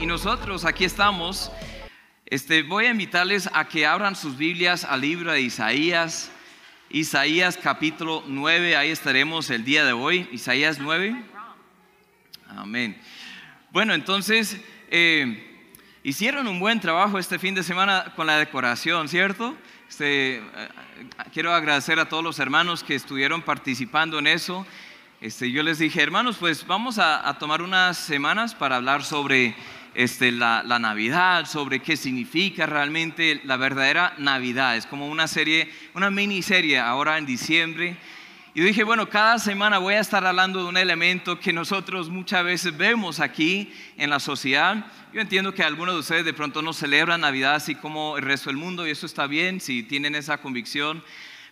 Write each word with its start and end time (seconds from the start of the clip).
Y 0.00 0.06
nosotros 0.06 0.64
aquí 0.64 0.84
estamos. 0.84 1.50
Este, 2.26 2.62
voy 2.62 2.86
a 2.86 2.90
invitarles 2.90 3.48
a 3.52 3.68
que 3.68 3.86
abran 3.86 4.16
sus 4.16 4.36
Biblias 4.36 4.84
al 4.84 5.00
libro 5.00 5.32
de 5.32 5.40
Isaías. 5.40 6.30
Isaías 6.90 7.56
capítulo 7.56 8.22
9, 8.26 8.76
ahí 8.76 8.90
estaremos 8.90 9.50
el 9.50 9.64
día 9.64 9.84
de 9.84 9.92
hoy. 9.92 10.28
Isaías 10.32 10.78
9. 10.78 11.24
Amén. 12.48 13.00
Bueno, 13.70 13.94
entonces, 13.94 14.60
eh, 14.90 15.68
hicieron 16.02 16.46
un 16.48 16.60
buen 16.60 16.80
trabajo 16.80 17.18
este 17.18 17.38
fin 17.38 17.54
de 17.54 17.62
semana 17.62 18.12
con 18.16 18.26
la 18.26 18.38
decoración, 18.38 19.08
¿cierto? 19.08 19.56
Este, 19.88 20.36
eh, 20.36 20.42
quiero 21.32 21.52
agradecer 21.52 21.98
a 21.98 22.08
todos 22.08 22.22
los 22.24 22.38
hermanos 22.38 22.82
que 22.82 22.94
estuvieron 22.94 23.42
participando 23.42 24.18
en 24.18 24.26
eso. 24.26 24.66
Este, 25.24 25.50
yo 25.50 25.62
les 25.62 25.78
dije, 25.78 26.02
hermanos, 26.02 26.36
pues 26.38 26.66
vamos 26.66 26.98
a, 26.98 27.34
tomar 27.38 27.62
unas 27.62 27.96
semanas 27.96 28.54
para 28.54 28.76
hablar 28.76 29.02
sobre 29.02 29.56
este, 29.94 30.32
la, 30.32 30.62
Navidad, 30.78 31.46
sobre 31.46 31.80
qué 31.80 31.96
significa 31.96 32.66
realmente 32.66 33.40
la 33.44 33.56
verdadera 33.56 34.14
Navidad. 34.18 34.76
Es 34.76 34.86
como 34.86 35.08
una 35.08 35.28
serie, 35.28 35.70
una 35.94 36.10
miniserie 36.10 36.78
ahora 36.78 37.16
en 37.18 37.26
diciembre. 37.26 37.96
Y 38.56 38.60
dije, 38.60 38.84
bueno, 38.84 39.08
cada 39.08 39.38
semana 39.38 39.78
voy 39.78 39.94
a 39.94 40.00
estar 40.00 40.24
hablando 40.24 40.62
de 40.62 40.68
un 40.68 40.76
elemento 40.76 41.40
que 41.40 41.52
nosotros 41.52 42.08
muchas 42.08 42.44
veces 42.44 42.76
vemos 42.76 43.18
aquí 43.18 43.72
en 43.96 44.10
la 44.10 44.20
sociedad. 44.20 44.86
Yo 45.12 45.20
entiendo 45.20 45.54
que 45.54 45.64
algunos 45.64 45.94
de 45.94 46.00
ustedes 46.00 46.24
de 46.24 46.34
pronto 46.34 46.62
no 46.62 46.72
celebran 46.72 47.20
Navidad 47.20 47.56
así 47.56 47.74
como 47.74 48.16
el 48.16 48.24
resto 48.24 48.50
del 48.50 48.56
mundo 48.56 48.86
y 48.86 48.90
eso 48.90 49.06
está 49.06 49.26
bien 49.26 49.60
si 49.60 49.82
tienen 49.82 50.14
esa 50.14 50.38
convicción. 50.38 51.02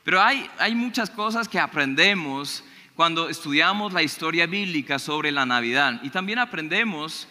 Pero 0.04 0.20
hay, 0.20 0.48
hay 0.58 0.74
muchas 0.74 1.10
cosas 1.10 1.48
que 1.48 1.58
aprendemos 1.58 2.64
cuando 2.94 3.28
estudiamos 3.28 3.92
la 3.92 4.02
historia 4.02 4.46
bíblica 4.46 4.98
sobre 4.98 5.32
la 5.32 5.46
Navidad. 5.46 6.00
Y 6.02 6.10
también 6.10 6.38
aprendemos 6.38 7.26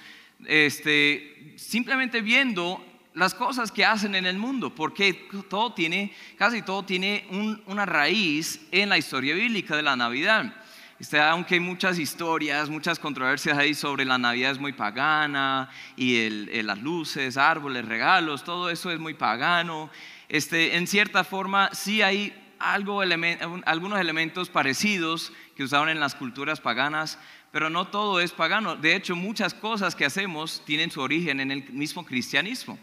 este, 0.47 1.53
simplemente 1.57 2.21
viendo 2.21 2.85
las 3.13 3.33
cosas 3.33 3.71
que 3.71 3.85
hacen 3.85 4.15
en 4.15 4.25
el 4.25 4.37
mundo, 4.37 4.73
porque 4.73 5.13
todo 5.49 5.73
tiene, 5.73 6.13
casi 6.37 6.61
todo 6.61 6.83
tiene 6.83 7.25
una 7.65 7.85
raíz 7.85 8.67
en 8.71 8.89
la 8.89 8.97
historia 8.97 9.35
bíblica 9.35 9.75
de 9.75 9.83
la 9.83 9.95
Navidad. 9.95 10.53
Este, 11.01 11.19
aunque 11.19 11.55
hay 11.55 11.59
muchas 11.59 11.97
historias, 11.97 12.69
muchas 12.69 12.99
controversias 12.99 13.57
ahí 13.57 13.73
sobre 13.73 14.05
la 14.05 14.19
Navidad 14.19 14.51
es 14.51 14.59
muy 14.59 14.71
pagana 14.71 15.67
y 15.95 16.29
las 16.61 16.79
luces, 16.79 17.37
árboles, 17.37 17.85
regalos, 17.85 18.43
todo 18.43 18.69
eso 18.69 18.91
es 18.91 18.99
muy 18.99 19.15
pagano. 19.15 19.89
Este, 20.29 20.77
en 20.77 20.85
cierta 20.85 21.23
forma 21.23 21.71
sí 21.73 22.03
hay 22.03 22.33
algunos 22.59 23.99
elementos 23.99 24.49
parecidos 24.49 25.33
que 25.55 25.63
usaban 25.63 25.89
en 25.89 25.99
las 25.99 26.13
culturas 26.13 26.61
paganas, 26.61 27.17
pero 27.51 27.69
no 27.69 27.87
todo 27.87 28.19
es 28.19 28.31
pagano. 28.31 28.75
De 28.75 28.95
hecho, 28.95 29.15
muchas 29.15 29.53
cosas 29.53 29.95
que 29.95 30.05
hacemos 30.05 30.61
tienen 30.65 30.89
su 30.89 31.01
origen 31.01 31.39
en 31.39 31.51
el 31.51 31.69
mismo 31.71 32.05
cristianismo. 32.05 32.79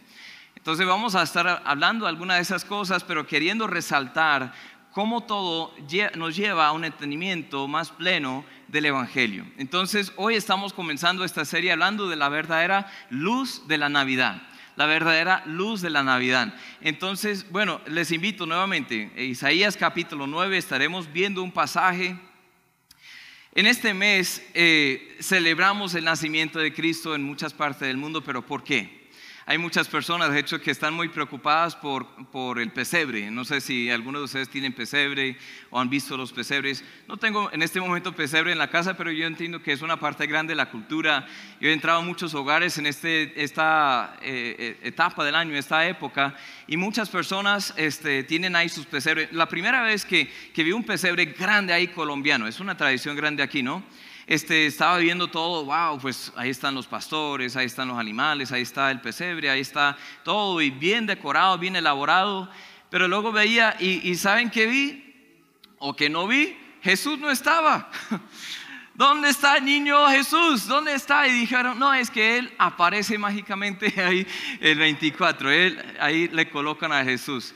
Entonces 0.54 0.86
vamos 0.86 1.14
a 1.14 1.22
estar 1.22 1.62
hablando 1.64 2.04
de 2.04 2.10
algunas 2.10 2.36
de 2.36 2.42
esas 2.42 2.64
cosas, 2.64 3.04
pero 3.04 3.26
queriendo 3.26 3.66
resaltar 3.66 4.52
cómo 4.92 5.22
todo 5.22 5.72
nos 6.16 6.36
lleva 6.36 6.66
a 6.66 6.72
un 6.72 6.84
entendimiento 6.84 7.68
más 7.68 7.90
pleno 7.90 8.44
del 8.66 8.86
Evangelio. 8.86 9.46
Entonces 9.56 10.12
hoy 10.16 10.34
estamos 10.34 10.72
comenzando 10.72 11.24
esta 11.24 11.44
serie 11.44 11.72
hablando 11.72 12.08
de 12.08 12.16
la 12.16 12.28
verdadera 12.28 12.90
luz 13.10 13.66
de 13.68 13.78
la 13.78 13.88
Navidad 13.88 14.42
la 14.78 14.86
verdadera 14.86 15.42
luz 15.44 15.80
de 15.80 15.90
la 15.90 16.04
Navidad. 16.04 16.54
Entonces, 16.80 17.50
bueno, 17.50 17.80
les 17.88 18.12
invito 18.12 18.46
nuevamente, 18.46 19.10
en 19.16 19.30
Isaías 19.30 19.76
capítulo 19.76 20.28
9 20.28 20.56
estaremos 20.56 21.12
viendo 21.12 21.42
un 21.42 21.50
pasaje. 21.50 22.16
En 23.54 23.66
este 23.66 23.94
mes 23.94 24.42
eh, 24.54 25.16
celebramos 25.20 25.94
el 25.94 26.04
nacimiento 26.04 26.58
de 26.58 26.72
Cristo 26.72 27.14
en 27.14 27.22
muchas 27.22 27.54
partes 27.54 27.88
del 27.88 27.96
mundo, 27.96 28.22
pero 28.22 28.44
¿por 28.46 28.62
qué? 28.62 28.97
Hay 29.50 29.56
muchas 29.56 29.88
personas, 29.88 30.30
de 30.30 30.40
hecho, 30.40 30.60
que 30.60 30.70
están 30.70 30.92
muy 30.92 31.08
preocupadas 31.08 31.74
por, 31.74 32.04
por 32.26 32.58
el 32.58 32.70
pesebre. 32.70 33.30
No 33.30 33.46
sé 33.46 33.62
si 33.62 33.88
algunos 33.88 34.20
de 34.20 34.24
ustedes 34.26 34.50
tienen 34.50 34.74
pesebre 34.74 35.38
o 35.70 35.80
han 35.80 35.88
visto 35.88 36.18
los 36.18 36.34
pesebres. 36.34 36.84
No 37.06 37.16
tengo 37.16 37.50
en 37.50 37.62
este 37.62 37.80
momento 37.80 38.14
pesebre 38.14 38.52
en 38.52 38.58
la 38.58 38.68
casa, 38.68 38.94
pero 38.94 39.10
yo 39.10 39.26
entiendo 39.26 39.62
que 39.62 39.72
es 39.72 39.80
una 39.80 39.98
parte 39.98 40.26
grande 40.26 40.50
de 40.50 40.56
la 40.56 40.70
cultura. 40.70 41.26
Yo 41.62 41.70
he 41.70 41.72
entrado 41.72 42.00
a 42.00 42.02
muchos 42.02 42.34
hogares 42.34 42.76
en 42.76 42.84
este, 42.84 43.42
esta 43.42 44.18
eh, 44.20 44.54
eh, 44.58 44.80
etapa 44.82 45.24
del 45.24 45.34
año, 45.34 45.56
esta 45.56 45.88
época, 45.88 46.36
y 46.66 46.76
muchas 46.76 47.08
personas 47.08 47.72
este, 47.78 48.24
tienen 48.24 48.54
ahí 48.54 48.68
sus 48.68 48.84
pesebres. 48.84 49.32
La 49.32 49.48
primera 49.48 49.80
vez 49.80 50.04
que, 50.04 50.30
que 50.52 50.62
vi 50.62 50.72
un 50.72 50.84
pesebre 50.84 51.24
grande 51.24 51.72
ahí 51.72 51.88
colombiano, 51.88 52.46
es 52.46 52.60
una 52.60 52.76
tradición 52.76 53.16
grande 53.16 53.42
aquí, 53.42 53.62
¿no? 53.62 53.82
Este, 54.28 54.66
estaba 54.66 54.98
viendo 54.98 55.28
todo, 55.28 55.64
wow, 55.64 55.98
pues 55.98 56.30
ahí 56.36 56.50
están 56.50 56.74
los 56.74 56.86
pastores, 56.86 57.56
ahí 57.56 57.64
están 57.64 57.88
los 57.88 57.98
animales, 57.98 58.52
ahí 58.52 58.60
está 58.60 58.90
el 58.90 59.00
pesebre, 59.00 59.48
ahí 59.48 59.60
está 59.60 59.96
todo 60.22 60.60
y 60.60 60.68
bien 60.68 61.06
decorado, 61.06 61.56
bien 61.56 61.76
elaborado. 61.76 62.50
Pero 62.90 63.08
luego 63.08 63.32
veía 63.32 63.74
y, 63.80 64.14
¿saben 64.16 64.50
qué 64.50 64.66
vi? 64.66 65.14
O 65.78 65.96
que 65.96 66.10
no 66.10 66.26
vi, 66.26 66.54
Jesús 66.82 67.18
no 67.18 67.30
estaba. 67.30 67.90
¿Dónde 68.94 69.30
está 69.30 69.56
el 69.56 69.64
niño 69.64 70.06
Jesús? 70.08 70.66
¿Dónde 70.66 70.92
está? 70.92 71.26
Y 71.26 71.32
dijeron, 71.32 71.78
no, 71.78 71.94
es 71.94 72.10
que 72.10 72.36
Él 72.36 72.52
aparece 72.58 73.16
mágicamente 73.16 73.94
ahí 74.02 74.26
el 74.60 74.78
24, 74.78 75.50
él, 75.50 75.96
ahí 76.00 76.28
le 76.28 76.50
colocan 76.50 76.92
a 76.92 77.02
Jesús. 77.02 77.54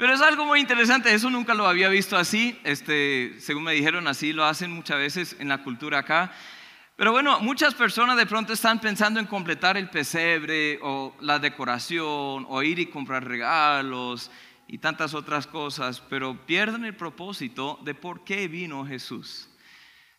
Pero 0.00 0.14
es 0.14 0.22
algo 0.22 0.46
muy 0.46 0.60
interesante, 0.60 1.12
eso 1.12 1.28
nunca 1.28 1.52
lo 1.52 1.68
había 1.68 1.90
visto 1.90 2.16
así, 2.16 2.58
este, 2.64 3.34
según 3.38 3.64
me 3.64 3.74
dijeron, 3.74 4.08
así 4.08 4.32
lo 4.32 4.46
hacen 4.46 4.70
muchas 4.70 4.96
veces 4.96 5.36
en 5.38 5.48
la 5.48 5.62
cultura 5.62 5.98
acá. 5.98 6.32
Pero 6.96 7.12
bueno, 7.12 7.38
muchas 7.40 7.74
personas 7.74 8.16
de 8.16 8.24
pronto 8.24 8.54
están 8.54 8.80
pensando 8.80 9.20
en 9.20 9.26
completar 9.26 9.76
el 9.76 9.90
pesebre 9.90 10.78
o 10.80 11.14
la 11.20 11.38
decoración 11.38 12.46
o 12.48 12.62
ir 12.62 12.78
y 12.78 12.86
comprar 12.86 13.28
regalos 13.28 14.30
y 14.66 14.78
tantas 14.78 15.12
otras 15.12 15.46
cosas, 15.46 16.00
pero 16.00 16.46
pierden 16.46 16.86
el 16.86 16.96
propósito 16.96 17.78
de 17.84 17.94
por 17.94 18.24
qué 18.24 18.48
vino 18.48 18.86
Jesús. 18.86 19.50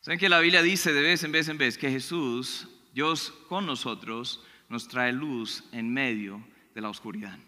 Saben 0.01 0.19
que 0.19 0.29
la 0.29 0.41
Biblia 0.41 0.61
dice 0.61 0.93
de 0.93 1.01
vez 1.01 1.23
en 1.23 1.31
vez 1.31 1.49
en 1.49 1.57
vez 1.57 1.79
que 1.79 1.89
Jesús, 1.89 2.67
Dios 2.93 3.33
con 3.49 3.65
nosotros, 3.65 4.43
nos 4.69 4.87
trae 4.87 5.11
luz 5.11 5.63
en 5.71 5.91
medio 5.91 6.45
de 6.75 6.81
la 6.81 6.89
oscuridad. 6.89 7.39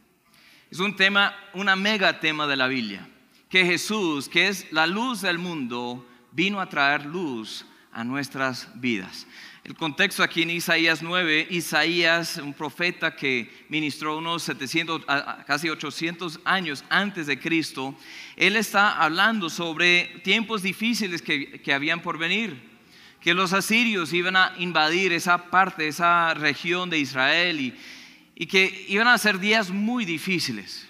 Es 0.74 0.80
un 0.80 0.96
tema, 0.96 1.38
una 1.54 1.76
mega 1.76 2.20
tema 2.20 2.48
de 2.48 2.56
la 2.56 2.66
Biblia, 2.66 3.08
que 3.48 3.64
Jesús, 3.64 4.28
que 4.28 4.48
es 4.48 4.66
la 4.72 4.88
luz 4.88 5.22
del 5.22 5.38
mundo, 5.38 6.04
vino 6.32 6.60
a 6.60 6.68
traer 6.68 7.06
luz 7.06 7.64
a 7.92 8.04
nuestras 8.04 8.68
vidas. 8.74 9.28
El 9.64 9.76
contexto 9.76 10.24
aquí 10.24 10.42
en 10.42 10.50
Isaías 10.50 11.04
9, 11.04 11.50
Isaías, 11.52 12.38
un 12.38 12.56
profeta 12.56 13.16
que 13.16 13.52
ministró 13.70 14.18
unos 14.18 14.42
700, 14.42 15.06
casi 15.46 15.70
800 15.70 16.40
años 16.44 16.84
antes 16.90 17.28
de 17.28 17.38
Cristo, 17.40 17.96
él 18.36 18.56
está 18.56 18.98
hablando 18.98 19.52
sobre 19.52 20.06
tiempos 20.24 20.64
difíciles 20.64 21.22
que, 21.22 21.62
que 21.62 21.72
habían 21.72 22.02
por 22.02 22.18
venir, 22.18 22.60
que 23.22 23.36
los 23.36 23.54
asirios 23.54 24.12
iban 24.12 24.36
a 24.36 24.56
invadir 24.58 25.14
esa 25.14 25.52
parte, 25.52 25.88
esa 25.88 26.34
región 26.34 26.90
de 26.90 26.98
Israel 26.98 27.62
y, 27.62 27.76
y 28.36 28.48
que 28.48 28.86
iban 28.88 29.08
a 29.08 29.18
ser 29.18 29.40
días 29.40 29.70
muy 29.70 30.06
difíciles, 30.06 30.88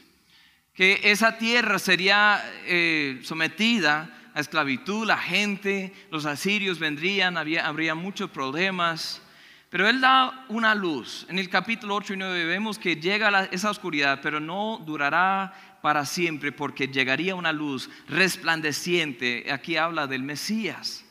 que 0.74 1.00
esa 1.04 1.38
tierra 1.38 1.78
sería 1.80 2.44
eh, 2.66 3.20
sometida 3.24 4.10
a 4.34 4.40
esclavitud, 4.40 5.06
la 5.06 5.18
gente, 5.18 5.94
los 6.10 6.26
asirios 6.26 6.80
vendrían, 6.80 7.38
había, 7.38 7.68
habría 7.68 7.94
muchos 7.94 8.32
problemas, 8.32 9.22
pero 9.70 9.88
Él 9.88 10.02
da 10.02 10.46
una 10.50 10.74
luz. 10.76 11.26
En 11.30 11.40
el 11.40 11.50
capítulo 11.50 11.96
8 11.96 12.14
y 12.14 12.18
9 12.18 12.46
vemos 12.46 12.80
que 12.80 12.96
llega 12.96 13.46
esa 13.46 13.70
oscuridad, 13.70 14.20
pero 14.22 14.40
no 14.40 14.82
durará 14.86 15.80
para 15.82 16.06
siempre 16.06 16.52
porque 16.52 16.88
llegaría 16.88 17.36
una 17.36 17.52
luz 17.52 17.90
resplandeciente. 18.08 19.52
Aquí 19.52 19.76
habla 19.76 20.08
del 20.08 20.24
Mesías. 20.24 21.06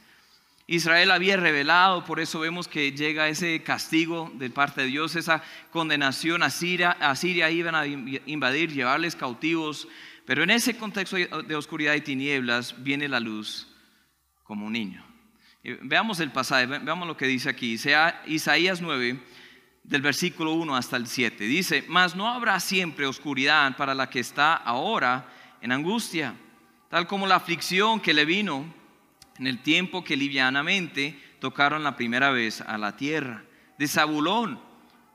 Israel 0.74 1.10
había 1.10 1.36
revelado, 1.36 2.02
por 2.02 2.18
eso 2.18 2.40
vemos 2.40 2.66
que 2.66 2.92
llega 2.92 3.28
ese 3.28 3.62
castigo 3.62 4.32
de 4.36 4.48
parte 4.48 4.80
de 4.80 4.86
Dios, 4.86 5.16
esa 5.16 5.42
condenación 5.70 6.42
a 6.42 6.48
Siria, 6.48 6.92
a 6.92 7.14
Siria 7.14 7.50
iban 7.50 7.74
a 7.74 7.86
invadir, 7.86 8.72
llevarles 8.72 9.14
cautivos, 9.14 9.86
pero 10.24 10.42
en 10.42 10.48
ese 10.48 10.74
contexto 10.78 11.16
de 11.16 11.56
oscuridad 11.56 11.92
y 11.92 12.00
tinieblas 12.00 12.82
viene 12.82 13.06
la 13.06 13.20
luz 13.20 13.68
como 14.44 14.64
un 14.64 14.72
niño. 14.72 15.04
Veamos 15.82 16.20
el 16.20 16.32
pasaje, 16.32 16.64
veamos 16.64 17.06
lo 17.06 17.18
que 17.18 17.26
dice 17.26 17.50
aquí, 17.50 17.78
Isaías 18.26 18.80
9, 18.80 19.22
del 19.82 20.00
versículo 20.00 20.54
1 20.54 20.74
hasta 20.74 20.96
el 20.96 21.06
7. 21.06 21.44
Dice, 21.44 21.84
mas 21.86 22.16
no 22.16 22.30
habrá 22.30 22.58
siempre 22.60 23.04
oscuridad 23.04 23.76
para 23.76 23.94
la 23.94 24.08
que 24.08 24.20
está 24.20 24.54
ahora 24.54 25.28
en 25.60 25.70
angustia, 25.70 26.34
tal 26.88 27.06
como 27.06 27.26
la 27.26 27.36
aflicción 27.36 28.00
que 28.00 28.14
le 28.14 28.24
vino 28.24 28.80
en 29.42 29.48
el 29.48 29.58
tiempo 29.58 30.04
que 30.04 30.16
livianamente 30.16 31.20
tocaron 31.40 31.82
la 31.82 31.96
primera 31.96 32.30
vez 32.30 32.60
a 32.60 32.78
la 32.78 32.96
tierra 32.96 33.42
de 33.76 33.88
Zabulón 33.88 34.60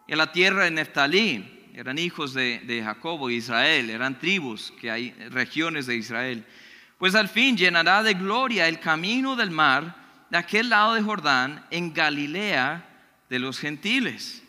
y 0.05 0.11
a 0.11 0.17
la 0.17 0.33
tierra 0.33 0.65
de 0.65 0.71
Neftalí. 0.71 1.69
Eran 1.73 1.97
hijos 1.97 2.33
de, 2.33 2.59
de 2.59 2.83
Jacobo 2.83 3.29
Israel, 3.29 3.89
eran 3.89 4.19
tribus, 4.19 4.73
que 4.81 4.91
hay 4.91 5.11
regiones 5.29 5.85
de 5.85 5.95
Israel. 5.95 6.45
Pues 6.97 7.15
al 7.15 7.29
fin 7.29 7.55
llenará 7.55 8.03
de 8.03 8.15
gloria 8.15 8.67
el 8.67 8.81
camino 8.81 9.37
del 9.37 9.49
mar 9.49 9.95
de 10.29 10.37
aquel 10.37 10.67
lado 10.67 10.95
de 10.95 11.03
Jordán 11.03 11.65
en 11.71 11.93
Galilea 11.93 12.85
de 13.29 13.39
los 13.39 13.57
gentiles. 13.57 14.43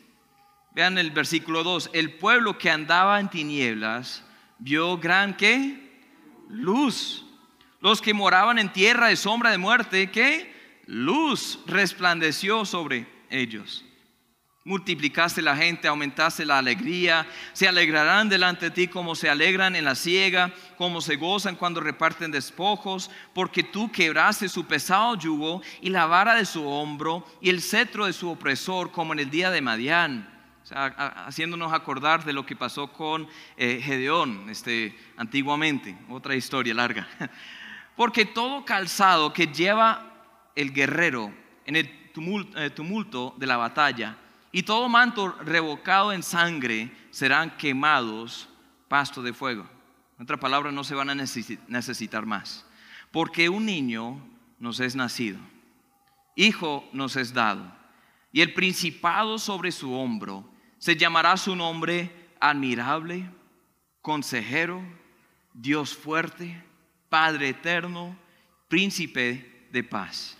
Vean 0.74 0.98
el 0.98 1.12
versículo 1.12 1.62
2. 1.62 1.90
El 1.92 2.14
pueblo 2.14 2.58
que 2.58 2.68
andaba 2.68 3.20
en 3.20 3.30
tinieblas 3.30 4.24
vio 4.58 4.98
gran 4.98 5.36
qué? 5.36 6.02
Luz. 6.48 7.27
Los 7.80 8.02
que 8.02 8.14
moraban 8.14 8.58
en 8.58 8.72
tierra 8.72 9.08
de 9.08 9.16
sombra 9.16 9.50
de 9.50 9.58
muerte, 9.58 10.10
¿qué? 10.10 10.54
Luz 10.86 11.60
resplandeció 11.66 12.64
sobre 12.64 13.06
ellos. 13.30 13.84
Multiplicaste 14.68 15.40
la 15.40 15.56
gente, 15.56 15.88
aumentaste 15.88 16.44
la 16.44 16.58
alegría. 16.58 17.26
Se 17.54 17.66
alegrarán 17.66 18.28
delante 18.28 18.66
de 18.66 18.70
ti 18.70 18.88
como 18.88 19.14
se 19.14 19.30
alegran 19.30 19.76
en 19.76 19.84
la 19.86 19.94
siega, 19.94 20.52
como 20.76 21.00
se 21.00 21.16
gozan 21.16 21.56
cuando 21.56 21.80
reparten 21.80 22.30
despojos, 22.30 23.10
porque 23.32 23.62
tú 23.62 23.90
quebraste 23.90 24.46
su 24.48 24.66
pesado 24.66 25.14
yugo 25.14 25.62
y 25.80 25.88
la 25.88 26.04
vara 26.04 26.34
de 26.34 26.44
su 26.44 26.68
hombro 26.68 27.24
y 27.40 27.48
el 27.48 27.62
cetro 27.62 28.04
de 28.04 28.12
su 28.12 28.28
opresor, 28.28 28.90
como 28.90 29.14
en 29.14 29.20
el 29.20 29.30
día 29.30 29.50
de 29.50 29.62
Madián. 29.62 30.28
haciéndonos 30.70 31.72
acordar 31.72 32.24
de 32.26 32.34
lo 32.34 32.44
que 32.44 32.54
pasó 32.54 32.92
con 32.92 33.26
eh, 33.56 33.80
Gedeón 33.82 34.50
este, 34.50 34.94
antiguamente, 35.16 35.96
otra 36.10 36.34
historia 36.34 36.74
larga. 36.74 37.08
Porque 37.98 38.24
todo 38.24 38.64
calzado 38.64 39.32
que 39.32 39.48
lleva 39.48 40.04
el 40.54 40.72
guerrero 40.72 41.34
en 41.66 41.74
el 41.74 42.12
tumulto 42.72 43.34
de 43.36 43.46
la 43.46 43.56
batalla, 43.56 44.16
y 44.52 44.62
todo 44.62 44.88
manto 44.88 45.32
revocado 45.42 46.12
en 46.12 46.22
sangre 46.22 46.92
serán 47.10 47.56
quemados 47.56 48.48
pasto 48.86 49.20
de 49.20 49.32
fuego. 49.32 49.66
En 50.16 50.22
otra 50.22 50.36
palabra, 50.36 50.70
no 50.70 50.84
se 50.84 50.94
van 50.94 51.10
a 51.10 51.14
necesitar 51.16 52.24
más. 52.24 52.64
Porque 53.10 53.48
un 53.48 53.66
niño 53.66 54.24
nos 54.60 54.78
es 54.78 54.94
nacido, 54.94 55.40
hijo 56.36 56.88
nos 56.92 57.16
es 57.16 57.34
dado, 57.34 57.66
y 58.30 58.42
el 58.42 58.54
principado 58.54 59.40
sobre 59.40 59.72
su 59.72 59.92
hombro 59.92 60.48
se 60.78 60.94
llamará 60.94 61.36
su 61.36 61.56
nombre 61.56 62.12
admirable, 62.38 63.28
consejero, 64.02 64.82
Dios 65.52 65.96
fuerte, 65.96 66.67
Padre 67.08 67.50
eterno, 67.50 68.16
príncipe 68.68 69.66
de 69.72 69.82
paz. 69.82 70.36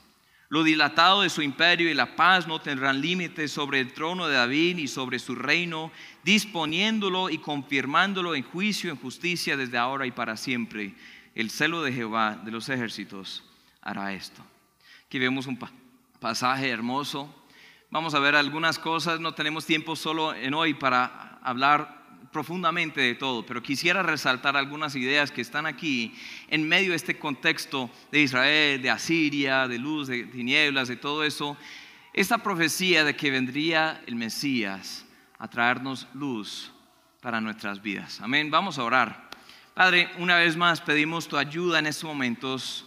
Lo 0.51 0.63
dilatado 0.63 1.23
de 1.23 1.29
su 1.29 1.43
imperio 1.43 1.91
y 1.91 1.95
la 1.95 2.17
paz 2.17 2.47
no 2.47 2.59
tendrán 2.59 3.03
límites 3.03 3.53
sobre 3.53 3.81
el 3.81 3.93
trono 3.93 4.27
de 4.27 4.37
David 4.37 4.79
y 4.79 4.89
sobre 4.89 5.19
su 5.19 5.35
reino, 5.35 5.93
disponiéndolo 6.25 7.29
y 7.29 7.39
confirmándolo 7.39 8.35
en 8.35 8.43
juicio, 8.43 8.91
en 8.91 8.97
justicia 8.97 9.59
desde 9.59 9.77
ahora 9.77 10.07
y 10.07 10.11
para 10.11 10.39
siempre. 10.39 10.95
El 11.35 11.51
celo 11.51 11.83
de 11.83 11.93
Jehová 11.93 12.41
de 12.43 12.51
los 12.51 12.69
ejércitos 12.71 13.45
hará 13.83 14.15
esto. 14.15 14.43
Aquí 15.07 15.19
vemos 15.19 15.47
un 15.47 15.59
pasaje 16.19 16.71
hermoso. 16.71 17.35
Vamos 17.91 18.15
a 18.15 18.19
ver 18.19 18.35
algunas 18.35 18.79
cosas. 18.79 19.21
No 19.21 19.35
tenemos 19.35 19.67
tiempo 19.67 19.97
solo 19.97 20.35
en 20.35 20.55
hoy 20.55 20.73
para 20.73 21.39
hablar 21.43 21.98
profundamente 22.39 23.01
de 23.01 23.17
todo, 23.17 23.45
pero 23.45 23.61
quisiera 23.61 24.01
resaltar 24.01 24.57
algunas 24.57 24.95
ideas 24.95 25.33
que 25.33 25.41
están 25.41 25.67
aquí 25.67 26.15
en 26.47 26.69
medio 26.69 26.91
de 26.91 26.97
este 26.97 27.19
contexto 27.19 27.91
de 28.13 28.21
Israel, 28.21 28.81
de 28.81 28.91
Asiria, 28.91 29.67
de 29.67 29.77
luz, 29.77 30.07
de 30.07 30.23
tinieblas, 30.23 30.87
de 30.87 30.95
todo 30.95 31.25
eso. 31.25 31.57
Esta 32.13 32.39
profecía 32.39 33.03
de 33.03 33.17
que 33.17 33.33
vendría 33.33 34.01
el 34.07 34.15
Mesías 34.15 35.05
a 35.37 35.49
traernos 35.49 36.07
luz 36.15 36.71
para 37.21 37.41
nuestras 37.41 37.83
vidas. 37.83 38.21
Amén. 38.21 38.53
Vamos 38.53 38.79
a 38.79 38.85
orar. 38.85 39.31
Padre, 39.75 40.09
una 40.19 40.37
vez 40.37 40.57
más 40.57 40.81
pedimos 40.81 41.27
tu 41.27 41.39
ayuda 41.39 41.81
en 41.81 41.89
estos 41.89 42.05
momentos. 42.05 42.87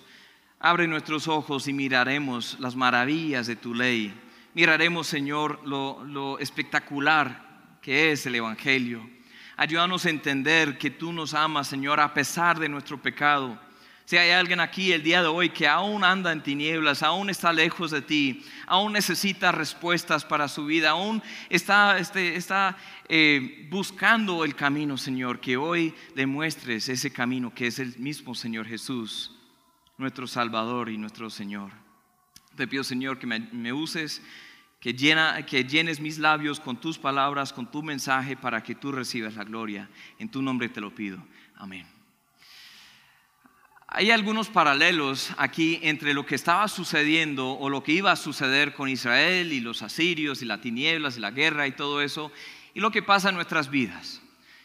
Abre 0.61 0.87
nuestros 0.87 1.27
ojos 1.27 1.67
y 1.67 1.73
miraremos 1.73 2.57
las 2.61 2.77
maravillas 2.77 3.47
de 3.47 3.57
tu 3.57 3.75
ley. 3.75 4.17
Miraremos, 4.53 5.07
Señor, 5.07 5.59
lo, 5.67 6.05
lo 6.05 6.39
espectacular 6.39 7.75
que 7.81 8.13
es 8.13 8.25
el 8.25 8.35
Evangelio 8.35 9.20
Ayúdanos 9.61 10.07
a 10.07 10.09
entender 10.09 10.79
que 10.79 10.89
tú 10.89 11.13
nos 11.13 11.35
amas, 11.35 11.67
Señor, 11.67 11.99
a 11.99 12.15
pesar 12.15 12.57
de 12.57 12.67
nuestro 12.67 12.99
pecado. 12.99 13.61
Si 14.05 14.17
hay 14.17 14.31
alguien 14.31 14.59
aquí 14.59 14.91
el 14.91 15.03
día 15.03 15.21
de 15.21 15.27
hoy 15.27 15.51
que 15.51 15.67
aún 15.67 16.03
anda 16.03 16.31
en 16.31 16.41
tinieblas, 16.41 17.03
aún 17.03 17.29
está 17.29 17.53
lejos 17.53 17.91
de 17.91 18.01
ti, 18.01 18.43
aún 18.65 18.93
necesita 18.93 19.51
respuestas 19.51 20.25
para 20.25 20.47
su 20.47 20.65
vida, 20.65 20.89
aún 20.89 21.21
está, 21.47 21.99
este, 21.99 22.39
eh, 23.07 23.67
buscando 23.69 24.43
el 24.45 24.55
camino, 24.55 24.97
Señor, 24.97 25.39
que 25.39 25.57
hoy 25.57 25.93
le 26.15 26.25
muestres 26.25 26.89
ese 26.89 27.13
camino 27.13 27.53
que 27.53 27.67
es 27.67 27.77
el 27.77 27.99
mismo 27.99 28.33
Señor 28.33 28.65
Jesús, 28.65 29.37
nuestro 29.95 30.25
Salvador 30.25 30.89
y 30.89 30.97
nuestro 30.97 31.29
Señor. 31.29 31.71
Te 32.55 32.67
pido, 32.67 32.83
Señor, 32.83 33.19
que 33.19 33.27
me 33.27 33.73
uses 33.73 34.23
que, 34.81 34.93
llena, 34.93 35.45
que 35.45 35.63
llenes 35.63 35.99
mis 35.99 36.17
labios 36.17 36.59
con 36.59 36.75
tus 36.75 36.97
palabras, 36.97 37.53
con 37.53 37.69
tu 37.69 37.83
mensaje, 37.83 38.35
para 38.35 38.63
que 38.63 38.75
tú 38.75 38.91
recibas 38.91 39.35
la 39.35 39.43
gloria. 39.43 39.87
En 40.17 40.27
tu 40.27 40.41
nombre 40.41 40.67
te 40.67 40.81
lo 40.81 40.93
pido. 40.93 41.23
Amén. 41.55 41.85
Hay 43.87 44.09
algunos 44.09 44.49
paralelos 44.49 45.31
aquí 45.37 45.79
entre 45.83 46.13
lo 46.15 46.25
que 46.25 46.33
estaba 46.33 46.67
sucediendo 46.67 47.51
o 47.51 47.69
lo 47.69 47.83
que 47.83 47.91
iba 47.91 48.11
a 48.11 48.15
suceder 48.15 48.73
con 48.73 48.89
Israel 48.89 49.53
y 49.53 49.59
los 49.59 49.83
asirios 49.83 50.41
y 50.41 50.45
las 50.45 50.61
tinieblas 50.61 51.17
y 51.17 51.19
la 51.19 51.31
guerra 51.31 51.67
y 51.67 51.73
todo 51.73 52.01
eso 52.01 52.31
y 52.73 52.79
lo 52.79 52.89
que 52.89 53.03
pasa 53.03 53.29
en 53.29 53.35
nuestras 53.35 53.69
vidas. 53.69 54.21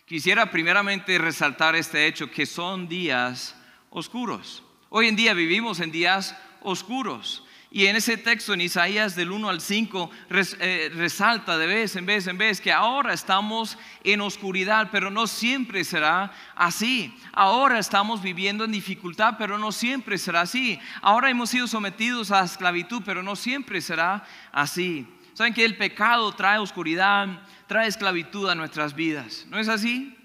Quisiera 0.06 0.50
primeramente 0.50 1.18
resaltar 1.18 1.74
este 1.74 2.06
hecho 2.06 2.30
que 2.30 2.46
son 2.46 2.88
días 2.88 3.56
oscuros. 3.90 4.62
Hoy 4.88 5.08
en 5.08 5.16
día 5.16 5.34
vivimos 5.34 5.80
en 5.80 5.90
días 5.90 6.36
oscuros. 6.62 7.45
Y 7.70 7.86
en 7.86 7.96
ese 7.96 8.16
texto, 8.16 8.54
en 8.54 8.60
Isaías 8.60 9.16
del 9.16 9.32
1 9.32 9.48
al 9.48 9.60
5, 9.60 10.10
eh, 10.30 10.90
resalta 10.94 11.58
de 11.58 11.66
vez 11.66 11.96
en 11.96 12.06
vez 12.06 12.26
en 12.28 12.38
vez 12.38 12.60
que 12.60 12.72
ahora 12.72 13.12
estamos 13.12 13.76
en 14.04 14.20
oscuridad, 14.20 14.88
pero 14.92 15.10
no 15.10 15.26
siempre 15.26 15.82
será 15.82 16.32
así. 16.54 17.14
Ahora 17.32 17.78
estamos 17.78 18.22
viviendo 18.22 18.64
en 18.64 18.72
dificultad, 18.72 19.34
pero 19.36 19.58
no 19.58 19.72
siempre 19.72 20.16
será 20.16 20.42
así. 20.42 20.78
Ahora 21.02 21.28
hemos 21.28 21.50
sido 21.50 21.66
sometidos 21.66 22.30
a 22.30 22.44
esclavitud, 22.44 23.02
pero 23.04 23.22
no 23.22 23.34
siempre 23.34 23.80
será 23.80 24.24
así. 24.52 25.06
¿Saben 25.34 25.52
que 25.52 25.64
el 25.64 25.76
pecado 25.76 26.32
trae 26.32 26.58
oscuridad, 26.58 27.42
trae 27.66 27.88
esclavitud 27.88 28.48
a 28.48 28.54
nuestras 28.54 28.94
vidas? 28.94 29.44
¿No 29.50 29.58
es 29.58 29.68
así? 29.68 30.15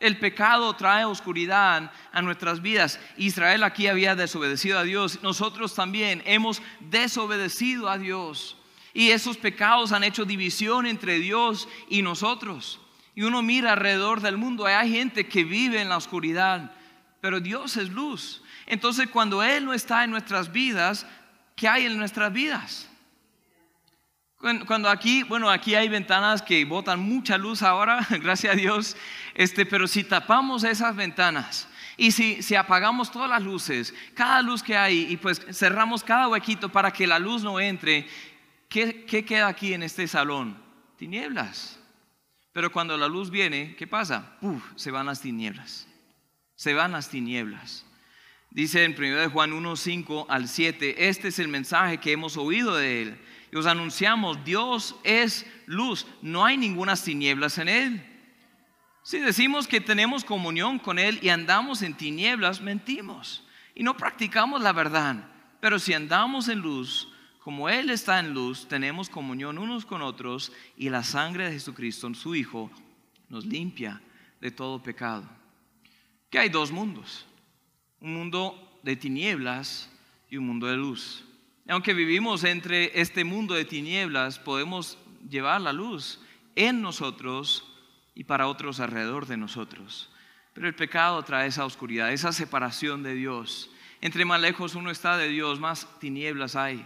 El 0.00 0.18
pecado 0.18 0.74
trae 0.74 1.04
oscuridad 1.04 1.92
a 2.10 2.22
nuestras 2.22 2.62
vidas. 2.62 2.98
Israel 3.18 3.62
aquí 3.62 3.86
había 3.86 4.16
desobedecido 4.16 4.78
a 4.78 4.82
Dios. 4.82 5.22
Nosotros 5.22 5.74
también 5.74 6.22
hemos 6.24 6.62
desobedecido 6.80 7.88
a 7.88 7.98
Dios. 7.98 8.56
Y 8.94 9.10
esos 9.10 9.36
pecados 9.36 9.92
han 9.92 10.02
hecho 10.02 10.24
división 10.24 10.86
entre 10.86 11.18
Dios 11.18 11.68
y 11.88 12.00
nosotros. 12.00 12.80
Y 13.14 13.22
uno 13.22 13.42
mira 13.42 13.72
alrededor 13.72 14.20
del 14.22 14.38
mundo, 14.38 14.66
hay 14.66 14.90
gente 14.90 15.28
que 15.28 15.44
vive 15.44 15.80
en 15.80 15.88
la 15.88 15.96
oscuridad, 15.96 16.72
pero 17.20 17.40
Dios 17.40 17.76
es 17.76 17.90
luz. 17.90 18.42
Entonces 18.66 19.08
cuando 19.08 19.42
Él 19.42 19.64
no 19.66 19.74
está 19.74 20.04
en 20.04 20.10
nuestras 20.10 20.50
vidas, 20.50 21.06
¿qué 21.56 21.68
hay 21.68 21.86
en 21.86 21.98
nuestras 21.98 22.32
vidas? 22.32 22.89
Cuando 24.40 24.88
aquí, 24.88 25.22
bueno, 25.22 25.50
aquí 25.50 25.74
hay 25.74 25.90
ventanas 25.90 26.40
que 26.40 26.64
botan 26.64 26.98
mucha 26.98 27.36
luz 27.36 27.62
ahora, 27.62 28.06
gracias 28.22 28.54
a 28.54 28.56
Dios, 28.56 28.96
este, 29.34 29.66
pero 29.66 29.86
si 29.86 30.02
tapamos 30.02 30.64
esas 30.64 30.96
ventanas 30.96 31.68
y 31.98 32.12
si, 32.12 32.42
si 32.42 32.54
apagamos 32.54 33.10
todas 33.10 33.28
las 33.28 33.42
luces, 33.42 33.94
cada 34.14 34.40
luz 34.40 34.62
que 34.62 34.78
hay 34.78 35.12
y 35.12 35.18
pues 35.18 35.42
cerramos 35.52 36.02
cada 36.02 36.26
huequito 36.28 36.70
para 36.70 36.90
que 36.90 37.06
la 37.06 37.18
luz 37.18 37.42
no 37.42 37.60
entre, 37.60 38.08
¿qué, 38.70 39.04
qué 39.04 39.26
queda 39.26 39.46
aquí 39.46 39.74
en 39.74 39.82
este 39.82 40.08
salón? 40.08 40.56
Tinieblas. 40.96 41.78
Pero 42.52 42.72
cuando 42.72 42.96
la 42.96 43.08
luz 43.08 43.30
viene, 43.30 43.76
¿qué 43.76 43.86
pasa? 43.86 44.38
Puf, 44.40 44.62
se 44.74 44.90
van 44.90 45.04
las 45.04 45.20
tinieblas. 45.20 45.86
Se 46.56 46.72
van 46.72 46.92
las 46.92 47.10
tinieblas. 47.10 47.84
Dice 48.48 48.84
en 48.84 48.96
1 48.98 49.30
Juan 49.30 49.52
1, 49.52 49.76
5 49.76 50.26
al 50.30 50.48
7, 50.48 51.08
este 51.08 51.28
es 51.28 51.38
el 51.38 51.48
mensaje 51.48 51.98
que 51.98 52.12
hemos 52.12 52.38
oído 52.38 52.74
de 52.74 53.02
él 53.02 53.20
y 53.52 53.56
os 53.56 53.66
anunciamos, 53.66 54.44
Dios 54.44 54.94
es 55.02 55.46
luz, 55.66 56.06
no 56.22 56.44
hay 56.44 56.56
ninguna 56.56 56.94
tinieblas 56.94 57.58
en 57.58 57.68
Él. 57.68 58.06
Si 59.02 59.18
decimos 59.18 59.66
que 59.66 59.80
tenemos 59.80 60.24
comunión 60.24 60.78
con 60.78 60.98
Él 60.98 61.18
y 61.22 61.30
andamos 61.30 61.82
en 61.82 61.96
tinieblas, 61.96 62.60
mentimos 62.60 63.44
y 63.74 63.82
no 63.82 63.96
practicamos 63.96 64.62
la 64.62 64.72
verdad. 64.72 65.28
Pero 65.60 65.78
si 65.78 65.92
andamos 65.92 66.48
en 66.48 66.60
luz, 66.60 67.08
como 67.40 67.68
Él 67.68 67.90
está 67.90 68.20
en 68.20 68.34
luz, 68.34 68.68
tenemos 68.68 69.08
comunión 69.08 69.58
unos 69.58 69.84
con 69.84 70.02
otros 70.02 70.52
y 70.76 70.88
la 70.88 71.02
sangre 71.02 71.46
de 71.46 71.52
Jesucristo, 71.52 72.12
su 72.14 72.34
Hijo, 72.34 72.70
nos 73.28 73.46
limpia 73.46 74.00
de 74.40 74.50
todo 74.50 74.82
pecado. 74.82 75.28
Que 76.30 76.38
hay 76.38 76.48
dos 76.48 76.70
mundos, 76.70 77.26
un 78.00 78.14
mundo 78.14 78.78
de 78.82 78.94
tinieblas 78.94 79.90
y 80.30 80.36
un 80.36 80.46
mundo 80.46 80.68
de 80.68 80.76
luz 80.76 81.24
aunque 81.70 81.94
vivimos 81.94 82.42
entre 82.44 83.00
este 83.00 83.24
mundo 83.24 83.54
de 83.54 83.64
tinieblas, 83.64 84.38
podemos 84.38 84.98
llevar 85.28 85.60
la 85.60 85.72
luz 85.72 86.20
en 86.56 86.82
nosotros 86.82 87.64
y 88.14 88.24
para 88.24 88.48
otros 88.48 88.80
alrededor 88.80 89.26
de 89.26 89.36
nosotros. 89.36 90.10
Pero 90.52 90.66
el 90.66 90.74
pecado 90.74 91.22
trae 91.22 91.46
esa 91.46 91.64
oscuridad, 91.64 92.12
esa 92.12 92.32
separación 92.32 93.04
de 93.04 93.14
Dios. 93.14 93.70
Entre 94.00 94.24
más 94.24 94.40
lejos 94.40 94.74
uno 94.74 94.90
está 94.90 95.16
de 95.16 95.28
Dios, 95.28 95.60
más 95.60 95.86
tinieblas 96.00 96.56
hay. 96.56 96.84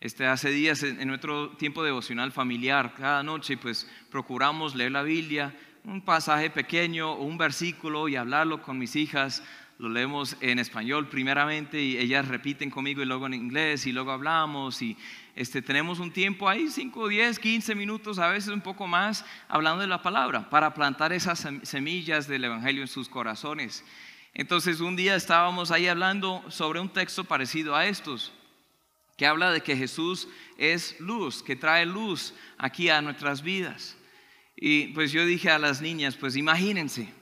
Este, 0.00 0.26
hace 0.26 0.50
días 0.50 0.82
en 0.82 1.06
nuestro 1.08 1.50
tiempo 1.50 1.84
devocional 1.84 2.32
familiar, 2.32 2.94
cada 2.96 3.22
noche 3.22 3.56
pues 3.58 3.90
procuramos 4.10 4.74
leer 4.74 4.92
la 4.92 5.02
Biblia, 5.02 5.54
un 5.84 6.00
pasaje 6.02 6.50
pequeño 6.50 7.12
o 7.12 7.24
un 7.24 7.38
versículo 7.38 8.08
y 8.08 8.16
hablarlo 8.16 8.62
con 8.62 8.78
mis 8.78 8.96
hijas. 8.96 9.42
Lo 9.78 9.90
leemos 9.90 10.36
en 10.40 10.58
español 10.58 11.08
primeramente 11.08 11.82
y 11.82 11.98
ellas 11.98 12.28
repiten 12.28 12.70
conmigo 12.70 13.02
y 13.02 13.04
luego 13.04 13.26
en 13.26 13.34
inglés 13.34 13.86
y 13.86 13.92
luego 13.92 14.10
hablamos 14.10 14.80
y 14.80 14.96
este, 15.34 15.60
tenemos 15.60 15.98
un 15.98 16.10
tiempo 16.10 16.48
ahí, 16.48 16.70
5, 16.70 17.08
10, 17.08 17.38
15 17.38 17.74
minutos, 17.74 18.18
a 18.18 18.28
veces 18.28 18.48
un 18.48 18.62
poco 18.62 18.86
más, 18.86 19.24
hablando 19.48 19.82
de 19.82 19.86
la 19.86 20.00
palabra 20.00 20.48
para 20.48 20.72
plantar 20.72 21.12
esas 21.12 21.46
semillas 21.62 22.26
del 22.26 22.44
Evangelio 22.44 22.80
en 22.80 22.88
sus 22.88 23.10
corazones. 23.10 23.84
Entonces 24.32 24.80
un 24.80 24.96
día 24.96 25.14
estábamos 25.14 25.70
ahí 25.70 25.88
hablando 25.88 26.42
sobre 26.48 26.80
un 26.80 26.88
texto 26.88 27.24
parecido 27.24 27.76
a 27.76 27.86
estos 27.86 28.32
que 29.16 29.26
habla 29.26 29.50
de 29.50 29.62
que 29.62 29.76
Jesús 29.76 30.28
es 30.58 30.98
luz, 31.00 31.42
que 31.42 31.56
trae 31.56 31.86
luz 31.86 32.34
aquí 32.58 32.88
a 32.88 33.00
nuestras 33.00 33.42
vidas. 33.42 33.96
Y 34.56 34.88
pues 34.88 35.12
yo 35.12 35.24
dije 35.26 35.50
a 35.50 35.58
las 35.58 35.80
niñas, 35.80 36.16
pues 36.16 36.36
imagínense, 36.36 37.12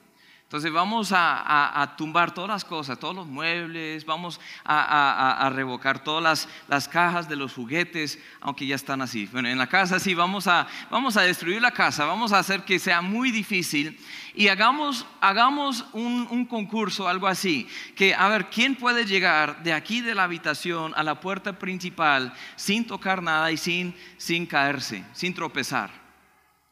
entonces 0.54 0.73
vamos 0.73 1.11
a, 1.12 1.94
tumbar 1.99 2.32
todas 2.32 2.49
las 2.49 2.64
cosas, 2.64 2.96
todos 2.96 3.12
los 3.12 3.26
muebles, 3.26 4.06
vamos 4.06 4.38
a, 4.64 5.50
revocar 5.52 6.04
todas 6.04 6.46
las, 6.68 6.87
cajas 6.87 7.28
de 7.28 7.34
los 7.34 7.54
juguetes, 7.54 8.20
aunque 8.40 8.64
ya 8.64 8.76
están 8.76 9.02
así. 9.02 9.26
Bueno, 9.32 9.49
en 9.49 9.58
la 9.58 9.66
casa 9.66 9.99
sí, 9.99 10.14
vamos 10.14 10.46
a, 10.46 10.68
vamos 10.92 11.16
a 11.16 11.23
destruir 11.23 11.61
la 11.61 11.73
casa, 11.73 12.04
vamos 12.04 12.32
a 12.32 12.38
hacer 12.38 12.62
que 12.62 12.78
sea 12.78 13.02
muy 13.02 13.32
difícil 13.32 13.99
y 14.32 14.46
hagamos, 14.46 15.04
hagamos 15.20 15.87
un, 15.92 16.28
un 16.30 16.44
concurso, 16.44 17.08
algo 17.08 17.26
así, 17.26 17.66
que 17.96 18.14
a 18.14 18.28
ver, 18.28 18.49
¿quién 18.49 18.76
puede 18.76 19.06
llegar 19.06 19.61
de 19.64 19.73
aquí 19.73 20.02
de 20.02 20.14
la 20.14 20.23
habitación 20.23 20.92
a 20.94 21.02
la 21.02 21.18
puerta 21.18 21.58
principal 21.58 22.32
sin 22.54 22.87
tocar 22.87 23.25
nada 23.25 23.50
y 23.50 23.56
sin, 23.56 23.92
sin 24.18 24.46
caerse, 24.46 25.04
sin 25.14 25.34
tropezar? 25.34 26.03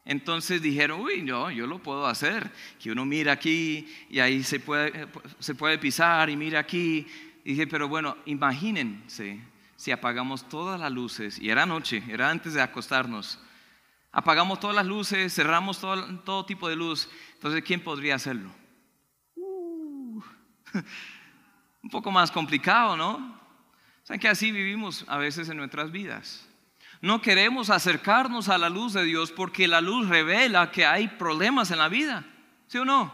Entonces 0.05 0.61
dijeron, 0.61 1.01
uy, 1.01 1.25
yo, 1.25 1.49
yo 1.49 1.65
lo 1.65 1.79
puedo 1.79 2.05
hacer, 2.05 2.51
que 2.79 2.91
uno 2.91 3.05
mira 3.05 3.31
aquí 3.31 3.87
y 4.09 4.19
ahí 4.19 4.43
se 4.43 4.59
puede, 4.59 5.07
se 5.39 5.55
puede 5.55 5.77
pisar 5.77 6.29
y 6.29 6.35
mira 6.35 6.59
aquí. 6.59 7.07
dije, 7.45 7.67
pero 7.67 7.87
bueno, 7.87 8.17
imagínense 8.25 9.39
si 9.75 9.91
apagamos 9.91 10.47
todas 10.47 10.79
las 10.79 10.91
luces, 10.91 11.39
y 11.39 11.49
era 11.49 11.65
noche, 11.65 12.01
era 12.07 12.29
antes 12.29 12.53
de 12.53 12.61
acostarnos, 12.61 13.37
apagamos 14.13 14.59
todas 14.59 14.75
las 14.75 14.85
luces, 14.85 15.33
cerramos 15.33 15.79
todo, 15.79 16.45
tipo 16.45 16.69
de 16.69 16.75
luz, 16.77 17.09
entonces 17.33 17.63
¿quién 17.63 17.81
podría 17.81 18.15
hacerlo? 18.15 18.49
Uh, 19.35 20.21
un 21.83 21.89
poco 21.89 22.11
más 22.11 22.31
complicado, 22.31 22.95
¿no? 22.95 23.37
Saben 24.03 24.21
que 24.21 24.29
así 24.29 24.51
vivimos 24.51 25.03
a 25.07 25.17
veces 25.17 25.49
en 25.49 25.57
nuestras 25.57 25.91
vidas. 25.91 26.47
No 27.03 27.21
queremos 27.21 27.69
acercarnos 27.69 28.47
a 28.47 28.57
la 28.57 28.69
luz 28.69 28.93
de 28.93 29.03
Dios 29.03 29.29
porque 29.29 29.67
la 29.67 29.81
luz 29.81 30.07
revela 30.07 30.71
que 30.71 30.85
hay 30.85 31.09
problemas 31.09 31.69
en 31.69 31.79
la 31.79 31.89
vida. 31.89 32.23
¿Sí 32.67 32.77
o 32.77 32.85
no? 32.85 33.13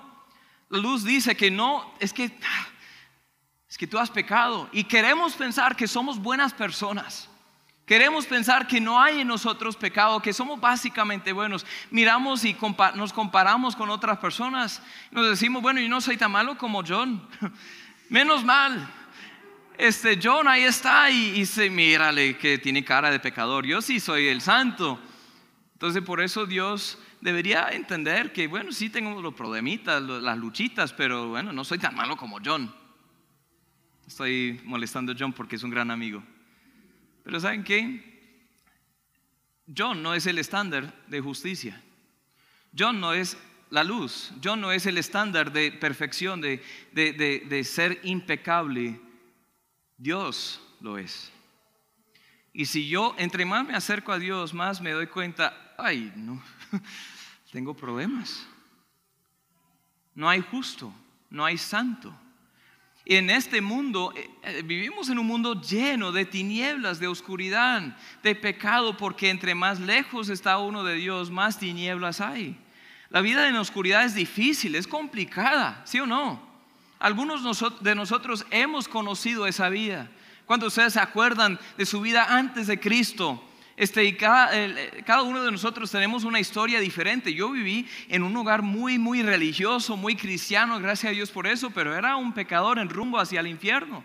La 0.69 0.77
luz 0.77 1.03
dice 1.03 1.36
que 1.36 1.50
no, 1.50 1.91
es 2.00 2.13
que 2.13 2.31
es 3.67 3.77
que 3.79 3.88
tú 3.88 3.98
has 3.98 4.12
pecado 4.12 4.69
y 4.72 4.84
queremos 4.84 5.34
pensar 5.34 5.75
que 5.75 5.88
somos 5.88 6.19
buenas 6.19 6.53
personas. 6.53 7.31
Queremos 7.88 8.27
pensar 8.27 8.67
que 8.67 8.79
no 8.79 9.01
hay 9.01 9.22
en 9.22 9.27
nosotros 9.27 9.75
pecado, 9.75 10.22
que 10.22 10.34
somos 10.34 10.62
básicamente 10.62 11.34
buenos. 11.34 11.65
Miramos 11.89 12.46
y 12.46 12.55
nos 12.93 13.12
comparamos 13.12 13.75
con 13.75 13.89
otras 13.89 14.19
personas. 14.19 14.84
Nos 15.10 15.27
decimos, 15.27 15.63
bueno, 15.63 15.79
yo 15.79 15.89
no 15.89 16.00
soy 16.00 16.15
tan 16.15 16.31
malo 16.31 16.60
como 16.60 16.84
John. 16.88 17.27
Menos 18.10 18.46
mal 18.46 18.98
este 19.79 20.19
John 20.21 20.45
ahí 20.50 20.63
está 20.63 21.09
y, 21.09 21.31
dice, 21.31 21.69
mírale 21.69 22.38
que 22.38 22.57
tiene 22.57 22.83
cara 22.83 23.09
de 23.09 23.19
pecador, 23.19 23.65
yo 23.65 23.81
sí 23.81 24.01
soy 24.01 24.27
el 24.27 24.41
santo. 24.41 25.00
Entonces 25.71 26.03
por 26.03 26.19
eso 26.19 26.45
Dios 26.45 27.00
debería 27.21 27.69
entender 27.69 28.33
que, 28.33 28.48
bueno, 28.48 28.74
sí 28.74 28.89
tengo 28.89 29.21
los 29.21 29.33
problemitas, 29.33 30.01
las 30.01 30.38
luchitas, 30.38 30.91
pero 30.91 31.29
bueno, 31.29 31.53
no 31.53 31.63
soy 31.63 31.79
tan 31.79 31.95
malo 31.95 32.17
como 32.17 32.39
John. 32.43 32.75
Estoy 34.05 34.59
molestando 34.65 35.13
a 35.13 35.15
John 35.17 35.31
porque 35.31 35.55
es 35.55 35.63
un 35.63 35.69
gran 35.69 35.91
amigo. 35.91 36.21
Pero 37.24 37.39
¿saben 37.39 37.63
qué? 37.63 38.19
John 39.75 40.03
no 40.03 40.13
es 40.13 40.27
el 40.27 40.39
estándar 40.39 40.93
de 41.07 41.21
justicia. 41.21 41.81
John 42.77 43.00
no 43.00 43.13
es 43.13 43.38
la 43.69 43.86
luz. 43.86 44.33
John 44.43 44.59
no 44.59 44.74
es 44.74 44.86
el 44.88 44.98
estándar 44.98 45.53
de 45.53 45.71
perfección, 45.71 46.41
de, 46.41 46.62
de, 46.91 47.13
de 47.48 47.63
ser 47.63 48.01
impecable 48.03 49.00
Dios 49.99 50.61
lo 50.79 50.97
es. 50.97 51.31
Y 52.53 52.65
si 52.65 52.87
yo, 52.87 53.13
entre 53.17 53.45
más 53.45 53.67
me 53.67 53.75
acerco 53.75 54.11
a 54.11 54.17
Dios, 54.17 54.53
más 54.53 54.81
me 54.81 54.91
doy 54.91 55.07
cuenta, 55.07 55.75
ay, 55.77 56.11
no, 56.15 56.41
tengo 57.51 57.75
problemas. 57.75 58.47
No 60.15 60.27
hay 60.27 60.41
justo, 60.41 60.91
no 61.29 61.45
hay 61.45 61.57
santo. 61.57 62.13
Y 63.05 63.15
en 63.15 63.29
este 63.29 63.61
mundo, 63.61 64.13
eh, 64.15 64.29
eh, 64.43 64.61
vivimos 64.63 65.09
en 65.09 65.19
un 65.19 65.27
mundo 65.27 65.61
lleno 65.61 66.11
de 66.11 66.25
tinieblas, 66.25 66.99
de 66.99 67.07
oscuridad, 67.07 67.97
de 68.23 68.35
pecado, 68.35 68.95
porque 68.95 69.29
entre 69.29 69.53
más 69.53 69.79
lejos 69.79 70.29
está 70.29 70.57
uno 70.59 70.83
de 70.83 70.95
Dios, 70.95 71.29
más 71.29 71.59
tinieblas 71.59 72.21
hay. 72.21 72.57
La 73.09 73.21
vida 73.21 73.47
en 73.49 73.55
oscuridad 73.55 74.05
es 74.05 74.15
difícil, 74.15 74.75
es 74.75 74.87
complicada, 74.87 75.81
¿sí 75.85 75.99
o 75.99 76.05
no? 76.05 76.48
Algunos 76.99 77.43
de 77.79 77.95
nosotros 77.95 78.45
hemos 78.51 78.89
conocido 78.89 79.47
esa 79.47 79.69
vida. 79.69 80.09
Cuando 80.45 80.67
ustedes 80.67 80.93
se 80.93 80.99
acuerdan 80.99 81.57
de 81.77 81.85
su 81.85 82.01
vida 82.01 82.25
antes 82.29 82.67
de 82.67 82.79
Cristo, 82.79 83.41
este, 83.77 84.17
cada, 84.17 84.51
cada, 85.05 85.21
uno 85.21 85.41
de 85.41 85.51
nosotros 85.51 85.89
tenemos 85.89 86.25
una 86.25 86.41
historia 86.41 86.81
diferente. 86.81 87.33
Yo 87.33 87.51
viví 87.51 87.87
en 88.09 88.23
un 88.23 88.35
hogar 88.35 88.61
muy, 88.61 88.99
muy 88.99 89.23
religioso, 89.23 89.95
muy 89.95 90.17
cristiano, 90.17 90.77
gracias 90.79 91.11
a 91.11 91.13
Dios 91.13 91.31
por 91.31 91.47
eso, 91.47 91.69
pero 91.69 91.95
era 91.95 92.17
un 92.17 92.33
pecador 92.33 92.79
en 92.79 92.89
rumbo 92.89 93.17
hacia 93.17 93.39
el 93.39 93.47
infierno. 93.47 94.03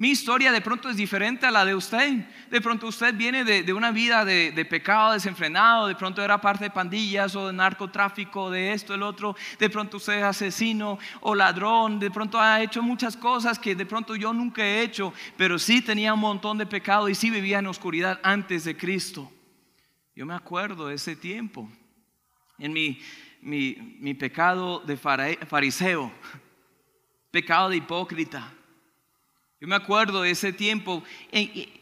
Mi 0.00 0.12
historia 0.12 0.50
de 0.50 0.62
pronto 0.62 0.88
es 0.88 0.96
diferente 0.96 1.44
a 1.44 1.50
la 1.50 1.62
de 1.62 1.74
usted. 1.74 2.24
De 2.50 2.62
pronto 2.62 2.86
usted 2.86 3.14
viene 3.14 3.44
de, 3.44 3.70
una 3.74 3.90
vida 3.90 4.24
de, 4.24 4.64
pecado 4.64 5.12
desenfrenado, 5.12 5.88
de 5.88 5.94
pronto 5.94 6.22
era 6.22 6.40
parte 6.40 6.64
de 6.64 6.70
pandillas 6.70 7.36
o 7.36 7.48
de 7.48 7.52
narcotráfico, 7.52 8.50
de 8.50 8.72
esto, 8.72 8.94
el 8.94 9.02
otro. 9.02 9.36
De 9.58 9.68
pronto 9.68 9.98
usted 9.98 10.14
es 10.14 10.24
asesino 10.24 10.98
o 11.20 11.34
ladrón, 11.34 11.98
de 11.98 12.10
pronto 12.10 12.40
ha 12.40 12.62
hecho 12.62 12.82
muchas 12.82 13.14
cosas 13.14 13.58
que 13.58 13.74
de 13.74 13.84
pronto 13.84 14.16
yo 14.16 14.32
nunca 14.32 14.64
he 14.64 14.80
hecho, 14.80 15.12
pero 15.36 15.58
sí 15.58 15.82
tenía 15.82 16.14
un 16.14 16.20
montón 16.20 16.56
de 16.56 16.64
pecado 16.64 17.06
y 17.10 17.14
sí 17.14 17.28
vivía 17.28 17.58
en 17.58 17.66
oscuridad 17.66 18.20
antes 18.22 18.64
de 18.64 18.78
Cristo. 18.78 19.30
Yo 20.16 20.24
me 20.24 20.32
acuerdo 20.32 20.86
de 20.86 20.94
ese 20.94 21.14
tiempo, 21.14 21.70
en 22.58 22.72
mi, 22.72 23.02
mi, 23.42 23.98
mi 24.00 24.14
pecado 24.14 24.80
de 24.80 24.96
fariseo, 24.96 26.10
pecado 27.30 27.68
de 27.68 27.76
hipócrita 27.76 28.54
yo 29.60 29.68
me 29.68 29.76
acuerdo 29.76 30.22
de 30.22 30.30
ese 30.30 30.54
tiempo 30.54 31.04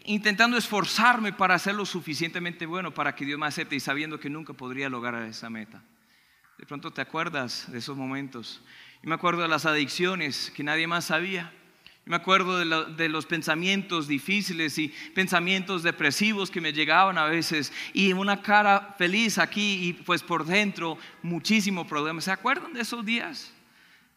intentando 0.04 0.56
esforzarme 0.56 1.32
para 1.32 1.54
hacer 1.54 1.76
lo 1.76 1.86
suficientemente 1.86 2.66
bueno 2.66 2.92
para 2.92 3.14
que 3.14 3.24
Dios 3.24 3.38
me 3.38 3.46
acepte 3.46 3.76
y 3.76 3.80
sabiendo 3.80 4.18
que 4.18 4.28
nunca 4.28 4.52
podría 4.52 4.88
lograr 4.88 5.22
esa 5.22 5.48
meta. 5.48 5.80
De 6.58 6.66
pronto 6.66 6.90
te 6.90 7.00
acuerdas 7.00 7.70
de 7.70 7.78
esos 7.78 7.96
momentos. 7.96 8.60
Yo 9.00 9.08
me 9.08 9.14
acuerdo 9.14 9.42
de 9.42 9.48
las 9.48 9.64
adicciones 9.64 10.52
que 10.56 10.64
nadie 10.64 10.88
más 10.88 11.04
sabía. 11.04 11.52
Yo 12.04 12.10
me 12.10 12.16
acuerdo 12.16 12.58
de, 12.58 12.94
de, 12.96 13.08
los 13.08 13.26
pensamientos 13.26 14.08
difíciles 14.08 14.76
y 14.76 14.88
pensamientos 15.14 15.84
depresivos 15.84 16.50
que 16.50 16.60
me 16.60 16.72
llegaban 16.72 17.16
a 17.16 17.26
veces 17.26 17.72
y 17.92 18.12
una 18.12 18.42
cara 18.42 18.96
feliz 18.98 19.38
aquí 19.38 19.86
y 19.86 19.92
pues 19.92 20.24
por 20.24 20.44
dentro 20.44 20.98
muchísimo 21.22 21.86
problema. 21.86 22.20
¿Se 22.20 22.32
acuerdan 22.32 22.72
de 22.72 22.80
esos 22.80 23.06
días? 23.06 23.52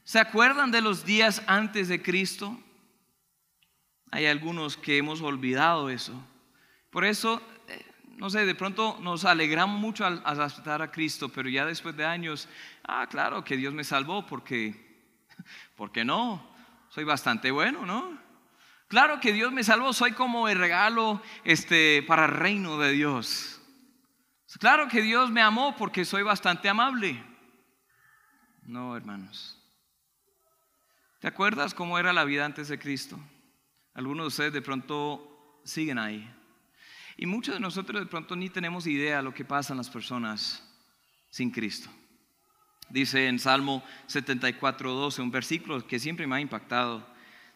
¿Se 0.04 0.18
acuerdan 0.18 0.72
de 0.72 0.82
los 0.82 1.06
días 1.06 1.44
antes 1.46 1.90
de 1.90 2.02
Cristo? 2.02 2.60
Hay 4.12 4.26
algunos 4.26 4.76
que 4.76 4.98
hemos 4.98 5.22
olvidado 5.22 5.90
eso. 5.90 6.14
Por 6.90 7.06
eso, 7.06 7.42
eh, 7.70 7.86
no 8.18 8.30
sé, 8.30 8.46
de 8.46 8.56
pronto 8.56 8.98
nos 9.02 9.24
alegramos 9.24 9.80
mucho 9.80 10.06
al, 10.06 10.22
aceptar 10.26 10.82
a 10.82 10.92
Cristo, 10.92 11.30
pero 11.30 11.48
ya 11.48 11.66
después 11.66 11.96
de 11.96 12.06
años, 12.06 12.50
ah, 12.84 13.08
claro 13.10 13.44
que 13.46 13.56
Dios 13.56 13.74
me 13.74 13.86
salvó 13.86 14.26
porque, 14.26 15.08
porque 15.78 16.04
no, 16.04 16.46
soy 16.90 17.06
bastante 17.06 17.52
bueno, 17.52 17.86
¿no? 17.86 18.20
Claro 18.90 19.22
que 19.22 19.32
Dios 19.32 19.54
me 19.54 19.64
salvó, 19.64 19.94
soy 19.94 20.12
como 20.12 20.50
el 20.50 20.60
regalo 20.60 21.22
este, 21.46 22.04
para 22.04 22.26
el 22.26 22.32
reino 22.32 22.78
de 22.78 22.92
Dios. 22.92 23.62
Claro 24.60 24.90
que 24.90 25.02
Dios 25.02 25.32
me 25.32 25.42
amó 25.42 25.78
porque 25.78 26.04
soy 26.04 26.24
bastante 26.24 26.68
amable. 26.68 27.24
No, 28.64 28.98
hermanos. 28.98 29.58
¿Te 31.22 31.30
acuerdas 31.30 31.74
cómo 31.74 31.98
era 31.98 32.12
la 32.12 32.26
vida 32.26 32.44
antes 32.44 32.68
de 32.68 32.78
Cristo? 32.78 33.18
Algunos 33.94 34.24
de 34.24 34.28
ustedes 34.28 34.54
de 34.54 34.62
pronto 34.62 35.60
siguen 35.64 36.00
ahí. 36.00 36.30
Y 37.18 37.26
muchos 37.26 37.54
de 37.54 37.60
nosotros 37.60 38.02
de 38.02 38.08
pronto 38.08 38.36
ni 38.36 38.50
tenemos 38.50 38.88
idea 38.88 39.18
de 39.18 39.24
lo 39.24 39.34
que 39.34 39.46
pasa 39.46 39.74
en 39.74 39.78
las 39.78 39.90
personas 39.90 40.64
sin 41.30 41.52
Cristo. 41.52 41.90
Dice 42.90 43.28
en 43.28 43.40
Salmo 43.40 43.84
74, 44.08 44.92
12, 44.92 45.22
un 45.22 45.32
versículo 45.32 45.86
que 45.86 46.00
siempre 46.00 46.28
me 46.28 46.36
ha 46.36 46.42
impactado. 46.42 47.08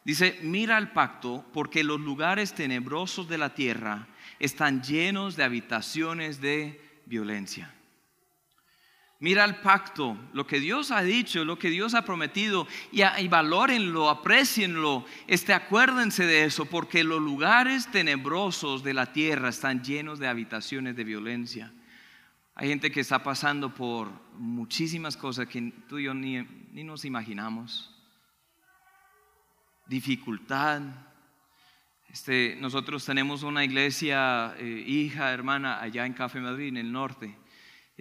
Dice, 0.03 0.39
mira 0.43 0.77
el 0.77 0.91
pacto, 0.91 1.43
porque 1.51 1.83
los 1.83 1.99
lugares 1.99 2.53
tenebrosos 2.53 3.27
de 3.27 3.37
la 3.37 3.53
tierra 3.53 4.07
están 4.39 4.83
llenos 4.83 5.35
de 5.35 5.43
habitaciones 5.43 6.39
de 6.39 7.01
violencia. 7.05 7.73
Mira 9.19 9.45
el 9.45 9.55
pacto, 9.57 10.17
lo 10.33 10.45
que 10.45 10.59
Dios 10.59 10.91
ha 10.91 11.01
dicho, 11.01 11.45
lo 11.45 11.57
que 11.57 11.69
Dios 11.69 11.93
ha 11.93 12.03
prometido, 12.03 12.67
y, 12.91 13.01
y 13.03 13.27
valórenlo, 13.27 14.09
aprecienlo, 14.09 15.05
este, 15.27 15.53
acuérdense 15.53 16.25
de 16.25 16.43
eso, 16.43 16.65
porque 16.65 17.03
los 17.03 17.21
lugares 17.21 17.89
tenebrosos 17.91 18.83
de 18.83 18.93
la 18.93 19.13
tierra 19.13 19.49
están 19.49 19.83
llenos 19.83 20.19
de 20.19 20.27
habitaciones 20.27 20.95
de 20.95 21.03
violencia. 21.05 21.73
Hay 22.55 22.69
gente 22.69 22.91
que 22.91 22.99
está 22.99 23.23
pasando 23.23 23.73
por 23.73 24.09
muchísimas 24.33 25.17
cosas 25.17 25.47
que 25.47 25.73
tú 25.87 25.97
y 25.97 26.03
yo 26.03 26.13
ni, 26.13 26.41
ni 26.71 26.83
nos 26.83 27.05
imaginamos 27.05 27.95
dificultad. 29.87 30.81
Este, 32.09 32.57
nosotros 32.59 33.05
tenemos 33.05 33.43
una 33.43 33.63
iglesia, 33.63 34.55
eh, 34.57 34.83
hija, 34.85 35.31
hermana, 35.33 35.81
allá 35.81 36.05
en 36.05 36.13
Café 36.13 36.39
Madrid, 36.39 36.67
en 36.67 36.77
el 36.77 36.91
norte. 36.91 37.37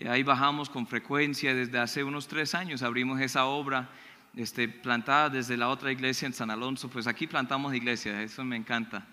Ahí 0.08 0.22
bajamos 0.22 0.68
con 0.68 0.86
frecuencia, 0.86 1.54
desde 1.54 1.78
hace 1.78 2.04
unos 2.04 2.26
tres 2.26 2.54
años 2.54 2.82
abrimos 2.82 3.20
esa 3.20 3.44
obra 3.44 3.90
este, 4.36 4.68
plantada 4.68 5.30
desde 5.30 5.56
la 5.56 5.68
otra 5.68 5.92
iglesia 5.92 6.26
en 6.26 6.32
San 6.32 6.50
Alonso. 6.50 6.88
Pues 6.90 7.06
aquí 7.06 7.26
plantamos 7.26 7.74
iglesia, 7.74 8.22
eso 8.22 8.44
me 8.44 8.56
encanta. 8.56 9.06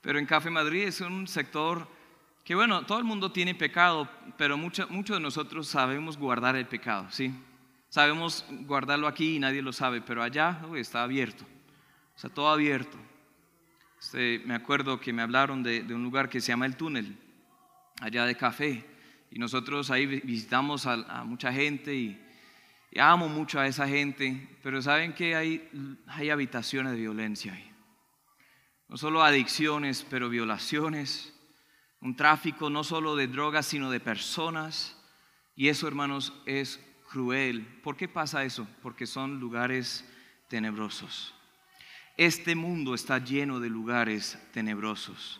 Pero 0.00 0.18
en 0.18 0.26
Café 0.26 0.50
Madrid 0.50 0.84
es 0.84 1.00
un 1.00 1.28
sector 1.28 1.86
que, 2.44 2.54
bueno, 2.54 2.84
todo 2.86 2.98
el 2.98 3.04
mundo 3.04 3.30
tiene 3.32 3.54
pecado, 3.54 4.08
pero 4.36 4.56
muchos 4.56 4.90
mucho 4.90 5.14
de 5.14 5.20
nosotros 5.20 5.68
sabemos 5.68 6.16
guardar 6.16 6.56
el 6.56 6.66
pecado, 6.66 7.06
¿sí? 7.10 7.32
Sabemos 7.90 8.44
guardarlo 8.48 9.06
aquí 9.06 9.36
y 9.36 9.38
nadie 9.40 9.62
lo 9.62 9.72
sabe, 9.72 10.00
pero 10.00 10.22
allá 10.22 10.62
está 10.76 11.02
abierto. 11.02 11.44
Sea, 12.14 12.30
todo 12.30 12.48
abierto. 12.48 12.98
Este, 14.00 14.42
me 14.46 14.54
acuerdo 14.54 15.00
que 15.00 15.12
me 15.12 15.22
hablaron 15.22 15.62
de, 15.62 15.82
un 15.94 16.02
lugar 16.02 16.28
que 16.28 16.40
se 16.40 16.48
llama 16.48 16.66
El 16.66 16.76
Túnel, 16.76 17.16
allá 18.00 18.24
de 18.26 18.36
café. 18.36 18.84
Y 19.30 19.38
nosotros 19.38 19.90
ahí 19.90 20.06
visitamos 20.06 20.86
a, 20.86 21.24
mucha 21.24 21.52
gente 21.52 21.94
y, 21.94 22.20
amo 22.98 23.28
mucho 23.28 23.60
a 23.60 23.66
esa 23.66 23.86
gente. 23.86 24.48
Pero 24.62 24.82
saben 24.82 25.12
que 25.12 25.36
hay, 25.36 25.68
hay 26.06 26.30
habitaciones 26.30 26.92
de 26.92 26.98
violencia 26.98 27.52
ahí. 27.52 27.70
No 28.88 28.96
solo 28.96 29.22
adicciones, 29.22 30.04
pero 30.10 30.28
violaciones. 30.28 31.32
Un 32.00 32.16
tráfico 32.16 32.70
no 32.70 32.82
solo 32.82 33.14
de 33.14 33.28
drogas, 33.28 33.66
sino 33.66 33.90
de 33.90 34.00
personas. 34.00 34.96
Y 35.54 35.68
eso, 35.68 35.86
hermanos, 35.86 36.32
es 36.46 36.80
cruel. 37.08 37.64
¿Por 37.84 37.96
qué 37.96 38.08
pasa 38.08 38.44
eso? 38.44 38.66
Porque 38.82 39.06
son 39.06 39.38
lugares 39.38 40.04
tenebrosos. 40.48 41.34
Este 42.16 42.54
mundo 42.54 42.94
está 42.94 43.18
lleno 43.18 43.60
de 43.60 43.70
lugares 43.70 44.38
tenebrosos. 44.52 45.39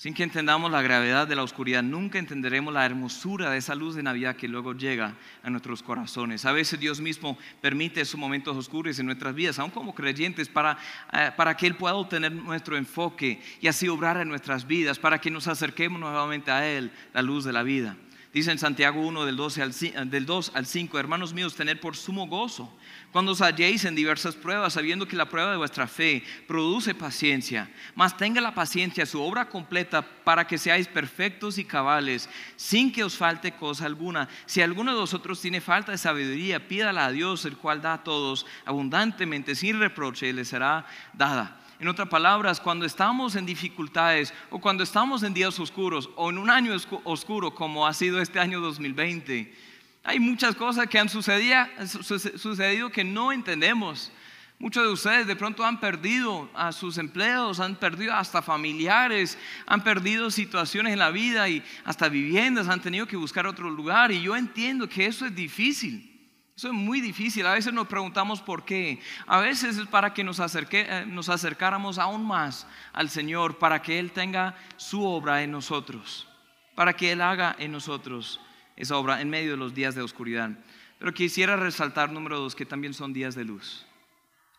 Sin 0.00 0.14
que 0.14 0.22
entendamos 0.22 0.70
la 0.70 0.80
gravedad 0.80 1.28
de 1.28 1.36
la 1.36 1.42
oscuridad, 1.42 1.82
nunca 1.82 2.18
entenderemos 2.18 2.72
la 2.72 2.86
hermosura 2.86 3.50
de 3.50 3.58
esa 3.58 3.74
luz 3.74 3.94
de 3.94 4.02
Navidad 4.02 4.34
que 4.34 4.48
luego 4.48 4.72
llega 4.72 5.14
a 5.42 5.50
nuestros 5.50 5.82
corazones. 5.82 6.46
A 6.46 6.52
veces 6.52 6.80
Dios 6.80 7.02
mismo 7.02 7.36
permite 7.60 8.00
esos 8.00 8.18
momentos 8.18 8.56
oscuros 8.56 8.98
en 8.98 9.04
nuestras 9.04 9.34
vidas, 9.34 9.58
aun 9.58 9.70
como 9.70 9.94
creyentes, 9.94 10.48
para, 10.48 10.78
eh, 11.12 11.30
para 11.36 11.54
que 11.54 11.66
Él 11.66 11.74
pueda 11.74 11.96
obtener 11.96 12.32
nuestro 12.32 12.78
enfoque 12.78 13.42
y 13.60 13.68
así 13.68 13.88
obrar 13.88 14.16
en 14.16 14.30
nuestras 14.30 14.66
vidas, 14.66 14.98
para 14.98 15.20
que 15.20 15.30
nos 15.30 15.46
acerquemos 15.48 16.00
nuevamente 16.00 16.50
a 16.50 16.66
Él, 16.66 16.90
la 17.12 17.20
luz 17.20 17.44
de 17.44 17.52
la 17.52 17.62
vida. 17.62 17.94
Dice 18.32 18.52
en 18.52 18.58
Santiago 18.58 19.06
1 19.06 19.26
del, 19.26 19.36
12 19.36 19.62
al, 19.62 20.08
del 20.08 20.24
2 20.24 20.52
al 20.54 20.64
5, 20.64 20.98
hermanos 20.98 21.34
míos, 21.34 21.56
tener 21.56 21.78
por 21.78 21.94
sumo 21.94 22.26
gozo 22.26 22.74
cuando 23.12 23.32
os 23.32 23.40
halléis 23.40 23.84
en 23.84 23.94
diversas 23.94 24.36
pruebas, 24.36 24.74
sabiendo 24.74 25.06
que 25.06 25.16
la 25.16 25.28
prueba 25.28 25.50
de 25.50 25.56
vuestra 25.56 25.86
fe 25.86 26.22
produce 26.46 26.94
paciencia, 26.94 27.68
mas 27.94 28.16
tenga 28.16 28.40
la 28.40 28.54
paciencia 28.54 29.04
su 29.04 29.20
obra 29.20 29.48
completa 29.48 30.02
para 30.02 30.46
que 30.46 30.58
seáis 30.58 30.86
perfectos 30.86 31.58
y 31.58 31.64
cabales, 31.64 32.28
sin 32.56 32.92
que 32.92 33.02
os 33.02 33.16
falte 33.16 33.52
cosa 33.52 33.86
alguna. 33.86 34.28
Si 34.46 34.62
alguno 34.62 34.92
de 34.92 35.00
vosotros 35.00 35.40
tiene 35.40 35.60
falta 35.60 35.92
de 35.92 35.98
sabiduría, 35.98 36.68
pídala 36.68 37.06
a 37.06 37.12
Dios, 37.12 37.44
el 37.44 37.56
cual 37.56 37.82
da 37.82 37.94
a 37.94 38.04
todos 38.04 38.46
abundantemente, 38.64 39.54
sin 39.54 39.80
reproche, 39.80 40.28
y 40.28 40.32
le 40.32 40.44
será 40.44 40.86
dada. 41.12 41.60
En 41.80 41.88
otras 41.88 42.08
palabras, 42.08 42.60
cuando 42.60 42.84
estamos 42.84 43.36
en 43.36 43.46
dificultades 43.46 44.34
o 44.50 44.60
cuando 44.60 44.84
estamos 44.84 45.22
en 45.22 45.32
días 45.32 45.58
oscuros 45.58 46.10
o 46.14 46.28
en 46.28 46.36
un 46.36 46.50
año 46.50 46.76
oscuro 47.04 47.54
como 47.54 47.86
ha 47.86 47.94
sido 47.94 48.20
este 48.20 48.38
año 48.38 48.60
2020, 48.60 49.69
hay 50.02 50.18
muchas 50.18 50.54
cosas 50.54 50.86
que 50.86 50.98
han 50.98 51.08
sucedido, 51.08 52.90
que 52.90 53.04
no 53.04 53.32
entendemos. 53.32 54.10
Muchos 54.58 54.84
de 54.84 54.92
ustedes 54.92 55.26
de 55.26 55.36
pronto 55.36 55.64
han 55.64 55.80
perdido 55.80 56.50
a 56.54 56.72
sus 56.72 56.98
empleos, 56.98 57.60
han 57.60 57.76
perdido 57.76 58.14
hasta 58.14 58.42
familiares, 58.42 59.38
han 59.66 59.82
perdido 59.82 60.30
situaciones 60.30 60.92
en 60.92 60.98
la 60.98 61.10
vida 61.10 61.48
y 61.48 61.62
hasta 61.84 62.08
viviendas, 62.08 62.68
han 62.68 62.82
tenido 62.82 63.06
que 63.06 63.16
buscar 63.16 63.46
otro 63.46 63.70
lugar. 63.70 64.12
Y 64.12 64.22
yo 64.22 64.36
entiendo 64.36 64.88
que 64.88 65.06
eso 65.06 65.26
es 65.26 65.34
difícil. 65.34 66.06
Eso 66.54 66.68
es 66.68 66.74
muy 66.74 67.00
difícil. 67.00 67.46
A 67.46 67.54
veces 67.54 67.72
nos 67.72 67.86
preguntamos 67.86 68.42
por 68.42 68.66
qué. 68.66 69.00
A 69.26 69.38
veces 69.38 69.78
es 69.78 69.86
para 69.86 70.12
que 70.12 70.24
nos, 70.24 70.40
eh, 70.40 71.04
nos 71.06 71.30
acercáramos 71.30 71.98
aún 71.98 72.26
más 72.26 72.66
al 72.92 73.08
Señor, 73.08 73.58
para 73.58 73.80
que 73.80 73.98
Él 73.98 74.12
tenga 74.12 74.54
su 74.76 75.02
obra 75.02 75.42
en 75.42 75.52
nosotros, 75.52 76.28
para 76.74 76.92
que 76.92 77.12
Él 77.12 77.22
haga 77.22 77.56
en 77.58 77.72
nosotros 77.72 78.40
esa 78.80 78.96
obra 78.96 79.20
en 79.20 79.28
medio 79.28 79.52
de 79.52 79.56
los 79.58 79.74
días 79.74 79.94
de 79.94 80.02
oscuridad. 80.02 80.50
Pero 80.98 81.12
quisiera 81.12 81.54
resaltar, 81.56 82.10
número 82.10 82.38
dos, 82.38 82.54
que 82.54 82.64
también 82.64 82.94
son 82.94 83.12
días 83.12 83.34
de 83.34 83.44
luz. 83.44 83.86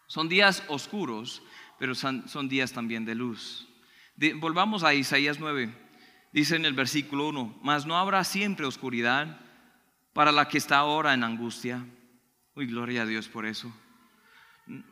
Son 0.05 0.29
días 0.29 0.63
oscuros, 0.67 1.41
pero 1.79 1.95
son, 1.95 2.23
días 2.47 2.71
también 2.71 3.03
de 3.03 3.15
luz. 3.15 3.67
volvamos 4.36 4.84
a 4.84 4.93
Isaías 4.93 5.39
9. 5.39 5.73
Dice 6.31 6.55
en 6.55 6.65
el 6.65 6.73
versículo 6.73 7.29
1, 7.29 7.60
mas 7.63 7.86
no 7.86 7.97
habrá 7.97 8.23
siempre 8.23 8.65
oscuridad 8.65 9.39
para 10.13 10.31
la 10.31 10.47
que 10.47 10.60
está 10.60 10.77
ahora 10.77 11.13
en 11.13 11.23
angustia. 11.23 11.84
Uy, 12.55 12.67
gloria 12.67 13.01
a 13.01 13.05
Dios 13.05 13.27
por 13.27 13.45
eso. 13.45 13.73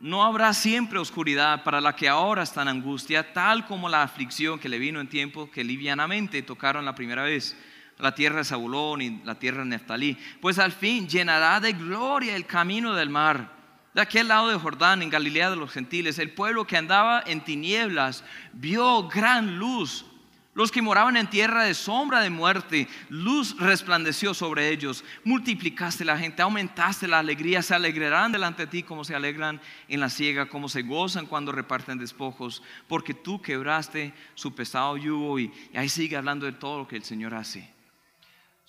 No 0.00 0.24
habrá 0.24 0.52
siempre 0.52 0.98
oscuridad 0.98 1.62
para 1.62 1.80
la 1.80 1.94
que 1.94 2.08
ahora 2.08 2.42
está 2.42 2.62
en 2.62 2.68
angustia, 2.68 3.32
tal 3.32 3.66
como 3.66 3.88
la 3.88 4.02
aflicción 4.02 4.58
que 4.58 4.68
le 4.68 4.78
vino 4.78 5.00
en 5.00 5.08
tiempo 5.08 5.50
que 5.50 5.62
livianamente 5.62 6.42
tocaron 6.42 6.84
la 6.84 6.96
primera 6.96 7.22
vez 7.22 7.56
la 8.00 8.14
tierra 8.14 8.38
de 8.38 8.44
Zabulón 8.44 9.02
y 9.02 9.22
la 9.24 9.34
tierra 9.34 9.58
de 9.58 9.70
Neftalí, 9.70 10.16
pues 10.40 10.58
al 10.58 10.72
fin 10.72 11.08
llenará 11.08 11.60
de 11.60 11.72
gloria 11.72 12.36
el 12.36 12.46
camino 12.46 12.94
del 12.94 13.10
mar. 13.10 13.60
De 13.94 14.00
aquel 14.00 14.28
lado 14.28 14.48
de 14.48 14.58
Jordán, 14.58 15.02
en 15.02 15.10
Galilea 15.10 15.50
de 15.50 15.56
los 15.56 15.72
gentiles, 15.72 16.18
el 16.18 16.32
pueblo 16.32 16.64
que 16.64 16.76
andaba 16.76 17.22
en 17.26 17.40
tinieblas 17.40 18.22
vio 18.52 19.08
gran 19.08 19.58
luz. 19.58 20.04
Los 20.52 20.72
que 20.72 20.82
moraban 20.82 21.16
en 21.16 21.30
tierra 21.30 21.64
de 21.64 21.74
sombra 21.74 22.20
de 22.20 22.30
muerte, 22.30 22.88
luz 23.08 23.56
resplandeció 23.58 24.34
sobre 24.34 24.68
ellos. 24.70 25.04
Multiplicaste 25.24 26.04
la 26.04 26.18
gente, 26.18 26.42
aumentaste 26.42 27.08
la 27.08 27.20
alegría, 27.20 27.62
se 27.62 27.74
alegrarán 27.74 28.32
delante 28.32 28.66
de 28.66 28.70
ti 28.70 28.82
como 28.82 29.04
se 29.04 29.14
alegran 29.14 29.60
en 29.88 30.00
la 30.00 30.10
siega, 30.10 30.46
como 30.46 30.68
se 30.68 30.82
gozan 30.82 31.26
cuando 31.26 31.52
reparten 31.52 31.98
despojos, 31.98 32.62
porque 32.88 33.14
tú 33.14 33.40
quebraste 33.40 34.12
su 34.34 34.54
pesado 34.54 34.96
yugo 34.96 35.38
y 35.38 35.52
ahí 35.74 35.88
sigue 35.88 36.16
hablando 36.16 36.46
de 36.46 36.52
todo 36.52 36.78
lo 36.78 36.88
que 36.88 36.96
el 36.96 37.04
Señor 37.04 37.34
hace. 37.34 37.79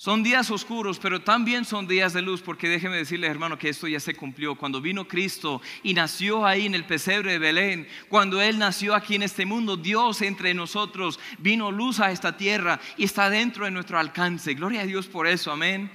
Son 0.02 0.24
días 0.24 0.50
oscuros, 0.50 0.98
pero 0.98 1.22
también 1.22 1.64
son 1.64 1.86
días 1.86 2.12
de 2.12 2.24
luz, 2.24 2.42
porque 2.42 2.68
déjeme 2.68 2.98
decirle, 2.98 3.28
hermano, 3.28 3.60
que 3.60 3.70
esto 3.70 3.88
ya 3.88 4.00
se 4.00 4.16
cumplió. 4.16 4.56
Cuando 4.56 4.82
vino 4.82 5.08
Cristo 5.08 5.62
y 5.84 5.94
nació 5.94 6.44
ahí 6.44 6.66
en 6.66 6.74
el 6.74 6.86
pesebre 6.86 7.34
de 7.34 7.38
Belén, 7.38 7.88
cuando 8.10 8.42
Él 8.42 8.58
nació 8.58 8.96
aquí 8.96 9.14
en 9.14 9.22
este 9.22 9.46
mundo, 9.46 9.78
Dios 9.78 10.24
entre 10.24 10.56
nosotros 10.56 11.20
vino 11.38 11.72
luz 11.72 12.00
a 12.00 12.10
esta 12.10 12.36
tierra 12.36 12.80
y 12.98 13.04
está 13.04 13.30
dentro 13.30 13.66
de 13.66 13.70
nuestro 13.70 14.00
alcance. 14.00 14.56
Gloria 14.56 14.82
a 14.82 14.86
Dios 14.88 15.06
por 15.06 15.28
eso, 15.28 15.52
amén. 15.52 15.92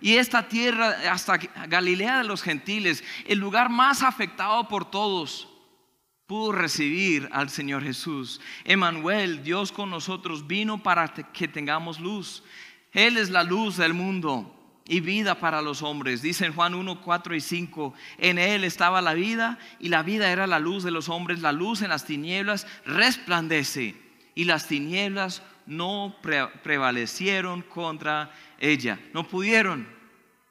Y 0.00 0.14
esta 0.14 0.48
tierra, 0.48 0.96
hasta 1.12 1.36
Galilea 1.36 2.16
de 2.16 2.24
los 2.24 2.40
gentiles, 2.40 3.04
el 3.26 3.40
lugar 3.40 3.68
más 3.68 4.02
afectado 4.02 4.68
por 4.68 4.90
todos, 4.90 5.50
pudo 6.26 6.52
recibir 6.52 7.28
al 7.30 7.50
Señor 7.50 7.82
Jesús. 7.82 8.40
Emanuel, 8.64 9.42
Dios 9.42 9.70
con 9.70 9.90
nosotros, 9.90 10.46
vino 10.46 10.82
para 10.82 11.12
que 11.12 11.46
tengamos 11.46 12.00
luz. 12.00 12.42
Él 12.92 13.16
es 13.16 13.30
la 13.30 13.44
luz 13.44 13.76
del 13.76 13.94
mundo 13.94 14.56
y 14.86 15.00
vida 15.00 15.38
para 15.38 15.62
los 15.62 15.82
hombres. 15.82 16.22
Dice 16.22 16.46
en 16.46 16.52
Juan 16.52 16.74
1, 16.74 17.00
4 17.00 17.36
y 17.36 17.40
5, 17.40 17.94
en 18.18 18.38
Él 18.38 18.64
estaba 18.64 19.00
la 19.00 19.14
vida 19.14 19.58
y 19.78 19.88
la 19.88 20.02
vida 20.02 20.32
era 20.32 20.46
la 20.46 20.58
luz 20.58 20.82
de 20.82 20.90
los 20.90 21.08
hombres. 21.08 21.40
La 21.40 21.52
luz 21.52 21.82
en 21.82 21.90
las 21.90 22.04
tinieblas 22.04 22.66
resplandece 22.84 23.94
y 24.34 24.44
las 24.44 24.66
tinieblas 24.66 25.42
no 25.66 26.16
prevalecieron 26.62 27.62
contra 27.62 28.32
ella. 28.58 28.98
No 29.14 29.28
pudieron 29.28 29.86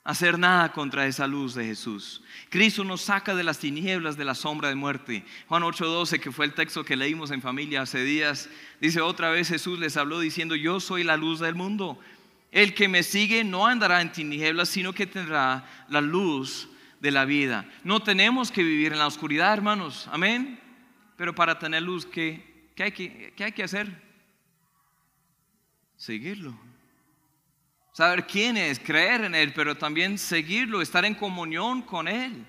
hacer 0.05 0.39
nada 0.39 0.71
contra 0.71 1.05
esa 1.05 1.27
luz 1.27 1.53
de 1.53 1.65
Jesús. 1.65 2.23
Cristo 2.49 2.83
nos 2.83 3.01
saca 3.01 3.35
de 3.35 3.43
las 3.43 3.59
tinieblas 3.59 4.17
de 4.17 4.25
la 4.25 4.33
sombra 4.33 4.69
de 4.69 4.75
muerte. 4.75 5.25
Juan 5.47 5.63
8:12, 5.63 6.19
que 6.19 6.31
fue 6.31 6.45
el 6.45 6.53
texto 6.53 6.85
que 6.85 6.95
leímos 6.95 7.31
en 7.31 7.41
familia 7.41 7.81
hace 7.81 8.03
días, 8.03 8.49
dice 8.79 9.01
otra 9.01 9.29
vez 9.29 9.49
Jesús 9.49 9.77
les 9.79 9.97
habló 9.97 10.19
diciendo, 10.19 10.55
yo 10.55 10.79
soy 10.79 11.03
la 11.03 11.17
luz 11.17 11.39
del 11.39 11.55
mundo. 11.55 11.99
El 12.51 12.73
que 12.73 12.87
me 12.87 13.03
sigue 13.03 13.43
no 13.43 13.67
andará 13.67 14.01
en 14.01 14.11
tinieblas, 14.11 14.69
sino 14.69 14.93
que 14.93 15.05
tendrá 15.05 15.85
la 15.87 16.01
luz 16.01 16.69
de 16.99 17.11
la 17.11 17.25
vida. 17.25 17.65
No 17.83 18.01
tenemos 18.01 18.51
que 18.51 18.63
vivir 18.63 18.91
en 18.91 18.99
la 18.99 19.07
oscuridad, 19.07 19.53
hermanos. 19.53 20.07
Amén. 20.11 20.59
Pero 21.15 21.35
para 21.35 21.59
tener 21.59 21.83
luz, 21.83 22.05
¿qué, 22.05 22.71
hay, 22.77 22.91
que, 22.91 23.33
hay 23.37 23.51
que 23.51 23.63
hacer? 23.63 24.01
Seguirlo. 25.95 26.57
Saber 27.93 28.25
quién 28.25 28.57
es, 28.57 28.79
creer 28.79 29.25
en 29.25 29.35
Él, 29.35 29.53
pero 29.53 29.75
también 29.75 30.17
seguirlo, 30.17 30.81
estar 30.81 31.03
en 31.05 31.15
comunión 31.15 31.81
con 31.81 32.07
Él. 32.07 32.45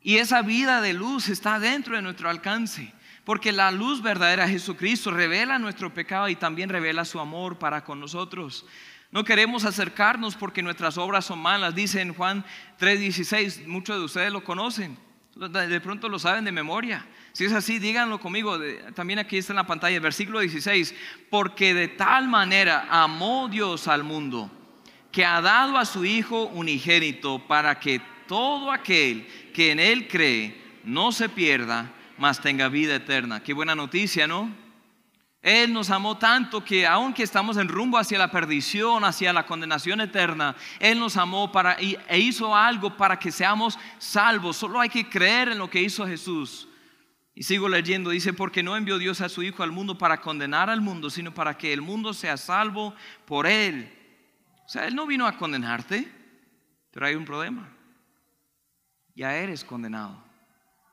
Y 0.00 0.16
esa 0.16 0.42
vida 0.42 0.80
de 0.80 0.92
luz 0.92 1.28
está 1.28 1.58
dentro 1.58 1.96
de 1.96 2.02
nuestro 2.02 2.28
alcance. 2.28 2.92
Porque 3.24 3.52
la 3.52 3.70
luz 3.70 4.02
verdadera, 4.02 4.48
Jesucristo, 4.48 5.10
revela 5.10 5.58
nuestro 5.58 5.92
pecado 5.92 6.28
y 6.28 6.36
también 6.36 6.68
revela 6.68 7.06
su 7.06 7.18
amor 7.18 7.58
para 7.58 7.82
con 7.82 8.00
nosotros. 8.00 8.66
No 9.14 9.22
queremos 9.22 9.64
acercarnos 9.64 10.34
porque 10.34 10.60
nuestras 10.60 10.98
obras 10.98 11.24
son 11.24 11.38
malas. 11.38 11.72
Dice 11.72 12.00
en 12.00 12.12
Juan 12.14 12.44
3:16, 12.80 13.64
muchos 13.64 13.96
de 13.96 14.04
ustedes 14.04 14.32
lo 14.32 14.42
conocen, 14.42 14.98
de 15.36 15.80
pronto 15.80 16.08
lo 16.08 16.18
saben 16.18 16.44
de 16.44 16.50
memoria. 16.50 17.06
Si 17.32 17.44
es 17.44 17.52
así, 17.52 17.78
díganlo 17.78 18.18
conmigo. 18.18 18.58
También 18.92 19.20
aquí 19.20 19.38
está 19.38 19.52
en 19.52 19.58
la 19.58 19.68
pantalla, 19.68 20.00
versículo 20.00 20.40
16. 20.40 20.96
Porque 21.30 21.74
de 21.74 21.86
tal 21.86 22.26
manera 22.26 22.88
amó 22.90 23.48
Dios 23.48 23.86
al 23.86 24.02
mundo 24.02 24.50
que 25.12 25.24
ha 25.24 25.40
dado 25.40 25.78
a 25.78 25.84
su 25.84 26.04
Hijo 26.04 26.46
unigénito 26.46 27.38
para 27.46 27.78
que 27.78 28.00
todo 28.26 28.72
aquel 28.72 29.28
que 29.54 29.70
en 29.70 29.78
Él 29.78 30.08
cree 30.08 30.60
no 30.82 31.12
se 31.12 31.28
pierda, 31.28 31.92
mas 32.18 32.40
tenga 32.40 32.68
vida 32.68 32.96
eterna. 32.96 33.44
Qué 33.44 33.52
buena 33.52 33.76
noticia, 33.76 34.26
¿no? 34.26 34.63
Él 35.44 35.74
nos 35.74 35.90
amó 35.90 36.16
tanto 36.16 36.64
que 36.64 36.86
aunque 36.86 37.22
estamos 37.22 37.58
en 37.58 37.68
rumbo 37.68 37.98
hacia 37.98 38.18
la 38.18 38.30
perdición, 38.30 39.04
hacia 39.04 39.30
la 39.30 39.44
condenación 39.44 40.00
eterna, 40.00 40.56
Él 40.80 40.98
nos 40.98 41.18
amó 41.18 41.52
para, 41.52 41.74
e 41.74 42.18
hizo 42.18 42.56
algo 42.56 42.96
para 42.96 43.18
que 43.18 43.30
seamos 43.30 43.78
salvos. 43.98 44.56
Solo 44.56 44.80
hay 44.80 44.88
que 44.88 45.06
creer 45.06 45.50
en 45.50 45.58
lo 45.58 45.68
que 45.68 45.82
hizo 45.82 46.06
Jesús. 46.06 46.66
Y 47.34 47.42
sigo 47.42 47.68
leyendo, 47.68 48.08
dice, 48.08 48.32
porque 48.32 48.62
no 48.62 48.74
envió 48.74 48.96
Dios 48.96 49.20
a 49.20 49.28
su 49.28 49.42
Hijo 49.42 49.62
al 49.62 49.70
mundo 49.70 49.98
para 49.98 50.22
condenar 50.22 50.70
al 50.70 50.80
mundo, 50.80 51.10
sino 51.10 51.34
para 51.34 51.58
que 51.58 51.74
el 51.74 51.82
mundo 51.82 52.14
sea 52.14 52.38
salvo 52.38 52.94
por 53.26 53.46
Él. 53.46 53.92
O 54.64 54.68
sea, 54.70 54.86
Él 54.86 54.94
no 54.94 55.06
vino 55.06 55.26
a 55.26 55.36
condenarte, 55.36 56.10
pero 56.90 57.04
hay 57.04 57.16
un 57.16 57.26
problema. 57.26 57.68
Ya 59.14 59.36
eres 59.36 59.62
condenado. 59.62 60.24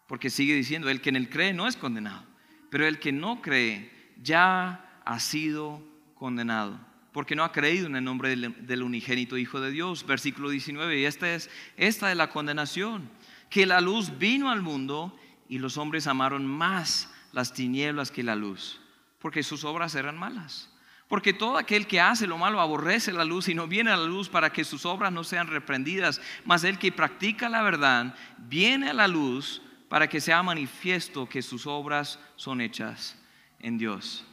Porque 0.09 0.29
sigue 0.29 0.55
diciendo, 0.55 0.89
el 0.89 0.99
que 0.99 1.07
en 1.07 1.15
él 1.15 1.29
cree 1.29 1.53
no 1.53 1.67
es 1.69 1.77
condenado, 1.77 2.25
pero 2.69 2.85
el 2.85 2.99
que 2.99 3.13
no 3.13 3.41
cree 3.41 4.00
ya 4.21 5.01
ha 5.05 5.19
sido 5.19 5.81
condenado, 6.15 6.79
porque 7.11 7.35
no 7.35 7.43
ha 7.43 7.51
creído 7.51 7.87
en 7.87 7.95
el 7.95 8.03
nombre 8.03 8.35
del, 8.35 8.83
unigénito 8.83 9.37
Hijo 9.37 9.59
de 9.59 9.71
Dios. 9.71 10.05
Versículo 10.05 10.49
19, 10.49 10.99
y 10.99 11.05
esta 11.05 11.33
es, 11.33 11.49
esta 11.77 12.11
es 12.11 12.17
la 12.17 12.29
condenación, 12.29 13.09
que 13.49 13.65
la 13.65 13.81
luz 13.81 14.17
vino 14.17 14.49
al 14.49 14.61
mundo 14.61 15.17
y 15.49 15.59
los 15.59 15.77
hombres 15.77 16.07
amaron 16.07 16.45
más 16.45 17.13
las 17.33 17.53
tinieblas 17.53 18.11
que 18.11 18.23
la 18.23 18.35
luz, 18.35 18.79
porque 19.19 19.43
sus 19.43 19.63
obras 19.63 19.95
eran 19.95 20.17
malas. 20.17 20.69
Porque 21.07 21.33
todo 21.33 21.57
aquel 21.57 21.87
que 21.87 21.99
hace 21.99 22.25
lo 22.25 22.37
malo 22.37 22.61
aborrece 22.61 23.11
la 23.11 23.25
luz 23.25 23.49
y 23.49 23.53
no 23.53 23.67
viene 23.67 23.91
a 23.91 23.97
la 23.97 24.05
luz 24.05 24.29
para 24.29 24.53
que 24.53 24.63
sus 24.63 24.85
obras 24.85 25.11
no 25.11 25.25
sean 25.25 25.47
reprendidas. 25.47 26.21
Mas 26.45 26.63
el 26.63 26.79
que 26.79 26.93
practica 26.93 27.49
la 27.49 27.61
verdad 27.61 28.15
viene 28.37 28.91
a 28.91 28.93
la 28.93 29.09
luz 29.09 29.61
para 29.89 30.07
que 30.07 30.21
sea 30.21 30.41
manifiesto 30.41 31.27
que 31.27 31.41
sus 31.41 31.67
obras 31.67 32.17
son 32.37 32.61
hechas 32.61 33.20
en 33.61 33.77
Dios. 33.77 34.25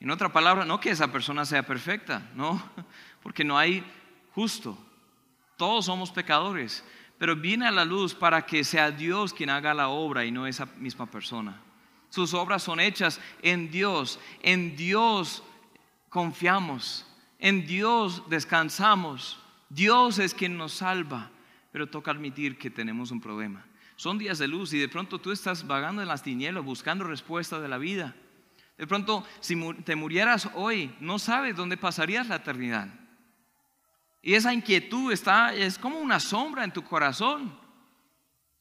En 0.00 0.10
otra 0.10 0.32
palabra, 0.32 0.64
no 0.64 0.80
que 0.80 0.90
esa 0.90 1.10
persona 1.10 1.44
sea 1.44 1.64
perfecta, 1.64 2.30
no, 2.34 2.62
porque 3.22 3.44
no 3.44 3.58
hay 3.58 3.84
justo. 4.34 4.78
Todos 5.56 5.86
somos 5.86 6.10
pecadores, 6.10 6.84
pero 7.18 7.36
viene 7.36 7.66
a 7.66 7.70
la 7.70 7.84
luz 7.84 8.14
para 8.14 8.44
que 8.44 8.64
sea 8.64 8.90
Dios 8.90 9.32
quien 9.32 9.50
haga 9.50 9.72
la 9.72 9.88
obra 9.88 10.24
y 10.24 10.30
no 10.30 10.46
esa 10.46 10.66
misma 10.78 11.06
persona. 11.06 11.60
Sus 12.10 12.34
obras 12.34 12.62
son 12.62 12.80
hechas 12.80 13.20
en 13.42 13.70
Dios, 13.70 14.20
en 14.42 14.76
Dios 14.76 15.42
confiamos, 16.08 17.06
en 17.38 17.66
Dios 17.66 18.22
descansamos. 18.28 19.40
Dios 19.68 20.18
es 20.18 20.34
quien 20.34 20.56
nos 20.56 20.74
salva, 20.74 21.30
pero 21.72 21.88
toca 21.88 22.12
admitir 22.12 22.56
que 22.56 22.70
tenemos 22.70 23.10
un 23.10 23.20
problema. 23.20 23.64
Son 23.96 24.18
días 24.18 24.38
de 24.38 24.48
luz 24.48 24.72
y 24.72 24.78
de 24.78 24.88
pronto 24.88 25.18
tú 25.18 25.32
estás 25.32 25.66
vagando 25.66 26.02
en 26.02 26.08
las 26.08 26.22
tinieblas 26.22 26.64
buscando 26.64 27.04
respuesta 27.04 27.60
de 27.60 27.68
la 27.68 27.78
vida. 27.78 28.14
De 28.76 28.86
pronto, 28.86 29.24
si 29.40 29.56
te 29.84 29.94
murieras 29.96 30.48
hoy, 30.54 30.94
no 31.00 31.18
sabes 31.18 31.54
dónde 31.54 31.76
pasarías 31.76 32.26
la 32.26 32.36
eternidad. 32.36 32.88
Y 34.20 34.34
esa 34.34 34.52
inquietud 34.52 35.12
está, 35.12 35.54
es 35.54 35.78
como 35.78 35.98
una 35.98 36.18
sombra 36.18 36.64
en 36.64 36.72
tu 36.72 36.82
corazón. 36.82 37.56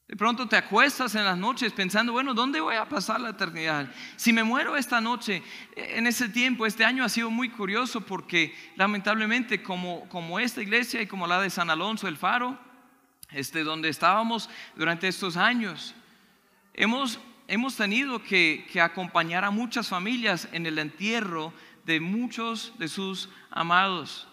De 0.07 0.17
pronto 0.17 0.47
te 0.47 0.57
acuestas 0.57 1.15
en 1.15 1.23
las 1.23 1.37
noches 1.37 1.71
pensando, 1.71 2.11
bueno, 2.11 2.33
¿dónde 2.33 2.59
voy 2.59 2.75
a 2.75 2.87
pasar 2.87 3.21
la 3.21 3.29
eternidad? 3.29 3.89
Si 4.17 4.33
me 4.33 4.43
muero 4.43 4.75
esta 4.75 4.99
noche, 4.99 5.41
en 5.75 6.05
ese 6.05 6.27
tiempo, 6.27 6.65
este 6.65 6.83
año 6.83 7.03
ha 7.03 7.09
sido 7.09 7.31
muy 7.31 7.49
curioso 7.49 8.01
porque 8.01 8.53
lamentablemente 8.75 9.63
como, 9.63 10.07
como 10.09 10.39
esta 10.39 10.61
iglesia 10.61 11.01
y 11.01 11.07
como 11.07 11.25
la 11.25 11.41
de 11.41 11.49
San 11.49 11.69
Alonso 11.69 12.07
el 12.07 12.17
Faro, 12.17 12.59
este, 13.31 13.63
donde 13.63 13.89
estábamos 13.89 14.49
durante 14.75 15.07
estos 15.07 15.37
años. 15.37 15.95
Hemos, 16.73 17.19
hemos 17.47 17.75
tenido 17.75 18.21
que, 18.23 18.65
acompañar 18.81 19.43
a 19.43 19.51
muchas 19.51 19.87
familias 19.87 20.47
en 20.51 20.65
el 20.65 20.79
entierro 20.79 21.53
de 21.85 21.99
muchos 21.99 22.73
de 22.77 22.87
sus 22.87 23.29
amados, 23.51 24.27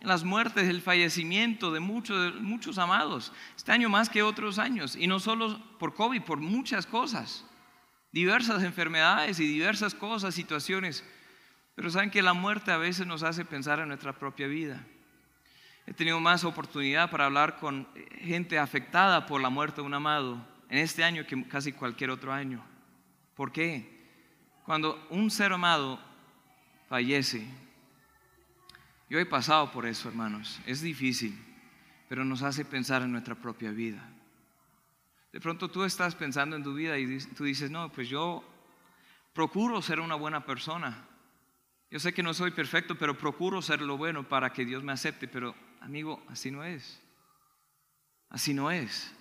en 0.00 0.08
las 0.08 0.24
muertes, 0.24 0.68
el 0.68 0.82
fallecimiento 0.82 1.72
de 1.72 1.80
muchos, 1.80 2.34
de 2.34 2.40
muchos 2.40 2.78
amados, 2.78 3.32
este 3.56 3.72
año 3.72 3.88
más 3.88 4.08
que 4.08 4.22
otros 4.22 4.58
años, 4.58 4.96
y 4.96 5.06
no 5.06 5.20
solo 5.20 5.60
por 5.78 5.94
COVID, 5.94 6.22
por 6.22 6.38
muchas 6.38 6.86
cosas, 6.86 7.44
diversas 8.12 8.62
enfermedades 8.62 9.40
y 9.40 9.46
diversas 9.46 9.94
cosas, 9.94 10.34
situaciones. 10.34 11.04
Pero 11.74 11.90
saben 11.90 12.10
que 12.10 12.22
la 12.22 12.32
muerte 12.32 12.72
a 12.72 12.78
veces 12.78 13.06
nos 13.06 13.22
hace 13.22 13.44
pensar 13.44 13.80
en 13.80 13.88
nuestra 13.88 14.14
propia 14.14 14.46
vida. 14.46 14.84
He 15.86 15.92
tenido 15.92 16.18
más 16.18 16.42
oportunidad 16.42 17.10
para 17.10 17.26
hablar 17.26 17.58
con 17.58 17.86
gente 18.18 18.58
afectada 18.58 19.26
por 19.26 19.40
la 19.40 19.50
muerte 19.50 19.82
de 19.82 19.86
un 19.86 19.94
amado 19.94 20.55
en 20.68 20.78
este 20.78 21.04
año 21.04 21.26
que 21.26 21.46
casi 21.48 21.72
cualquier 21.72 22.10
otro 22.10 22.32
año. 22.32 22.64
¿Por 23.34 23.52
qué? 23.52 23.94
Cuando 24.64 25.06
un 25.10 25.30
ser 25.30 25.52
amado 25.52 26.00
fallece, 26.88 27.46
yo 29.08 29.18
he 29.18 29.26
pasado 29.26 29.70
por 29.70 29.86
eso, 29.86 30.08
hermanos, 30.08 30.60
es 30.66 30.80
difícil, 30.80 31.38
pero 32.08 32.24
nos 32.24 32.42
hace 32.42 32.64
pensar 32.64 33.02
en 33.02 33.12
nuestra 33.12 33.34
propia 33.34 33.70
vida. 33.70 34.02
De 35.32 35.40
pronto 35.40 35.70
tú 35.70 35.84
estás 35.84 36.14
pensando 36.14 36.56
en 36.56 36.64
tu 36.64 36.74
vida 36.74 36.98
y 36.98 37.18
tú 37.18 37.44
dices, 37.44 37.70
no, 37.70 37.92
pues 37.92 38.08
yo 38.08 38.42
procuro 39.32 39.82
ser 39.82 40.00
una 40.00 40.14
buena 40.14 40.44
persona. 40.44 41.06
Yo 41.90 42.00
sé 42.00 42.12
que 42.12 42.22
no 42.22 42.34
soy 42.34 42.50
perfecto, 42.50 42.96
pero 42.96 43.16
procuro 43.16 43.62
ser 43.62 43.80
lo 43.82 43.96
bueno 43.96 44.28
para 44.28 44.52
que 44.52 44.64
Dios 44.64 44.82
me 44.82 44.92
acepte, 44.92 45.28
pero 45.28 45.54
Amigo, 45.86 46.20
así 46.28 46.50
no 46.50 46.64
es. 46.64 47.00
Así 48.28 48.52
no 48.52 48.72
es. 48.72 49.14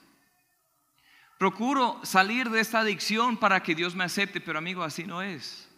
Procuro 1.38 2.00
salir 2.04 2.50
de 2.50 2.62
esta 2.62 2.80
adicción 2.80 3.38
para 3.38 3.62
que 3.62 3.76
Dios 3.76 3.96
me 3.96 4.06
acepte, 4.06 4.40
pero 4.40 4.58
amigo, 4.58 4.84
así 4.84 5.04
no 5.04 5.22
es. 5.22 5.70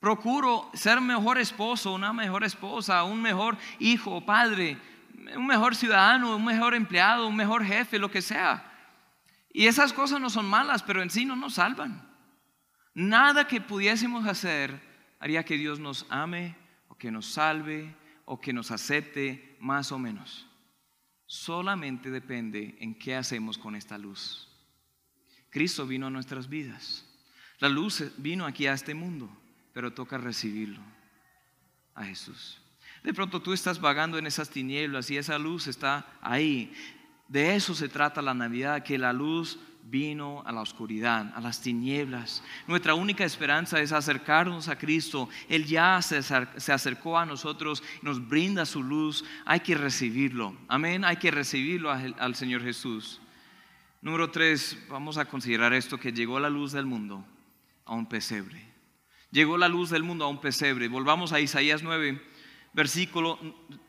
Procuro 0.00 0.70
ser 0.74 1.00
mejor 1.00 1.38
esposo, 1.38 1.92
una 1.92 2.12
mejor 2.12 2.44
esposa, 2.44 3.04
un 3.04 3.22
mejor 3.22 3.56
hijo, 3.78 4.24
padre, 4.24 4.76
un 5.36 5.46
mejor 5.46 5.74
ciudadano, 5.74 6.36
un 6.36 6.44
mejor 6.44 6.74
empleado, 6.74 7.26
un 7.26 7.36
mejor 7.36 7.64
jefe, 7.64 7.98
lo 7.98 8.10
que 8.10 8.22
sea. 8.22 8.72
Y 9.52 9.66
esas 9.66 9.92
cosas 9.92 10.20
no 10.20 10.30
son 10.30 10.46
malas, 10.46 10.82
pero 10.82 11.02
en 11.02 11.10
sí 11.10 11.24
no 11.24 11.34
nos 11.34 11.54
salvan. 11.54 12.06
Nada 12.94 13.46
que 13.46 13.60
pudiésemos 13.60 14.26
hacer 14.26 14.80
haría 15.18 15.44
que 15.44 15.56
Dios 15.56 15.78
nos 15.78 16.06
ame 16.10 16.56
o 16.88 16.94
que 16.96 17.10
nos 17.10 17.26
salve 17.26 17.94
o 18.24 18.40
que 18.40 18.52
nos 18.52 18.70
acepte 18.70 19.56
más 19.60 19.92
o 19.92 19.98
menos. 19.98 20.46
Solamente 21.26 22.10
depende 22.10 22.76
en 22.80 22.94
qué 22.98 23.16
hacemos 23.16 23.58
con 23.58 23.74
esta 23.76 23.98
luz. 23.98 24.45
Cristo 25.56 25.86
vino 25.86 26.08
a 26.08 26.10
nuestras 26.10 26.50
vidas. 26.50 27.02
La 27.60 27.70
luz 27.70 28.04
vino 28.18 28.44
aquí 28.44 28.66
a 28.66 28.74
este 28.74 28.92
mundo, 28.92 29.34
pero 29.72 29.90
toca 29.90 30.18
recibirlo 30.18 30.80
a 31.94 32.04
Jesús. 32.04 32.60
De 33.02 33.14
pronto 33.14 33.40
tú 33.40 33.54
estás 33.54 33.80
vagando 33.80 34.18
en 34.18 34.26
esas 34.26 34.50
tinieblas 34.50 35.10
y 35.10 35.16
esa 35.16 35.38
luz 35.38 35.66
está 35.66 36.06
ahí. 36.20 36.74
De 37.26 37.54
eso 37.54 37.74
se 37.74 37.88
trata 37.88 38.20
la 38.20 38.34
Navidad, 38.34 38.82
que 38.82 38.98
la 38.98 39.14
luz 39.14 39.58
vino 39.82 40.42
a 40.44 40.52
la 40.52 40.60
oscuridad, 40.60 41.32
a 41.34 41.40
las 41.40 41.62
tinieblas. 41.62 42.42
Nuestra 42.66 42.92
única 42.92 43.24
esperanza 43.24 43.80
es 43.80 43.92
acercarnos 43.92 44.68
a 44.68 44.76
Cristo. 44.76 45.30
Él 45.48 45.64
ya 45.64 46.02
se 46.02 46.18
acercó 46.70 47.18
a 47.18 47.24
nosotros, 47.24 47.82
nos 48.02 48.28
brinda 48.28 48.66
su 48.66 48.82
luz. 48.82 49.24
Hay 49.46 49.60
que 49.60 49.74
recibirlo. 49.74 50.54
Amén. 50.68 51.02
Hay 51.02 51.16
que 51.16 51.30
recibirlo 51.30 51.90
al 51.90 52.34
Señor 52.34 52.62
Jesús. 52.62 53.22
Número 54.00 54.30
tres, 54.30 54.78
vamos 54.88 55.18
a 55.18 55.24
considerar 55.24 55.72
esto, 55.72 55.98
que 55.98 56.12
llegó 56.12 56.38
la 56.38 56.50
luz 56.50 56.72
del 56.72 56.86
mundo 56.86 57.24
a 57.84 57.94
un 57.94 58.08
pesebre. 58.08 58.62
Llegó 59.30 59.58
la 59.58 59.68
luz 59.68 59.90
del 59.90 60.02
mundo 60.02 60.24
a 60.24 60.28
un 60.28 60.40
pesebre. 60.40 60.88
Volvamos 60.88 61.32
a 61.32 61.40
Isaías 61.40 61.82
9, 61.82 62.22
versículo 62.72 63.38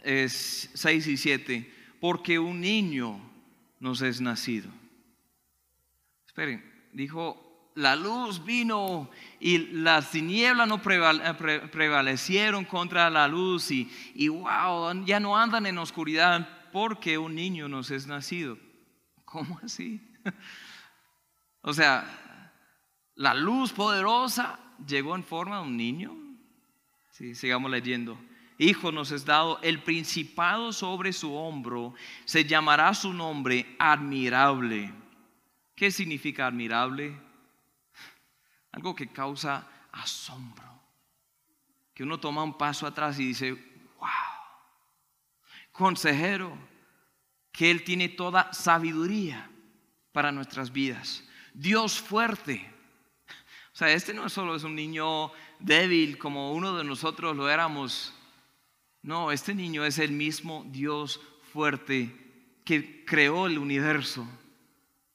6 0.04 0.80
eh, 0.84 1.12
y 1.12 1.18
7. 1.18 1.74
Porque 2.00 2.40
un 2.40 2.62
niño 2.62 3.20
nos 3.80 4.02
es 4.02 4.22
nacido 4.22 4.72
Esperen, 6.26 6.64
dijo 6.94 7.72
la 7.74 7.96
luz 7.96 8.44
vino 8.44 9.10
y 9.40 9.58
las 9.58 10.12
tinieblas 10.12 10.68
no 10.68 10.82
prevalecieron 10.82 12.66
contra 12.66 13.10
la 13.10 13.28
luz 13.28 13.72
y, 13.72 13.90
y 14.14 14.28
wow, 14.28 15.06
ya 15.06 15.20
no 15.20 15.38
andan 15.38 15.66
en 15.66 15.78
oscuridad 15.78 16.48
porque 16.72 17.18
un 17.18 17.34
niño 17.34 17.68
nos 17.68 17.90
es 17.90 18.06
nacido. 18.06 18.58
¿Cómo 19.28 19.60
así? 19.62 20.02
O 21.62 21.74
sea, 21.74 22.54
la 23.16 23.34
luz 23.34 23.74
poderosa 23.74 24.58
llegó 24.88 25.16
en 25.16 25.24
forma 25.24 25.58
de 25.58 25.64
un 25.64 25.76
niño. 25.76 26.16
Sí, 27.10 27.36
sigamos 27.36 27.70
leyendo. 27.70 28.18
Hijo 28.58 28.94
nos 28.94 29.12
es 29.12 29.26
dado 29.26 29.60
el 29.64 29.84
principado 29.84 30.72
sobre 30.72 31.12
su 31.12 31.36
hombro, 31.36 31.94
se 32.24 32.46
llamará 32.46 32.94
su 32.94 33.12
nombre 33.12 33.76
admirable. 33.80 34.94
¿Qué 35.76 35.92
significa 35.92 36.48
admirable? 36.48 37.20
Algo 38.72 38.96
que 38.96 39.10
causa 39.10 39.68
asombro. 39.92 40.82
Que 41.94 42.04
uno 42.04 42.18
toma 42.18 42.44
un 42.44 42.58
paso 42.58 42.88
atrás 42.88 43.20
y 43.20 43.26
dice, 43.26 43.52
wow, 44.00 44.08
consejero, 45.74 46.58
que 47.58 47.72
Él 47.72 47.84
tiene 47.84 48.08
toda 48.08 48.54
sabiduría 48.54 49.50
para 50.12 50.32
nuestras 50.32 50.72
vidas. 50.72 51.24
Dios 51.56 52.00
fuerte. 52.00 52.72
O 53.74 53.76
sea, 53.76 53.92
este 53.92 54.14
no 54.14 54.30
solo 54.30 54.56
un 54.64 54.76
niño 54.76 55.32
débil 55.60 56.20
como 56.20 56.54
uno 56.54 56.78
de 56.78 56.84
nosotros 56.84 57.36
lo 57.36 57.50
éramos. 57.50 58.14
No, 59.02 59.32
este 59.32 59.56
niño 59.56 59.86
es 59.86 59.98
el 59.98 60.12
mismo 60.12 60.68
Dios 60.70 61.20
fuerte 61.52 62.16
que 62.64 63.04
creó 63.06 63.48
el 63.48 63.58
universo. 63.58 64.28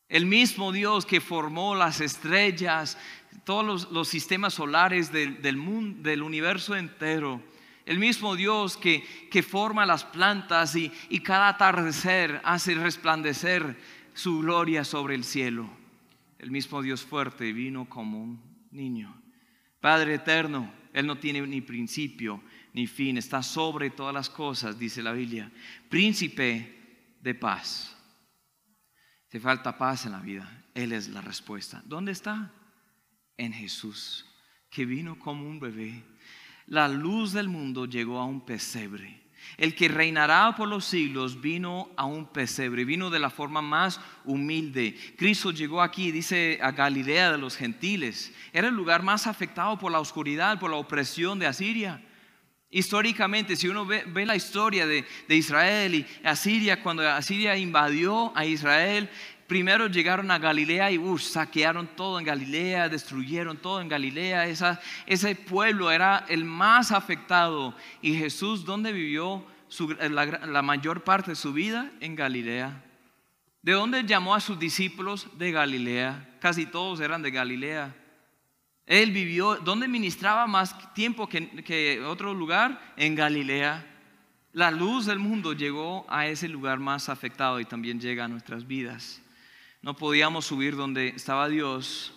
El 0.08 0.26
mismo 0.26 0.72
Dios 0.72 1.06
que 1.06 1.20
formó 1.20 1.76
las 1.76 2.00
estrellas, 2.00 2.98
todos 3.44 3.88
los, 3.92 4.08
sistemas 4.08 4.54
solares 4.54 5.12
del, 5.12 5.56
mundo, 5.56 6.02
del 6.02 6.24
universo 6.24 6.74
entero. 6.74 7.40
El 7.84 7.98
mismo 7.98 8.36
Dios 8.36 8.76
que, 8.76 9.02
que 9.30 9.42
forma 9.42 9.86
las 9.86 10.04
plantas 10.04 10.76
y, 10.76 10.92
y 11.08 11.20
cada 11.20 11.48
atardecer 11.48 12.40
hace 12.44 12.74
resplandecer 12.74 13.76
su 14.14 14.40
gloria 14.40 14.84
sobre 14.84 15.14
el 15.14 15.24
cielo. 15.24 15.68
El 16.38 16.50
mismo 16.50 16.82
Dios 16.82 17.02
fuerte 17.04 17.52
vino 17.52 17.88
como 17.88 18.22
un 18.22 18.40
niño. 18.70 19.20
Padre 19.80 20.14
eterno, 20.14 20.72
Él 20.92 21.06
no 21.06 21.18
tiene 21.18 21.40
ni 21.46 21.60
principio 21.60 22.42
ni 22.72 22.86
fin, 22.86 23.18
está 23.18 23.42
sobre 23.42 23.90
todas 23.90 24.14
las 24.14 24.30
cosas, 24.30 24.78
dice 24.78 25.02
la 25.02 25.12
Biblia. 25.12 25.50
Príncipe 25.88 27.14
de 27.20 27.34
paz. 27.34 27.96
Te 29.28 29.40
falta 29.40 29.76
paz 29.76 30.06
en 30.06 30.12
la 30.12 30.20
vida, 30.20 30.64
Él 30.74 30.92
es 30.92 31.08
la 31.08 31.20
respuesta. 31.20 31.82
¿Dónde 31.84 32.12
está? 32.12 32.52
En 33.36 33.52
Jesús, 33.52 34.26
que 34.70 34.84
vino 34.84 35.18
como 35.18 35.46
un 35.46 35.60
bebé. 35.60 36.02
La 36.72 36.88
luz 36.88 37.34
del 37.34 37.50
mundo 37.50 37.84
llegó 37.84 38.18
a 38.18 38.24
un 38.24 38.40
pesebre. 38.40 39.20
El 39.58 39.74
que 39.74 39.88
reinará 39.88 40.56
por 40.56 40.66
los 40.66 40.86
siglos 40.86 41.38
vino 41.38 41.90
a 41.98 42.06
un 42.06 42.24
pesebre, 42.24 42.86
vino 42.86 43.10
de 43.10 43.18
la 43.18 43.28
forma 43.28 43.60
más 43.60 44.00
humilde. 44.24 44.96
Cristo 45.18 45.50
llegó 45.50 45.82
aquí, 45.82 46.10
dice 46.10 46.58
a 46.62 46.70
Galilea 46.70 47.32
de 47.32 47.36
los 47.36 47.58
gentiles. 47.58 48.32
Era 48.54 48.68
el 48.68 48.74
lugar 48.74 49.02
más 49.02 49.26
afectado 49.26 49.78
por 49.78 49.92
la 49.92 50.00
oscuridad, 50.00 50.58
por 50.58 50.70
la 50.70 50.78
opresión 50.78 51.38
de 51.38 51.46
Asiria. 51.46 52.02
Históricamente, 52.74 53.54
si 53.54 53.68
uno 53.68 53.84
ve, 53.84 54.06
la 54.24 54.34
historia 54.34 54.86
de, 54.86 55.04
Israel 55.28 55.94
y 55.94 56.06
Asiria, 56.24 56.82
cuando 56.82 57.06
Asiria 57.06 57.54
invadió 57.54 58.34
a 58.34 58.46
Israel, 58.46 59.10
primero 59.52 59.86
llegaron 59.86 60.30
a 60.30 60.38
Galilea 60.38 60.90
y 60.92 61.18
saquearon 61.18 61.86
todo 61.86 62.18
en 62.18 62.24
Galilea, 62.24 62.88
destruyeron 62.88 63.58
todo 63.58 63.82
en 63.82 63.88
Galilea. 63.88 64.46
ese 64.46 65.34
pueblo 65.36 65.90
era 65.90 66.24
el 66.30 66.46
más 66.46 66.90
afectado. 66.90 67.76
Y 68.00 68.14
Jesús, 68.14 68.64
¿dónde 68.64 68.92
vivió 68.92 69.44
la, 70.08 70.62
mayor 70.62 71.04
parte 71.04 71.32
de 71.32 71.34
su 71.34 71.52
vida? 71.52 71.90
En 72.00 72.16
Galilea. 72.16 72.82
¿De 73.60 73.72
dónde 73.72 74.04
llamó 74.04 74.34
a 74.34 74.40
sus 74.40 74.58
discípulos? 74.58 75.28
De 75.36 75.52
Galilea. 75.52 76.38
Casi 76.40 76.64
todos 76.64 77.00
eran 77.00 77.20
de 77.20 77.30
Galilea. 77.30 77.94
Él 78.86 79.10
vivió, 79.10 79.56
¿dónde 79.56 79.86
ministraba 79.86 80.46
más 80.46 80.94
tiempo 80.94 81.28
que, 81.28 82.02
otro 82.06 82.32
lugar? 82.32 82.94
En 82.96 83.14
Galilea. 83.14 83.86
La 84.54 84.70
luz 84.70 85.04
del 85.04 85.18
mundo 85.18 85.52
llegó 85.52 86.06
a 86.08 86.26
ese 86.26 86.48
lugar 86.48 86.78
más 86.78 87.10
afectado 87.10 87.60
y 87.60 87.66
también 87.66 88.00
llega 88.00 88.24
a 88.24 88.28
nuestras 88.28 88.66
vidas. 88.66 89.20
No 89.82 89.96
podíamos 89.96 90.46
subir 90.46 90.76
donde 90.76 91.08
estaba 91.08 91.48
Dios, 91.48 92.14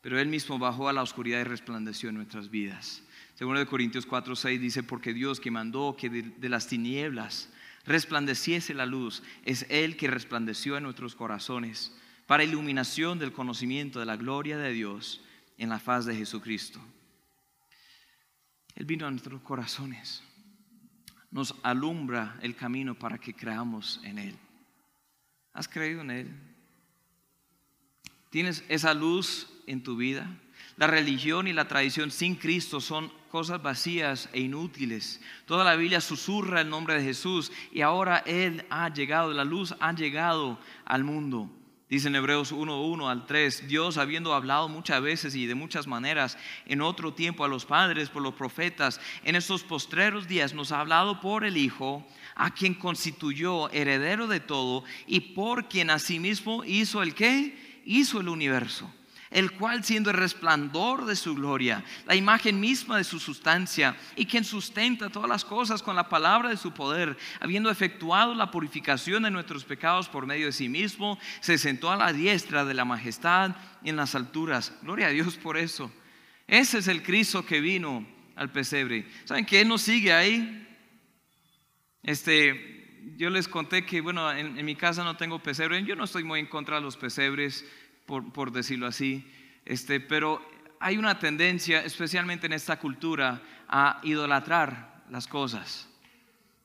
pero 0.00 0.18
Él 0.18 0.28
mismo 0.28 0.58
bajó 0.58 0.88
a 0.88 0.94
la 0.94 1.02
oscuridad 1.02 1.40
y 1.40 1.44
resplandeció 1.44 2.08
en 2.08 2.14
nuestras 2.14 2.50
vidas. 2.50 3.02
Segundo 3.34 3.60
de 3.60 3.66
Corintios 3.66 4.06
4, 4.06 4.34
6 4.34 4.60
dice, 4.60 4.82
porque 4.82 5.12
Dios 5.12 5.38
que 5.38 5.50
mandó 5.50 5.94
que 5.94 6.08
de 6.08 6.48
las 6.48 6.68
tinieblas 6.68 7.50
resplandeciese 7.84 8.72
la 8.72 8.86
luz, 8.86 9.22
es 9.44 9.66
Él 9.68 9.96
que 9.98 10.08
resplandeció 10.08 10.78
en 10.78 10.84
nuestros 10.84 11.14
corazones 11.14 11.94
para 12.26 12.44
iluminación 12.44 13.18
del 13.18 13.32
conocimiento 13.32 14.00
de 14.00 14.06
la 14.06 14.16
gloria 14.16 14.56
de 14.56 14.72
Dios 14.72 15.20
en 15.58 15.68
la 15.68 15.80
faz 15.80 16.06
de 16.06 16.16
Jesucristo. 16.16 16.80
Él 18.74 18.86
vino 18.86 19.06
a 19.06 19.10
nuestros 19.10 19.42
corazones, 19.42 20.22
nos 21.30 21.54
alumbra 21.62 22.38
el 22.40 22.56
camino 22.56 22.94
para 22.94 23.18
que 23.18 23.34
creamos 23.34 24.00
en 24.02 24.18
Él. 24.18 24.34
¿Has 25.52 25.68
creído 25.68 26.00
en 26.00 26.10
Él? 26.10 26.51
¿Tienes 28.32 28.64
esa 28.70 28.94
luz 28.94 29.46
en 29.66 29.82
tu 29.82 29.94
vida? 29.94 30.26
La 30.78 30.86
religión 30.86 31.48
y 31.48 31.52
la 31.52 31.68
tradición 31.68 32.10
sin 32.10 32.34
Cristo 32.34 32.80
son 32.80 33.12
cosas 33.30 33.62
vacías 33.62 34.30
e 34.32 34.40
inútiles. 34.40 35.20
Toda 35.44 35.64
la 35.64 35.76
Biblia 35.76 36.00
susurra 36.00 36.62
el 36.62 36.70
nombre 36.70 36.94
de 36.94 37.04
Jesús 37.04 37.52
y 37.72 37.82
ahora 37.82 38.22
Él 38.24 38.64
ha 38.70 38.88
llegado, 38.88 39.34
la 39.34 39.44
luz 39.44 39.74
ha 39.80 39.92
llegado 39.92 40.58
al 40.86 41.04
mundo. 41.04 41.50
Dice 41.90 42.08
en 42.08 42.16
Hebreos 42.16 42.52
1, 42.52 43.10
al 43.10 43.26
3, 43.26 43.68
Dios 43.68 43.98
habiendo 43.98 44.32
hablado 44.32 44.66
muchas 44.70 45.02
veces 45.02 45.34
y 45.34 45.44
de 45.44 45.54
muchas 45.54 45.86
maneras 45.86 46.38
en 46.64 46.80
otro 46.80 47.12
tiempo 47.12 47.44
a 47.44 47.48
los 47.48 47.66
padres 47.66 48.08
por 48.08 48.22
los 48.22 48.32
profetas, 48.32 48.98
en 49.24 49.36
estos 49.36 49.62
postreros 49.62 50.26
días 50.26 50.54
nos 50.54 50.72
ha 50.72 50.80
hablado 50.80 51.20
por 51.20 51.44
el 51.44 51.58
Hijo, 51.58 52.06
a 52.34 52.54
quien 52.54 52.72
constituyó 52.72 53.70
heredero 53.72 54.26
de 54.26 54.40
todo 54.40 54.84
y 55.06 55.20
por 55.20 55.68
quien 55.68 55.90
asimismo 55.90 56.64
hizo 56.64 57.02
el 57.02 57.14
que? 57.14 57.61
Hizo 57.84 58.20
el 58.20 58.28
universo 58.28 58.92
el 59.32 59.52
cual 59.52 59.82
siendo 59.82 60.10
el 60.10 60.16
resplandor 60.16 61.06
de 61.06 61.16
su 61.16 61.34
gloria, 61.34 61.82
la 62.06 62.14
imagen 62.14 62.60
misma 62.60 62.98
de 62.98 63.04
su 63.04 63.18
sustancia, 63.18 63.96
y 64.14 64.26
quien 64.26 64.44
sustenta 64.44 65.10
todas 65.10 65.28
las 65.28 65.44
cosas 65.44 65.82
con 65.82 65.96
la 65.96 66.08
palabra 66.08 66.50
de 66.50 66.56
su 66.56 66.72
poder, 66.72 67.16
habiendo 67.40 67.70
efectuado 67.70 68.34
la 68.34 68.50
purificación 68.50 69.22
de 69.22 69.30
nuestros 69.30 69.64
pecados 69.64 70.08
por 70.08 70.26
medio 70.26 70.46
de 70.46 70.52
sí 70.52 70.68
mismo, 70.68 71.18
se 71.40 71.58
sentó 71.58 71.90
a 71.90 71.96
la 71.96 72.12
diestra 72.12 72.64
de 72.64 72.74
la 72.74 72.84
majestad 72.84 73.56
en 73.82 73.96
las 73.96 74.14
alturas. 74.14 74.74
Gloria 74.82 75.06
a 75.06 75.10
Dios 75.10 75.36
por 75.36 75.56
eso. 75.56 75.90
Ese 76.46 76.78
es 76.78 76.88
el 76.88 77.02
Cristo 77.02 77.44
que 77.46 77.60
vino 77.60 78.06
al 78.36 78.50
pesebre. 78.50 79.08
¿Saben 79.24 79.46
que 79.46 79.60
Él 79.60 79.68
nos 79.68 79.82
sigue 79.82 80.12
ahí? 80.12 80.58
Este, 82.02 82.71
yo 83.16 83.30
les 83.30 83.48
conté 83.48 83.84
que, 83.84 84.00
bueno, 84.00 84.30
en, 84.32 84.64
mi 84.64 84.76
casa 84.76 85.04
no 85.04 85.16
tengo 85.16 85.42
pesebre. 85.42 85.82
Yo 85.84 85.96
no 85.96 86.04
estoy 86.04 86.24
muy 86.24 86.40
en 86.40 86.46
contra 86.46 86.76
de 86.76 86.82
los 86.82 86.96
pesebres 86.96 87.64
por, 88.06 88.52
decirlo 88.52 88.86
así. 88.86 89.26
Este, 89.64 90.00
pero 90.00 90.44
hay 90.80 90.98
una 90.98 91.18
tendencia, 91.18 91.84
especialmente 91.84 92.46
en 92.46 92.52
esta 92.52 92.78
cultura, 92.78 93.42
a 93.68 94.00
idolatrar 94.02 95.04
las 95.10 95.26
cosas. 95.26 95.88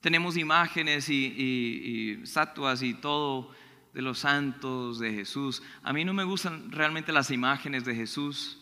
Tenemos 0.01 0.37
imágenes 0.37 1.09
y, 1.09 1.33
y, 1.37 2.23
estatuas 2.23 2.81
y 2.81 2.93
todo 2.93 3.51
de 3.93 4.01
los 4.01 4.19
santos, 4.19 4.99
de 4.99 5.13
Jesús. 5.13 5.63
A 5.83 5.93
mí 5.93 6.05
no 6.05 6.13
me 6.13 6.23
gustan 6.23 6.71
realmente 6.71 7.11
las 7.11 7.31
imágenes 7.31 7.83
de 7.83 7.95
Jesús. 7.95 8.59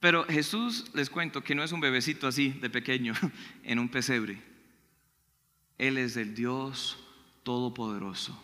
Pero 0.00 0.24
Jesús, 0.24 0.90
les 0.94 1.08
cuento 1.08 1.42
que 1.42 1.54
no 1.54 1.62
es 1.62 1.72
un 1.72 1.80
bebecito 1.80 2.26
así 2.26 2.50
de 2.50 2.68
pequeño 2.68 3.14
en 3.62 3.78
un 3.78 3.88
pesebre. 3.88 4.53
Él 5.78 5.98
es 5.98 6.16
el 6.16 6.34
Dios 6.34 6.98
Todopoderoso. 7.42 8.40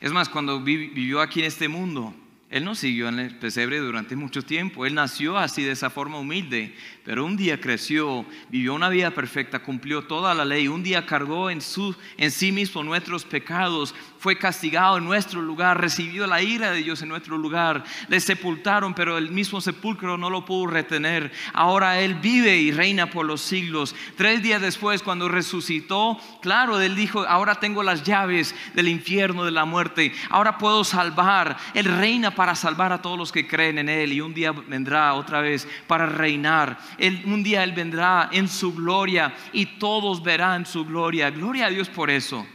Es 0.00 0.12
más, 0.12 0.28
cuando 0.28 0.60
vivió 0.62 1.20
aquí 1.20 1.40
en 1.40 1.46
este 1.46 1.68
mundo, 1.68 2.14
él 2.50 2.64
no 2.64 2.74
siguió 2.74 3.08
en 3.08 3.20
el 3.20 3.38
pesebre 3.38 3.78
durante 3.78 4.16
mucho 4.16 4.42
tiempo. 4.42 4.84
Él 4.84 4.94
nació 4.94 5.38
así 5.38 5.62
de 5.62 5.70
esa 5.70 5.88
forma 5.88 6.18
humilde, 6.18 6.74
pero 7.04 7.24
un 7.24 7.36
día 7.36 7.60
creció, 7.60 8.26
vivió 8.48 8.74
una 8.74 8.88
vida 8.88 9.12
perfecta, 9.12 9.60
cumplió 9.60 10.02
toda 10.02 10.34
la 10.34 10.44
ley. 10.44 10.66
Un 10.66 10.82
día 10.82 11.06
cargó 11.06 11.48
en, 11.48 11.60
su, 11.60 11.94
en 12.16 12.32
sí 12.32 12.50
mismo 12.50 12.82
nuestros 12.82 13.24
pecados, 13.24 13.94
fue 14.20 14.36
castigado 14.36 14.98
en 14.98 15.04
nuestro 15.06 15.40
lugar, 15.40 15.80
recibió 15.80 16.26
la 16.26 16.42
ira 16.42 16.72
de 16.72 16.82
Dios 16.82 17.00
en 17.00 17.08
nuestro 17.08 17.38
lugar. 17.38 17.84
Le 18.08 18.20
sepultaron, 18.20 18.92
pero 18.92 19.16
el 19.16 19.30
mismo 19.30 19.62
sepulcro 19.62 20.18
no 20.18 20.28
lo 20.28 20.44
pudo 20.44 20.66
retener. 20.66 21.32
Ahora 21.54 21.98
Él 22.00 22.16
vive 22.16 22.58
y 22.58 22.70
reina 22.70 23.08
por 23.08 23.24
los 23.24 23.40
siglos. 23.40 23.96
Tres 24.18 24.42
días 24.42 24.60
después, 24.60 25.02
cuando 25.02 25.26
resucitó, 25.26 26.18
claro, 26.42 26.78
Él 26.78 26.96
dijo, 26.96 27.26
ahora 27.26 27.54
tengo 27.54 27.82
las 27.82 28.04
llaves 28.04 28.54
del 28.74 28.88
infierno, 28.88 29.42
de 29.42 29.52
la 29.52 29.64
muerte. 29.64 30.12
Ahora 30.28 30.58
puedo 30.58 30.84
salvar. 30.84 31.56
Él 31.72 31.86
reina 31.86 32.34
para 32.34 32.54
salvar 32.54 32.92
a 32.92 33.00
todos 33.00 33.16
los 33.16 33.32
que 33.32 33.48
creen 33.48 33.78
en 33.78 33.88
Él 33.88 34.12
y 34.12 34.20
un 34.20 34.34
día 34.34 34.52
vendrá 34.52 35.14
otra 35.14 35.40
vez 35.40 35.66
para 35.86 36.04
reinar. 36.04 36.78
un 37.24 37.42
día 37.42 37.64
Él 37.64 37.72
vendrá 37.72 38.28
en 38.32 38.48
su 38.48 38.74
gloria 38.74 39.32
y 39.54 39.64
todos 39.64 40.22
verán 40.22 40.66
su 40.66 40.84
gloria. 40.84 41.30
Gloria 41.30 41.66
a 41.66 41.70
Dios 41.70 41.88
por 41.88 42.10
eso. 42.10 42.46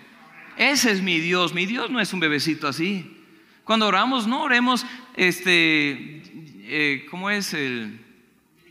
Ese 0.57 0.91
es 0.91 1.01
mi 1.01 1.19
Dios. 1.19 1.53
Mi 1.53 1.65
Dios 1.65 1.89
no 1.89 1.99
es 1.99 2.13
un 2.13 2.19
bebecito 2.19 2.67
así. 2.67 3.23
Cuando 3.63 3.87
oramos, 3.87 4.27
no 4.27 4.43
oremos, 4.43 4.85
este, 5.15 6.21
eh, 6.67 7.05
¿cómo 7.09 7.29
es 7.29 7.53
el, 7.53 7.99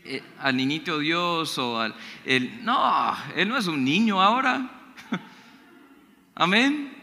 eh, 0.05 0.21
al 0.39 0.55
niñito 0.55 0.99
Dios 0.99 1.57
o 1.57 1.79
al, 1.79 1.95
el, 2.25 2.63
no, 2.63 3.15
Él 3.35 3.49
no 3.49 3.57
es 3.57 3.65
un 3.67 3.83
niño 3.83 4.21
ahora. 4.21 4.69
Amén. 6.35 6.93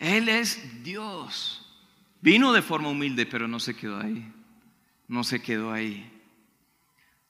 Él 0.00 0.28
es 0.28 0.82
Dios. 0.82 1.64
Vino 2.20 2.52
de 2.52 2.62
forma 2.62 2.88
humilde, 2.88 3.24
pero 3.24 3.46
no 3.46 3.60
se 3.60 3.74
quedó 3.74 4.00
ahí. 4.00 4.32
No 5.06 5.22
se 5.22 5.40
quedó 5.40 5.72
ahí. 5.72 6.10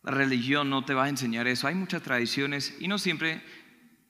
La 0.02 0.12
religión 0.12 0.70
no 0.70 0.84
te 0.84 0.94
va 0.94 1.04
a 1.04 1.08
enseñar 1.10 1.46
eso. 1.46 1.66
Hay 1.66 1.74
muchas 1.74 2.02
tradiciones 2.02 2.74
y 2.80 2.88
no 2.88 2.98
siempre 2.98 3.42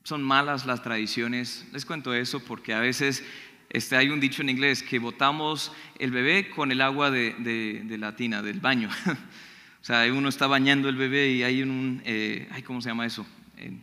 son 0.04 0.22
malas 0.22 0.66
las 0.66 0.82
tradiciones. 0.82 1.66
Les 1.72 1.84
cuento 1.84 2.14
eso 2.14 2.40
porque 2.40 2.74
a 2.74 2.80
veces 2.80 3.24
este, 3.68 3.96
hay 3.96 4.08
un 4.08 4.20
dicho 4.20 4.42
en 4.42 4.48
inglés 4.48 4.82
que 4.82 4.98
botamos 4.98 5.72
el 5.98 6.10
bebé 6.10 6.50
con 6.50 6.72
el 6.72 6.80
agua 6.80 7.10
de, 7.10 7.96
la 7.98 8.16
tina, 8.16 8.42
del 8.42 8.60
baño. 8.60 8.88
o 9.06 9.84
sea, 9.84 10.12
uno 10.12 10.28
está 10.28 10.46
bañando 10.46 10.88
el 10.88 10.96
bebé 10.96 11.30
y 11.30 11.42
hay 11.42 11.62
un, 11.62 12.02
eh, 12.04 12.48
¿cómo 12.64 12.80
se 12.80 12.88
llama 12.88 13.06
eso? 13.06 13.26
En 13.56 13.82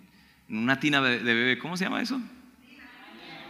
una 0.49 0.79
tina 0.79 1.01
de 1.01 1.19
bebé, 1.19 1.57
¿cómo 1.57 1.77
se 1.77 1.85
llama 1.85 2.01
eso? 2.01 2.21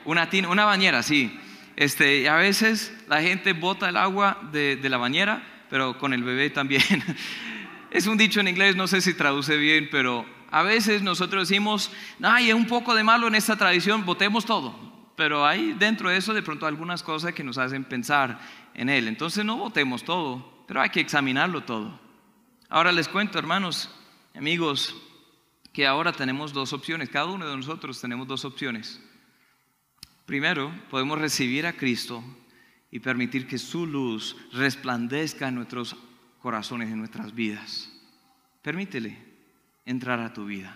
Una, 0.07 0.29
una 0.49 0.63
bañera, 0.63 1.03
sí. 1.03 1.37
Este, 1.75 2.29
a 2.29 2.37
veces 2.37 2.91
la 3.09 3.21
gente 3.21 3.51
bota 3.51 3.89
el 3.89 3.97
agua 3.97 4.39
de, 4.53 4.79
la 4.83 4.97
bañera, 4.97 5.43
pero 5.69 5.97
con 5.99 6.13
el 6.13 6.23
bebé 6.23 6.49
también. 6.49 6.81
es 7.91 8.07
un 8.07 8.17
dicho 8.17 8.39
en 8.39 8.47
inglés, 8.47 8.77
no 8.77 8.87
sé 8.87 9.01
si 9.01 9.13
traduce 9.13 9.57
bien, 9.57 9.89
pero 9.91 10.25
a 10.49 10.63
veces 10.63 11.01
nosotros 11.01 11.49
decimos, 11.49 11.91
hay 12.21 12.53
un 12.53 12.67
poco 12.67 12.95
de 12.95 13.03
malo 13.03 13.27
en 13.27 13.35
esta 13.35 13.57
tradición, 13.57 14.05
botemos 14.05 14.45
todo. 14.45 14.75
Pero 15.15 15.45
hay 15.45 15.73
dentro 15.73 16.09
de 16.09 16.17
eso 16.17 16.33
de 16.33 16.43
pronto 16.43 16.67
algunas 16.67 17.03
cosas 17.03 17.33
que 17.33 17.43
nos 17.43 17.57
hacen 17.57 17.83
pensar 17.83 18.39
en 18.73 18.87
él. 18.87 19.07
Entonces 19.07 19.43
no 19.43 19.57
votemos 19.57 20.03
todo, 20.03 20.63
pero 20.67 20.81
hay 20.81 20.89
que 20.89 20.99
examinarlo 20.99 21.63
todo. 21.63 21.99
Ahora 22.69 22.91
les 22.91 23.07
cuento, 23.07 23.39
hermanos, 23.39 23.89
amigos, 24.35 24.95
que 25.73 25.87
ahora 25.87 26.13
tenemos 26.13 26.53
dos 26.53 26.71
opciones. 26.71 27.09
Cada 27.09 27.25
uno 27.25 27.47
de 27.47 27.57
nosotros 27.57 27.99
tenemos 27.99 28.27
dos 28.27 28.45
opciones. 28.45 29.01
Primero, 30.25 30.71
podemos 30.89 31.17
recibir 31.17 31.65
a 31.65 31.73
Cristo 31.73 32.23
y 32.91 32.99
permitir 32.99 33.47
que 33.47 33.57
su 33.57 33.87
luz 33.87 34.35
resplandezca 34.53 35.47
en 35.47 35.55
nuestros 35.55 35.95
corazones, 36.39 36.89
en 36.89 36.99
nuestras 36.99 37.33
vidas. 37.33 37.91
Permítele 38.61 39.26
entrar 39.87 40.19
a 40.19 40.33
tu 40.33 40.45
vida. 40.45 40.75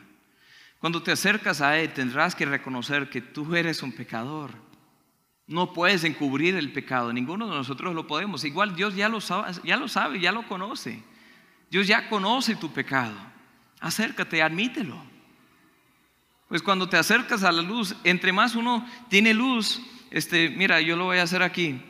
Cuando 0.80 1.04
te 1.04 1.12
acercas 1.12 1.62
a 1.62 1.78
Él 1.78 1.94
tendrás 1.94 2.34
que 2.34 2.46
reconocer 2.46 3.12
que 3.12 3.22
tú 3.22 3.56
eres 3.56 3.84
un 3.84 3.92
pecador. 3.92 4.50
No 5.46 5.74
puedes 5.74 6.04
encubrir 6.04 6.56
el 6.56 6.72
pecado, 6.72 7.14
ninguno 7.14 7.48
de 7.48 7.56
nosotros 7.56 7.94
lo 7.94 8.08
podemos. 8.08 8.44
Igual 8.46 8.76
Dios 8.76 8.96
ya 8.96 9.10
lo 9.10 9.22
sabe, 9.22 9.54
ya 9.64 9.78
lo, 9.78 9.88
sabe, 9.88 10.20
ya 10.20 10.32
lo 10.32 10.48
conoce. 10.48 11.04
Dios 11.70 11.86
ya 11.86 12.10
conoce 12.10 12.56
tu 12.56 12.72
pecado. 12.72 13.16
Acércate, 13.80 14.42
admítelo. 14.42 15.02
Pues 16.48 16.62
cuando 16.62 16.90
te 16.90 16.98
acercas 16.98 17.44
a 17.44 17.52
la 17.52 17.62
luz, 17.62 17.96
entre 18.04 18.32
más 18.32 18.56
uno 18.56 18.86
tiene 19.10 19.34
luz, 19.34 19.82
este, 20.10 20.50
mira, 20.50 20.82
yo 20.82 20.96
lo 20.96 21.06
voy 21.06 21.20
a 21.20 21.24
hacer 21.24 21.44
aquí. 21.44 21.82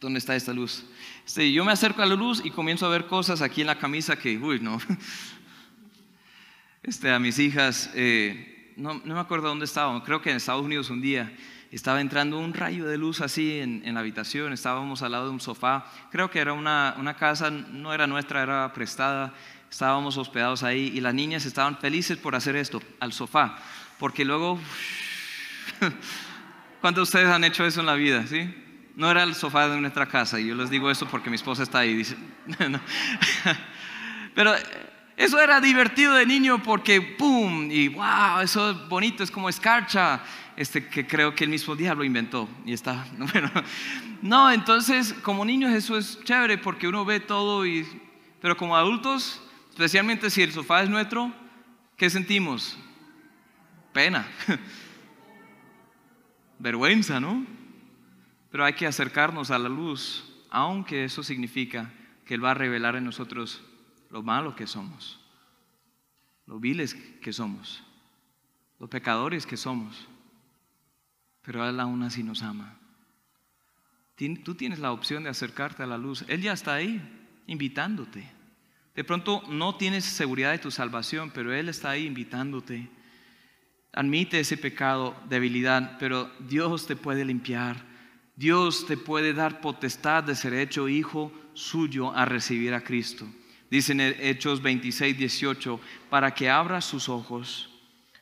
¿Dónde 0.00 0.18
está 0.18 0.36
esta 0.36 0.52
luz? 0.52 0.84
Este, 1.24 1.52
yo 1.52 1.64
me 1.64 1.72
acerco 1.72 2.02
a 2.02 2.06
la 2.06 2.14
luz 2.14 2.42
y 2.44 2.50
comienzo 2.50 2.86
a 2.86 2.90
ver 2.90 3.06
cosas 3.06 3.40
aquí 3.40 3.60
en 3.60 3.68
la 3.68 3.78
camisa 3.78 4.18
que, 4.18 4.36
uy, 4.36 4.60
no. 4.60 4.78
Este, 6.84 7.12
a 7.12 7.20
mis 7.20 7.38
hijas, 7.38 7.90
eh, 7.94 8.74
no, 8.76 8.94
no, 9.04 9.14
me 9.14 9.20
acuerdo 9.20 9.46
dónde 9.46 9.66
estaban, 9.66 10.00
creo 10.00 10.20
que 10.20 10.30
en 10.30 10.36
Estados 10.36 10.64
Unidos 10.64 10.90
un 10.90 11.00
día 11.00 11.32
estaba 11.70 12.00
entrando 12.00 12.40
un 12.40 12.52
rayo 12.52 12.86
de 12.86 12.98
luz 12.98 13.20
así 13.20 13.60
en, 13.60 13.82
en 13.84 13.94
la 13.94 14.00
habitación, 14.00 14.52
estábamos 14.52 15.00
al 15.02 15.12
lado 15.12 15.26
de 15.26 15.30
un 15.30 15.38
sofá, 15.38 15.86
creo 16.10 16.28
que 16.28 16.40
era 16.40 16.54
una, 16.54 16.96
una 16.98 17.14
casa, 17.14 17.52
no 17.52 17.94
era 17.94 18.08
nuestra, 18.08 18.42
era 18.42 18.72
prestada, 18.72 19.32
estábamos 19.70 20.16
hospedados 20.16 20.64
ahí 20.64 20.90
y 20.92 21.00
las 21.00 21.14
niñas 21.14 21.46
estaban 21.46 21.78
felices 21.78 22.18
por 22.18 22.34
hacer 22.34 22.56
esto, 22.56 22.82
al 22.98 23.12
sofá, 23.12 23.58
porque 24.00 24.24
luego, 24.24 24.58
¿cuántos 26.80 27.12
de 27.12 27.18
ustedes 27.18 27.32
han 27.32 27.44
hecho 27.44 27.64
eso 27.64 27.78
en 27.78 27.86
la 27.86 27.94
vida? 27.94 28.26
¿sí? 28.26 28.52
No 28.96 29.08
era 29.08 29.22
el 29.22 29.36
sofá 29.36 29.68
de 29.68 29.80
nuestra 29.80 30.06
casa, 30.06 30.40
y 30.40 30.48
yo 30.48 30.56
les 30.56 30.68
digo 30.68 30.90
eso 30.90 31.06
porque 31.06 31.30
mi 31.30 31.36
esposa 31.36 31.62
está 31.62 31.78
ahí, 31.78 31.94
dice, 31.94 32.16
pero 34.34 34.52
eso 35.24 35.40
era 35.40 35.60
divertido 35.60 36.14
de 36.14 36.26
niño 36.26 36.62
porque 36.62 37.00
¡pum! 37.00 37.70
y 37.70 37.88
wow, 37.88 38.40
eso 38.42 38.70
es 38.70 38.88
bonito, 38.88 39.22
es 39.22 39.30
como 39.30 39.48
escarcha, 39.48 40.22
este, 40.56 40.88
que 40.88 41.06
creo 41.06 41.34
que 41.34 41.44
el 41.44 41.50
mismo 41.50 41.76
diablo 41.76 42.04
inventó 42.04 42.48
y 42.64 42.72
está, 42.72 43.06
bueno, 43.18 43.50
no, 44.20 44.50
entonces 44.50 45.12
como 45.22 45.44
niños 45.44 45.72
eso 45.72 45.96
es 45.96 46.22
chévere 46.24 46.58
porque 46.58 46.88
uno 46.88 47.04
ve 47.04 47.20
todo 47.20 47.66
y, 47.66 47.86
pero 48.40 48.56
como 48.56 48.76
adultos 48.76 49.42
Especialmente 49.72 50.28
si 50.28 50.42
el 50.42 50.52
sofá 50.52 50.82
es 50.82 50.90
nuestro, 50.90 51.32
¿qué 51.96 52.10
sentimos? 52.10 52.76
Pena, 53.94 54.28
vergüenza, 56.58 57.20
¿no? 57.20 57.46
Pero 58.50 58.66
hay 58.66 58.74
que 58.74 58.86
acercarnos 58.86 59.50
a 59.50 59.58
la 59.58 59.70
luz, 59.70 60.30
aunque 60.50 61.04
eso 61.04 61.22
significa 61.22 61.90
que 62.26 62.34
Él 62.34 62.44
va 62.44 62.50
a 62.50 62.54
revelar 62.54 62.96
en 62.96 63.04
nosotros 63.04 63.62
lo 64.12 64.22
malo 64.22 64.54
que 64.54 64.66
somos, 64.66 65.18
lo 66.46 66.60
viles 66.60 66.94
que 66.94 67.32
somos, 67.32 67.82
los 68.78 68.90
pecadores 68.90 69.46
que 69.46 69.56
somos. 69.56 70.06
Pero 71.40 71.66
Él 71.68 71.80
aún 71.80 72.02
así 72.02 72.22
nos 72.22 72.42
ama. 72.42 72.78
Tú 74.44 74.54
tienes 74.54 74.78
la 74.78 74.92
opción 74.92 75.24
de 75.24 75.30
acercarte 75.30 75.82
a 75.82 75.86
la 75.86 75.98
luz. 75.98 76.24
Él 76.28 76.42
ya 76.42 76.52
está 76.52 76.74
ahí, 76.74 77.02
invitándote. 77.46 78.30
De 78.94 79.02
pronto 79.02 79.42
no 79.48 79.76
tienes 79.76 80.04
seguridad 80.04 80.52
de 80.52 80.58
tu 80.58 80.70
salvación, 80.70 81.32
pero 81.34 81.52
Él 81.52 81.70
está 81.70 81.90
ahí 81.90 82.06
invitándote. 82.06 82.88
Admite 83.92 84.38
ese 84.38 84.58
pecado, 84.58 85.16
debilidad, 85.28 85.96
pero 85.98 86.30
Dios 86.38 86.86
te 86.86 86.96
puede 86.96 87.24
limpiar. 87.24 87.82
Dios 88.36 88.86
te 88.86 88.98
puede 88.98 89.32
dar 89.32 89.62
potestad 89.62 90.22
de 90.22 90.36
ser 90.36 90.52
hecho 90.52 90.88
hijo 90.88 91.32
suyo 91.54 92.12
a 92.12 92.26
recibir 92.26 92.74
a 92.74 92.84
Cristo. 92.84 93.26
Dice 93.72 93.92
en 93.92 94.00
Hechos 94.00 94.60
26, 94.60 95.16
18, 95.16 95.80
para 96.10 96.34
que 96.34 96.50
abra 96.50 96.82
sus 96.82 97.08
ojos, 97.08 97.70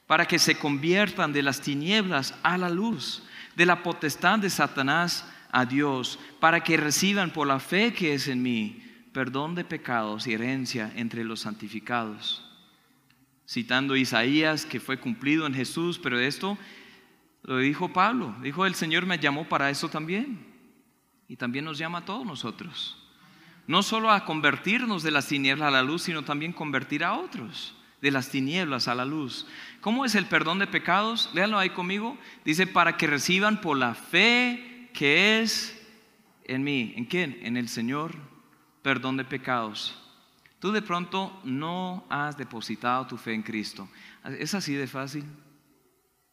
para 0.06 0.24
que 0.24 0.38
se 0.38 0.54
conviertan 0.54 1.32
de 1.32 1.42
las 1.42 1.60
tinieblas 1.60 2.36
a 2.44 2.56
la 2.56 2.70
luz, 2.70 3.24
de 3.56 3.66
la 3.66 3.82
potestad 3.82 4.38
de 4.38 4.48
Satanás 4.48 5.28
a 5.50 5.66
Dios, 5.66 6.20
para 6.38 6.62
que 6.62 6.76
reciban 6.76 7.32
por 7.32 7.48
la 7.48 7.58
fe 7.58 7.92
que 7.92 8.14
es 8.14 8.28
en 8.28 8.44
mí 8.44 8.84
perdón 9.12 9.56
de 9.56 9.64
pecados 9.64 10.28
y 10.28 10.34
herencia 10.34 10.92
entre 10.94 11.24
los 11.24 11.40
santificados. 11.40 12.48
Citando 13.44 13.96
Isaías 13.96 14.64
que 14.64 14.78
fue 14.78 15.00
cumplido 15.00 15.48
en 15.48 15.54
Jesús, 15.54 15.98
pero 15.98 16.20
esto 16.20 16.56
lo 17.42 17.58
dijo 17.58 17.92
Pablo, 17.92 18.36
dijo 18.40 18.66
el 18.66 18.76
Señor 18.76 19.04
me 19.04 19.18
llamó 19.18 19.48
para 19.48 19.68
eso 19.68 19.88
también. 19.88 20.46
Y 21.26 21.34
también 21.34 21.64
nos 21.64 21.76
llama 21.76 21.98
a 21.98 22.04
todos 22.04 22.24
nosotros. 22.24 22.99
No 23.70 23.84
solo 23.84 24.10
a 24.10 24.24
convertirnos 24.24 25.04
de 25.04 25.12
las 25.12 25.28
tinieblas 25.28 25.68
a 25.68 25.70
la 25.70 25.84
luz, 25.84 26.02
sino 26.02 26.24
también 26.24 26.52
convertir 26.52 27.04
a 27.04 27.12
otros 27.12 27.76
de 28.02 28.10
las 28.10 28.28
tinieblas 28.28 28.88
a 28.88 28.96
la 28.96 29.04
luz. 29.04 29.46
¿Cómo 29.80 30.04
es 30.04 30.16
el 30.16 30.26
perdón 30.26 30.58
de 30.58 30.66
pecados? 30.66 31.30
Léanlo 31.34 31.56
ahí 31.56 31.70
conmigo. 31.70 32.18
Dice, 32.44 32.66
para 32.66 32.96
que 32.96 33.06
reciban 33.06 33.60
por 33.60 33.76
la 33.76 33.94
fe 33.94 34.90
que 34.92 35.40
es 35.40 35.80
en 36.46 36.64
mí. 36.64 36.94
¿En 36.96 37.04
quién? 37.04 37.38
En 37.42 37.56
el 37.56 37.68
Señor 37.68 38.16
perdón 38.82 39.16
de 39.16 39.24
pecados. 39.24 39.96
Tú 40.58 40.72
de 40.72 40.82
pronto 40.82 41.40
no 41.44 42.04
has 42.10 42.36
depositado 42.36 43.06
tu 43.06 43.18
fe 43.18 43.34
en 43.34 43.42
Cristo. 43.44 43.88
Es 44.40 44.52
así 44.52 44.74
de 44.74 44.88
fácil. 44.88 45.24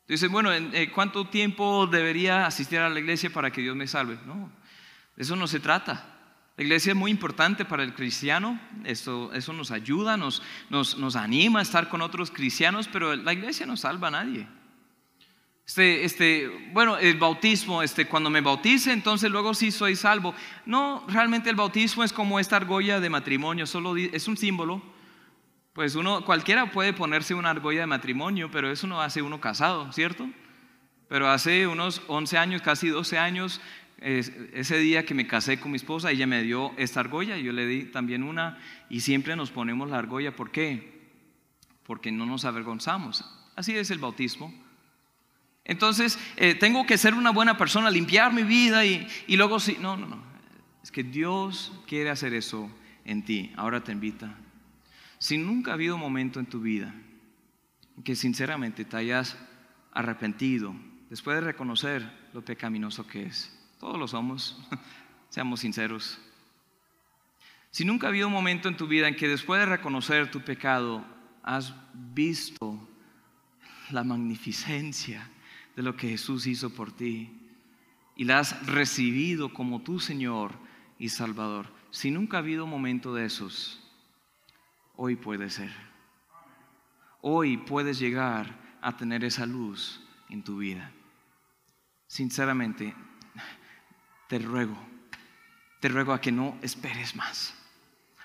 Dices, 0.07 0.31
bueno, 0.31 0.51
eh, 0.51 0.89
¿cuánto 0.91 1.27
tiempo 1.27 1.85
debería 1.85 2.47
asistir 2.47 2.79
a 2.79 2.89
la 2.89 2.99
iglesia 2.99 3.29
para 3.31 3.51
que 3.51 3.61
Dios 3.61 3.75
me 3.75 3.85
salve? 3.85 4.17
No, 4.25 4.51
eso 5.15 5.35
no 5.35 5.45
se 5.45 5.59
trata. 5.59 6.16
La 6.57 6.63
iglesia 6.63 6.93
es 6.93 6.97
muy 6.97 7.11
importante 7.11 7.65
para 7.65 7.83
el 7.83 7.93
cristiano, 7.93 8.59
eso, 8.83 9.31
eso 9.31 9.53
nos 9.53 9.69
ayuda, 9.69 10.17
nos, 10.17 10.41
nos, 10.71 10.97
nos 10.97 11.15
anima 11.15 11.59
a 11.59 11.61
estar 11.61 11.87
con 11.87 12.01
otros 12.01 12.31
cristianos, 12.31 12.89
pero 12.91 13.15
la 13.15 13.31
iglesia 13.31 13.67
no 13.67 13.77
salva 13.77 14.07
a 14.07 14.11
nadie. 14.11 14.47
Este, 15.67 16.03
este, 16.03 16.69
bueno, 16.73 16.97
el 16.97 17.17
bautismo, 17.19 17.83
este, 17.83 18.07
cuando 18.07 18.31
me 18.31 18.41
bautice, 18.41 18.91
entonces 18.91 19.29
luego 19.29 19.53
sí 19.53 19.69
soy 19.69 19.95
salvo. 19.95 20.33
No, 20.65 21.05
realmente 21.07 21.51
el 21.51 21.55
bautismo 21.55 22.03
es 22.03 22.11
como 22.11 22.39
esta 22.39 22.55
argolla 22.55 22.99
de 22.99 23.09
matrimonio, 23.11 23.67
solo 23.67 23.95
es 23.95 24.27
un 24.27 24.35
símbolo. 24.35 24.81
Pues 25.73 25.93
uno, 25.93 26.25
cualquiera 26.25 26.71
puede 26.71 26.91
ponerse 26.91 27.35
una 27.35 27.51
argolla 27.51 27.81
de 27.81 27.87
matrimonio, 27.87 28.49
pero 28.49 28.71
eso 28.71 28.87
no 28.87 28.99
hace 28.99 29.21
uno 29.21 29.39
casado, 29.39 29.91
¿cierto? 29.91 30.27
Pero 31.07 31.29
hace 31.29 31.67
unos 31.67 32.01
11 32.07 32.37
años, 32.39 32.61
casi 32.63 32.87
12 32.87 33.19
años, 33.19 33.61
ese 33.99 34.77
día 34.77 35.05
que 35.05 35.13
me 35.13 35.25
casé 35.25 35.59
con 35.59 35.71
mi 35.71 35.77
esposa, 35.77 36.11
ella 36.11 36.27
me 36.27 36.43
dio 36.43 36.71
esta 36.77 36.99
argolla, 36.99 37.37
yo 37.37 37.51
le 37.51 37.65
di 37.65 37.85
también 37.85 38.23
una 38.23 38.59
y 38.89 39.01
siempre 39.01 39.35
nos 39.35 39.51
ponemos 39.51 39.89
la 39.89 39.97
argolla. 39.97 40.35
¿Por 40.35 40.51
qué? 40.51 41.01
Porque 41.83 42.11
no 42.11 42.25
nos 42.25 42.45
avergonzamos. 42.45 43.25
Así 43.55 43.75
es 43.75 43.89
el 43.89 43.97
bautismo. 43.97 44.53
Entonces, 45.65 46.19
eh, 46.37 46.55
tengo 46.55 46.85
que 46.85 46.97
ser 46.97 47.13
una 47.13 47.31
buena 47.31 47.57
persona, 47.57 47.89
limpiar 47.89 48.31
mi 48.31 48.43
vida 48.43 48.85
y, 48.85 49.07
luego 49.29 49.59
sí. 49.59 49.77
No, 49.81 49.97
no, 49.97 50.07
no. 50.07 50.21
Es 50.83 50.91
que 50.91 51.03
Dios 51.03 51.73
quiere 51.87 52.09
hacer 52.09 52.33
eso 52.33 52.71
en 53.03 53.25
ti. 53.25 53.51
Ahora 53.57 53.83
te 53.83 53.91
invita. 53.91 54.33
Si 55.17 55.37
nunca 55.37 55.71
ha 55.71 55.73
habido 55.73 55.97
momento 55.97 56.39
en 56.39 56.45
tu 56.45 56.61
vida 56.61 56.93
que 58.03 58.15
sinceramente 58.15 58.85
te 58.85 58.95
hayas 58.95 59.37
arrepentido, 59.91 60.75
después 61.09 61.35
de 61.35 61.41
reconocer 61.41 62.07
lo 62.33 62.45
pecaminoso 62.45 63.07
que 63.07 63.23
es, 63.23 63.56
todos 63.79 63.97
lo 63.97 64.07
somos, 64.07 64.57
seamos 65.29 65.59
sinceros. 65.59 66.19
Si 67.71 67.85
nunca 67.85 68.07
ha 68.07 68.09
habido 68.09 68.27
un 68.27 68.33
momento 68.33 68.67
en 68.67 68.77
tu 68.77 68.87
vida 68.87 69.07
en 69.07 69.15
que 69.15 69.27
después 69.27 69.59
de 69.59 69.65
reconocer 69.65 70.31
tu 70.31 70.41
pecado 70.41 71.05
has 71.43 71.73
visto 71.93 72.87
la 73.91 74.03
magnificencia 74.03 75.29
de 75.75 75.83
lo 75.83 75.95
que 75.95 76.09
Jesús 76.09 76.47
hizo 76.47 76.71
por 76.71 76.91
ti 76.91 77.31
y 78.15 78.25
la 78.25 78.39
has 78.39 78.65
recibido 78.65 79.53
como 79.53 79.81
tu 79.81 79.99
Señor 79.99 80.53
y 80.97 81.09
Salvador, 81.09 81.71
si 81.91 82.09
nunca 82.09 82.37
ha 82.37 82.39
habido 82.39 82.63
un 82.63 82.71
momento 82.71 83.13
de 83.13 83.25
esos, 83.25 83.79
hoy 84.95 85.15
puede 85.15 85.49
ser. 85.49 85.71
Hoy 87.21 87.57
puedes 87.57 87.99
llegar 87.99 88.77
a 88.81 88.97
tener 88.97 89.23
esa 89.23 89.45
luz 89.45 90.01
en 90.29 90.43
tu 90.43 90.57
vida. 90.57 90.91
Sinceramente, 92.07 92.95
te 94.27 94.39
ruego, 94.39 94.77
te 95.79 95.89
ruego 95.89 96.13
a 96.13 96.21
que 96.21 96.31
no 96.31 96.57
esperes 96.61 97.15
más, 97.15 97.53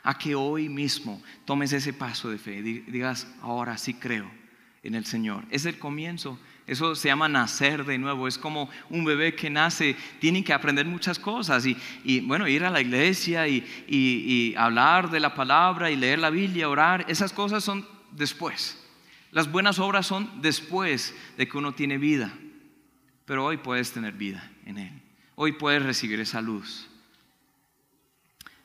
a 0.02 0.16
que 0.18 0.34
hoy 0.34 0.68
mismo 0.68 1.22
tomes 1.44 1.72
ese 1.72 1.92
paso 1.92 2.28
de 2.30 2.38
fe 2.38 2.56
y 2.56 2.62
digas, 2.62 3.26
ahora 3.40 3.78
sí 3.78 3.94
creo 3.94 4.42
en 4.82 4.94
el 4.94 5.04
Señor. 5.04 5.44
Es 5.50 5.64
el 5.64 5.78
comienzo. 5.78 6.38
Eso 6.66 6.94
se 6.94 7.08
llama 7.08 7.28
nacer 7.28 7.84
de 7.84 7.98
nuevo. 7.98 8.26
Es 8.28 8.38
como 8.38 8.68
un 8.90 9.04
bebé 9.04 9.34
que 9.34 9.50
nace, 9.50 9.96
tiene 10.20 10.44
que 10.44 10.52
aprender 10.52 10.86
muchas 10.86 11.18
cosas 11.18 11.66
y, 11.66 12.20
bueno, 12.20 12.48
ir 12.48 12.64
a 12.64 12.70
la 12.70 12.80
iglesia 12.80 13.48
y, 13.48 13.64
y, 13.88 14.54
hablar 14.56 15.10
de 15.10 15.20
la 15.20 15.34
palabra 15.34 15.90
y 15.90 15.96
leer 15.96 16.18
la 16.18 16.30
Biblia, 16.30 16.68
orar. 16.68 17.04
Esas 17.08 17.32
cosas 17.32 17.64
son 17.64 17.86
después. 18.12 18.78
Las 19.30 19.50
buenas 19.50 19.78
obras 19.78 20.06
son 20.06 20.42
después 20.42 21.14
de 21.36 21.48
que 21.48 21.58
uno 21.58 21.74
tiene 21.74 21.98
vida. 21.98 22.32
Pero 23.24 23.44
hoy 23.44 23.56
puedes 23.56 23.92
tener 23.92 24.12
vida 24.12 24.50
en 24.66 24.78
Él. 24.78 25.02
Hoy 25.34 25.52
puedes 25.52 25.82
recibir 25.82 26.20
esa 26.20 26.42
luz. 26.42 26.86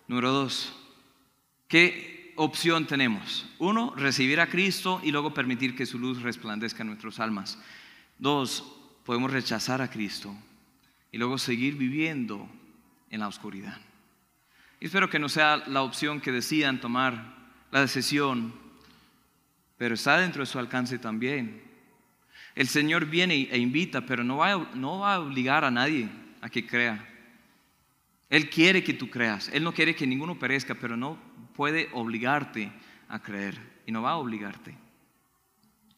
Número 0.07 0.31
dos, 0.31 0.73
¿qué 1.67 2.33
opción 2.35 2.85
tenemos? 2.85 3.45
Uno, 3.57 3.93
recibir 3.95 4.41
a 4.41 4.49
Cristo 4.49 4.99
y 5.03 5.11
luego 5.11 5.33
permitir 5.33 5.75
que 5.75 5.85
su 5.85 5.97
luz 5.97 6.21
resplandezca 6.21 6.83
en 6.83 6.87
nuestras 6.87 7.19
almas. 7.19 7.57
Dos, 8.19 8.65
podemos 9.05 9.31
rechazar 9.31 9.81
a 9.81 9.89
Cristo 9.89 10.35
y 11.11 11.17
luego 11.17 11.37
seguir 11.37 11.75
viviendo 11.75 12.49
en 13.09 13.21
la 13.21 13.29
oscuridad. 13.29 13.79
Y 14.81 14.85
espero 14.87 15.09
que 15.09 15.19
no 15.19 15.29
sea 15.29 15.63
la 15.67 15.83
opción 15.83 16.19
que 16.19 16.33
decidan 16.33 16.81
tomar 16.81 17.33
la 17.71 17.81
decisión, 17.81 18.53
pero 19.77 19.95
está 19.95 20.17
dentro 20.19 20.41
de 20.41 20.47
su 20.47 20.59
alcance 20.59 20.99
también. 20.99 21.63
El 22.55 22.67
Señor 22.67 23.05
viene 23.05 23.47
e 23.51 23.57
invita, 23.57 24.05
pero 24.05 24.23
no 24.25 24.37
va, 24.37 24.69
no 24.73 24.99
va 24.99 25.15
a 25.15 25.19
obligar 25.21 25.63
a 25.63 25.71
nadie 25.71 26.09
a 26.41 26.49
que 26.49 26.65
crea. 26.65 27.07
Él 28.29 28.49
quiere 28.49 28.83
que 28.83 28.93
tú 28.93 29.09
creas. 29.09 29.49
Él 29.49 29.63
no 29.63 29.73
quiere 29.73 29.95
que 29.95 30.07
ninguno 30.07 30.37
perezca, 30.37 30.75
pero 30.75 30.97
no 30.97 31.17
puede 31.55 31.89
obligarte 31.93 32.71
a 33.07 33.21
creer. 33.21 33.57
Y 33.85 33.91
no 33.91 34.01
va 34.01 34.11
a 34.11 34.17
obligarte. 34.17 34.75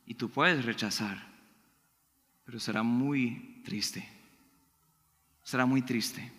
Y 0.05 0.15
tú 0.15 0.29
puedes 0.29 0.65
rechazar, 0.65 1.27
pero 2.45 2.59
será 2.59 2.83
muy 2.83 3.61
triste. 3.63 4.07
Será 5.43 5.65
muy 5.65 5.81
triste. 5.81 6.31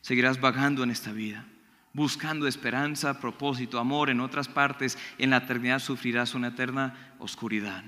Seguirás 0.00 0.40
vagando 0.40 0.82
en 0.82 0.90
esta 0.90 1.12
vida, 1.12 1.46
buscando 1.92 2.46
esperanza, 2.46 3.20
propósito, 3.20 3.78
amor 3.78 4.10
en 4.10 4.20
otras 4.20 4.48
partes. 4.48 4.96
En 5.18 5.30
la 5.30 5.38
eternidad 5.38 5.80
sufrirás 5.80 6.34
una 6.34 6.48
eterna 6.48 7.14
oscuridad. 7.18 7.84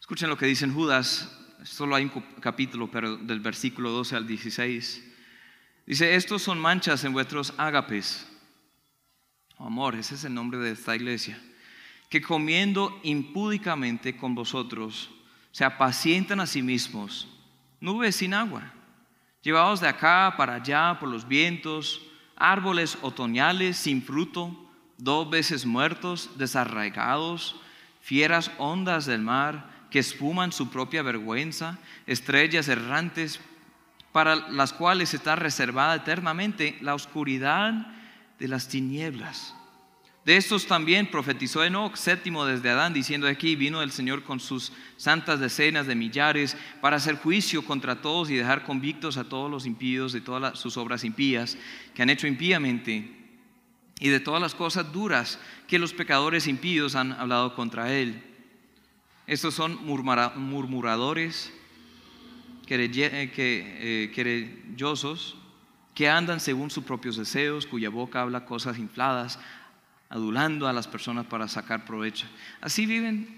Escuchen 0.00 0.28
lo 0.28 0.36
que 0.36 0.46
dice 0.46 0.64
en 0.64 0.74
Judas 0.74 1.47
solo 1.64 1.96
hay 1.96 2.04
un 2.04 2.10
capítulo, 2.40 2.90
pero 2.90 3.16
del 3.16 3.40
versículo 3.40 3.90
12 3.90 4.16
al 4.16 4.26
16. 4.26 5.04
Dice, 5.86 6.14
estos 6.14 6.42
son 6.42 6.58
manchas 6.58 7.04
en 7.04 7.12
vuestros 7.12 7.54
ágapes. 7.56 8.28
Oh, 9.56 9.66
amor, 9.66 9.96
ese 9.96 10.14
es 10.14 10.24
el 10.24 10.34
nombre 10.34 10.58
de 10.58 10.72
esta 10.72 10.94
iglesia. 10.94 11.40
Que 12.08 12.20
comiendo 12.20 12.98
impúdicamente 13.02 14.16
con 14.16 14.34
vosotros, 14.34 15.10
se 15.50 15.64
apacientan 15.64 16.40
a 16.40 16.46
sí 16.46 16.62
mismos, 16.62 17.28
nubes 17.80 18.16
sin 18.16 18.34
agua, 18.34 18.72
llevados 19.42 19.80
de 19.80 19.88
acá 19.88 20.34
para 20.36 20.54
allá 20.54 20.98
por 21.00 21.08
los 21.08 21.26
vientos, 21.26 22.02
árboles 22.36 22.98
otoñales 23.02 23.76
sin 23.76 24.02
fruto, 24.02 24.54
dos 24.98 25.28
veces 25.28 25.66
muertos, 25.66 26.30
desarraigados, 26.36 27.56
fieras 28.00 28.50
ondas 28.58 29.06
del 29.06 29.22
mar, 29.22 29.77
que 29.90 29.98
espuman 29.98 30.52
su 30.52 30.70
propia 30.70 31.02
vergüenza, 31.02 31.78
estrellas 32.06 32.68
errantes 32.68 33.40
para 34.12 34.36
las 34.50 34.72
cuales 34.72 35.14
está 35.14 35.36
reservada 35.36 35.96
eternamente 35.96 36.78
la 36.80 36.94
oscuridad 36.94 37.72
de 38.38 38.48
las 38.48 38.68
tinieblas. 38.68 39.54
De 40.24 40.36
estos 40.36 40.66
también 40.66 41.10
profetizó 41.10 41.64
Enoch, 41.64 41.96
séptimo 41.96 42.44
desde 42.44 42.68
Adán, 42.68 42.92
diciendo 42.92 43.26
aquí, 43.26 43.56
vino 43.56 43.80
el 43.80 43.90
Señor 43.90 44.24
con 44.24 44.40
sus 44.40 44.72
santas 44.98 45.40
decenas 45.40 45.86
de 45.86 45.94
millares 45.94 46.54
para 46.82 46.96
hacer 46.96 47.16
juicio 47.16 47.64
contra 47.64 48.02
todos 48.02 48.28
y 48.28 48.36
dejar 48.36 48.64
convictos 48.64 49.16
a 49.16 49.24
todos 49.24 49.50
los 49.50 49.64
impíos 49.64 50.12
de 50.12 50.20
todas 50.20 50.58
sus 50.58 50.76
obras 50.76 51.04
impías 51.04 51.56
que 51.94 52.02
han 52.02 52.10
hecho 52.10 52.26
impíamente 52.26 53.10
y 54.00 54.08
de 54.10 54.20
todas 54.20 54.42
las 54.42 54.54
cosas 54.54 54.92
duras 54.92 55.38
que 55.66 55.78
los 55.78 55.94
pecadores 55.94 56.46
impíos 56.46 56.94
han 56.94 57.12
hablado 57.12 57.54
contra 57.54 57.94
él 57.94 58.22
estos 59.28 59.54
son 59.54 59.78
murmuradores, 59.84 61.52
eh, 62.66 63.30
eh, 63.36 64.12
querellosos, 64.14 65.36
que 65.94 66.08
andan 66.08 66.40
según 66.40 66.70
sus 66.70 66.84
propios 66.84 67.18
deseos, 67.18 67.66
cuya 67.66 67.90
boca 67.90 68.22
habla 68.22 68.46
cosas 68.46 68.78
infladas, 68.78 69.38
adulando 70.08 70.66
a 70.66 70.72
las 70.72 70.88
personas 70.88 71.26
para 71.26 71.46
sacar 71.46 71.84
provecho. 71.84 72.26
Así 72.62 72.86
viven 72.86 73.28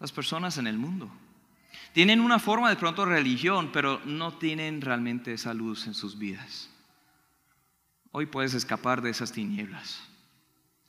las 0.00 0.12
personas 0.12 0.58
en 0.58 0.66
el 0.66 0.76
mundo. 0.76 1.10
Tienen 1.94 2.20
una 2.20 2.38
forma 2.38 2.68
de 2.68 2.76
pronto 2.76 3.06
religión, 3.06 3.70
pero 3.72 4.02
no 4.04 4.34
tienen 4.34 4.82
realmente 4.82 5.32
esa 5.32 5.54
luz 5.54 5.86
en 5.86 5.94
sus 5.94 6.18
vidas. 6.18 6.68
Hoy 8.12 8.26
puedes 8.26 8.52
escapar 8.52 9.00
de 9.00 9.08
esas 9.08 9.32
tinieblas 9.32 10.02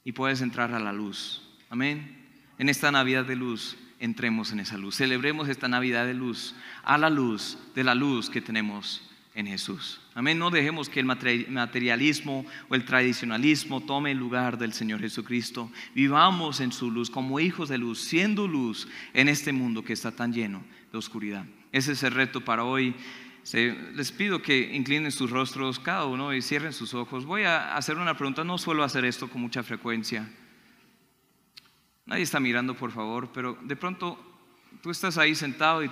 y 0.03 0.11
puedes 0.11 0.41
entrar 0.41 0.73
a 0.73 0.79
la 0.79 0.91
luz. 0.91 1.47
Amén. 1.69 2.27
En 2.57 2.67
esta 2.67 2.91
Navidad 2.91 3.23
de 3.23 3.37
luz 3.37 3.77
entremos 3.99 4.51
en 4.51 4.59
esa 4.59 4.77
luz. 4.77 4.95
Celebremos 4.95 5.49
esta 5.49 5.67
Navidad 5.67 6.05
de 6.05 6.13
luz, 6.13 6.55
a 6.83 6.97
la 6.97 7.09
luz 7.09 7.57
de 7.75 7.83
la 7.83 7.95
luz 7.95 8.29
que 8.29 8.41
tenemos 8.41 9.01
en 9.35 9.47
Jesús. 9.47 10.01
Amén. 10.15 10.39
No 10.39 10.49
dejemos 10.49 10.89
que 10.89 10.99
el 10.99 11.05
materialismo 11.05 12.45
o 12.67 12.75
el 12.75 12.83
tradicionalismo 12.83 13.81
tome 13.81 14.11
el 14.11 14.17
lugar 14.17 14.57
del 14.57 14.73
Señor 14.73 14.99
Jesucristo. 14.99 15.71
Vivamos 15.95 16.59
en 16.59 16.71
su 16.71 16.91
luz 16.91 17.09
como 17.09 17.39
hijos 17.39 17.69
de 17.69 17.77
luz, 17.77 17.99
siendo 17.99 18.47
luz 18.47 18.87
en 19.13 19.29
este 19.29 19.53
mundo 19.53 19.83
que 19.83 19.93
está 19.93 20.11
tan 20.11 20.33
lleno 20.33 20.63
de 20.91 20.97
oscuridad. 20.97 21.45
Ese 21.71 21.93
es 21.93 22.03
el 22.03 22.13
reto 22.13 22.41
para 22.41 22.63
hoy. 22.63 22.95
Les 23.53 24.11
pido 24.11 24.41
que 24.41 24.75
inclinen 24.75 25.11
sus 25.11 25.29
rostros 25.29 25.79
cada 25.79 26.05
uno 26.05 26.33
y 26.33 26.41
cierren 26.41 26.73
sus 26.73 26.93
ojos. 26.93 27.25
Voy 27.25 27.43
a 27.43 27.75
hacer 27.75 27.97
una 27.97 28.17
pregunta. 28.17 28.43
No 28.43 28.57
suelo 28.57 28.83
hacer 28.83 29.05
esto 29.05 29.29
con 29.29 29.41
mucha 29.41 29.63
frecuencia. 29.63 30.27
Nadie 32.09 32.23
está 32.23 32.39
mirando, 32.39 32.73
por 32.75 32.91
favor, 32.91 33.29
pero 33.31 33.55
de 33.61 33.75
pronto 33.75 34.17
tú 34.81 34.89
estás 34.89 35.19
ahí 35.19 35.35
sentado 35.35 35.83
y 35.83 35.91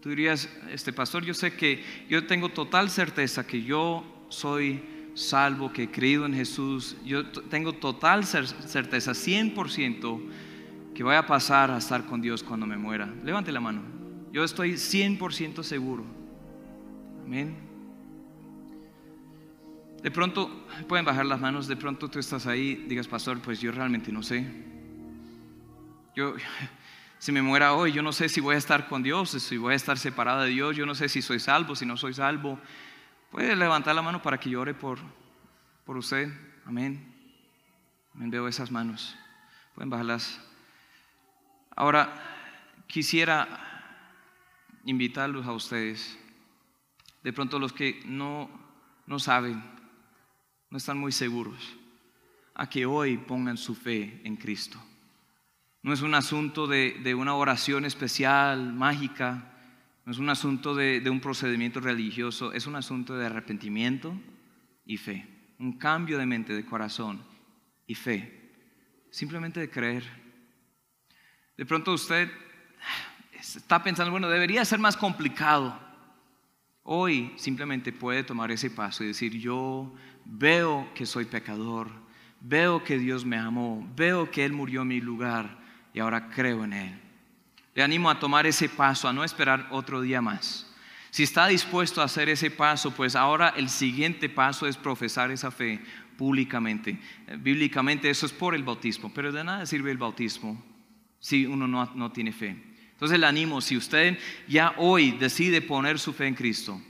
tú 0.00 0.10
dirías, 0.10 0.48
este 0.70 0.92
pastor, 0.92 1.24
yo 1.24 1.34
sé 1.34 1.56
que 1.56 1.82
yo 2.08 2.28
tengo 2.28 2.50
total 2.50 2.88
certeza 2.88 3.44
que 3.44 3.64
yo 3.64 4.04
soy 4.28 4.84
salvo, 5.14 5.72
que 5.72 5.84
he 5.84 5.90
creído 5.90 6.26
en 6.26 6.34
Jesús, 6.34 6.96
yo 7.04 7.28
tengo 7.28 7.72
total 7.72 8.24
certeza, 8.24 9.10
100%, 9.10 10.22
que 10.94 11.02
voy 11.02 11.16
a 11.16 11.26
pasar 11.26 11.72
a 11.72 11.78
estar 11.78 12.06
con 12.06 12.20
Dios 12.20 12.44
cuando 12.44 12.64
me 12.64 12.76
muera. 12.76 13.12
Levante 13.24 13.50
la 13.50 13.58
mano. 13.58 13.82
Yo 14.30 14.44
estoy 14.44 14.74
100% 14.74 15.64
seguro. 15.64 16.04
Amén. 17.24 17.56
De 20.04 20.10
pronto, 20.12 20.66
pueden 20.86 21.04
bajar 21.04 21.26
las 21.26 21.40
manos, 21.40 21.66
de 21.66 21.74
pronto 21.74 22.08
tú 22.08 22.20
estás 22.20 22.46
ahí, 22.46 22.86
digas, 22.88 23.08
pastor, 23.08 23.40
pues 23.40 23.60
yo 23.60 23.72
realmente 23.72 24.12
no 24.12 24.22
sé. 24.22 24.72
Yo, 26.14 26.34
si 27.18 27.32
me 27.32 27.42
muera 27.42 27.74
hoy, 27.74 27.92
yo 27.92 28.02
no 28.02 28.12
sé 28.12 28.28
si 28.28 28.40
voy 28.40 28.54
a 28.54 28.58
estar 28.58 28.88
con 28.88 29.02
Dios, 29.02 29.30
si 29.30 29.56
voy 29.56 29.72
a 29.72 29.76
estar 29.76 29.98
separado 29.98 30.42
de 30.42 30.50
Dios, 30.50 30.76
yo 30.76 30.86
no 30.86 30.94
sé 30.94 31.08
si 31.08 31.22
soy 31.22 31.40
salvo, 31.40 31.74
si 31.74 31.86
no 31.86 31.96
soy 31.96 32.14
salvo. 32.14 32.58
Puede 33.30 33.56
levantar 33.56 33.94
la 33.94 34.02
mano 34.02 34.22
para 34.22 34.38
que 34.38 34.50
llore 34.50 34.74
por, 34.74 34.98
por 35.84 35.96
usted. 35.96 36.32
Amén. 36.64 37.12
Amén. 38.14 38.30
Veo 38.30 38.46
esas 38.46 38.70
manos. 38.70 39.16
Pueden 39.74 39.90
bajarlas. 39.90 40.40
Ahora, 41.74 42.14
quisiera 42.86 43.48
invitarlos 44.84 45.46
a 45.46 45.52
ustedes. 45.52 46.16
De 47.22 47.32
pronto 47.32 47.58
los 47.58 47.72
que 47.72 48.02
no, 48.04 48.48
no 49.06 49.18
saben, 49.18 49.64
no 50.70 50.78
están 50.78 50.98
muy 50.98 51.10
seguros, 51.10 51.76
a 52.54 52.68
que 52.68 52.86
hoy 52.86 53.16
pongan 53.16 53.56
su 53.56 53.74
fe 53.74 54.20
en 54.24 54.36
Cristo. 54.36 54.78
No 55.84 55.92
es 55.92 56.00
un 56.00 56.14
asunto 56.14 56.66
de, 56.66 57.14
una 57.14 57.34
oración 57.34 57.84
especial, 57.84 58.72
mágica, 58.72 59.52
no 60.06 60.12
es 60.12 60.18
un 60.18 60.30
asunto 60.30 60.74
de, 60.74 61.00
de 61.00 61.10
un 61.10 61.20
procedimiento 61.20 61.78
religioso, 61.78 62.54
es 62.54 62.66
un 62.66 62.74
asunto 62.74 63.14
de 63.14 63.26
arrepentimiento 63.26 64.18
y 64.86 64.96
fe, 64.96 65.28
un 65.58 65.74
cambio 65.74 66.16
de 66.16 66.24
mente, 66.24 66.54
de 66.54 66.64
corazón 66.64 67.22
y 67.86 67.94
fe, 67.96 68.50
simplemente 69.10 69.60
de 69.60 69.68
creer. 69.68 70.04
De 71.54 71.66
pronto 71.66 71.92
usted 71.92 72.30
está 73.38 73.82
pensando, 73.82 74.10
bueno, 74.10 74.30
debería 74.30 74.64
ser 74.64 74.78
más 74.78 74.96
complicado. 74.96 75.78
Hoy 76.82 77.34
simplemente 77.36 77.92
puede 77.92 78.24
tomar 78.24 78.50
ese 78.50 78.70
paso 78.70 79.04
y 79.04 79.08
decir, 79.08 79.38
yo 79.38 79.92
veo 80.24 80.90
que 80.94 81.04
soy 81.04 81.26
pecador, 81.26 81.90
veo 82.40 82.82
que 82.82 82.98
Dios 82.98 83.26
me 83.26 83.36
amó, 83.36 83.86
veo 83.94 84.30
que 84.30 84.46
Él 84.46 84.54
murió 84.54 84.80
en 84.80 84.88
mi 84.88 85.02
lugar 85.02 85.62
y 85.94 86.00
ahora 86.00 86.28
creo 86.28 86.64
en 86.64 86.72
Él. 86.74 87.00
Le 87.74 87.82
animo 87.82 88.10
a 88.10 88.18
tomar 88.18 88.46
ese 88.46 88.68
paso, 88.68 89.08
a 89.08 89.12
no 89.12 89.24
esperar 89.24 89.68
otro 89.70 90.02
día 90.02 90.20
más. 90.20 90.70
Si 91.10 91.22
está 91.22 91.46
dispuesto 91.46 92.02
a 92.02 92.04
hacer 92.04 92.28
ese 92.28 92.50
paso, 92.50 92.90
pues 92.90 93.14
ahora 93.14 93.54
el 93.56 93.68
siguiente 93.68 94.28
paso 94.28 94.66
es 94.66 94.76
profesar 94.76 95.30
esa 95.30 95.52
fe 95.52 95.80
públicamente. 96.18 96.98
Bíblicamente 97.38 98.10
eso 98.10 98.26
es 98.26 98.32
por 98.32 98.54
el 98.54 98.64
bautismo, 98.64 99.12
pero 99.14 99.32
de 99.32 99.44
nada 99.44 99.64
sirve 99.64 99.92
el 99.92 99.98
bautismo 99.98 100.62
si 101.20 101.46
uno 101.46 101.68
no, 101.68 101.90
no 101.94 102.10
tiene 102.10 102.32
fe. 102.32 102.56
Entonces 102.92 103.18
le 103.18 103.26
animo, 103.26 103.60
si 103.60 103.76
usted 103.76 104.18
ya 104.48 104.74
hoy 104.76 105.12
decide 105.12 105.62
poner 105.62 105.98
su 105.98 106.12
fe 106.12 106.26
en 106.26 106.34
Cristo, 106.34 106.80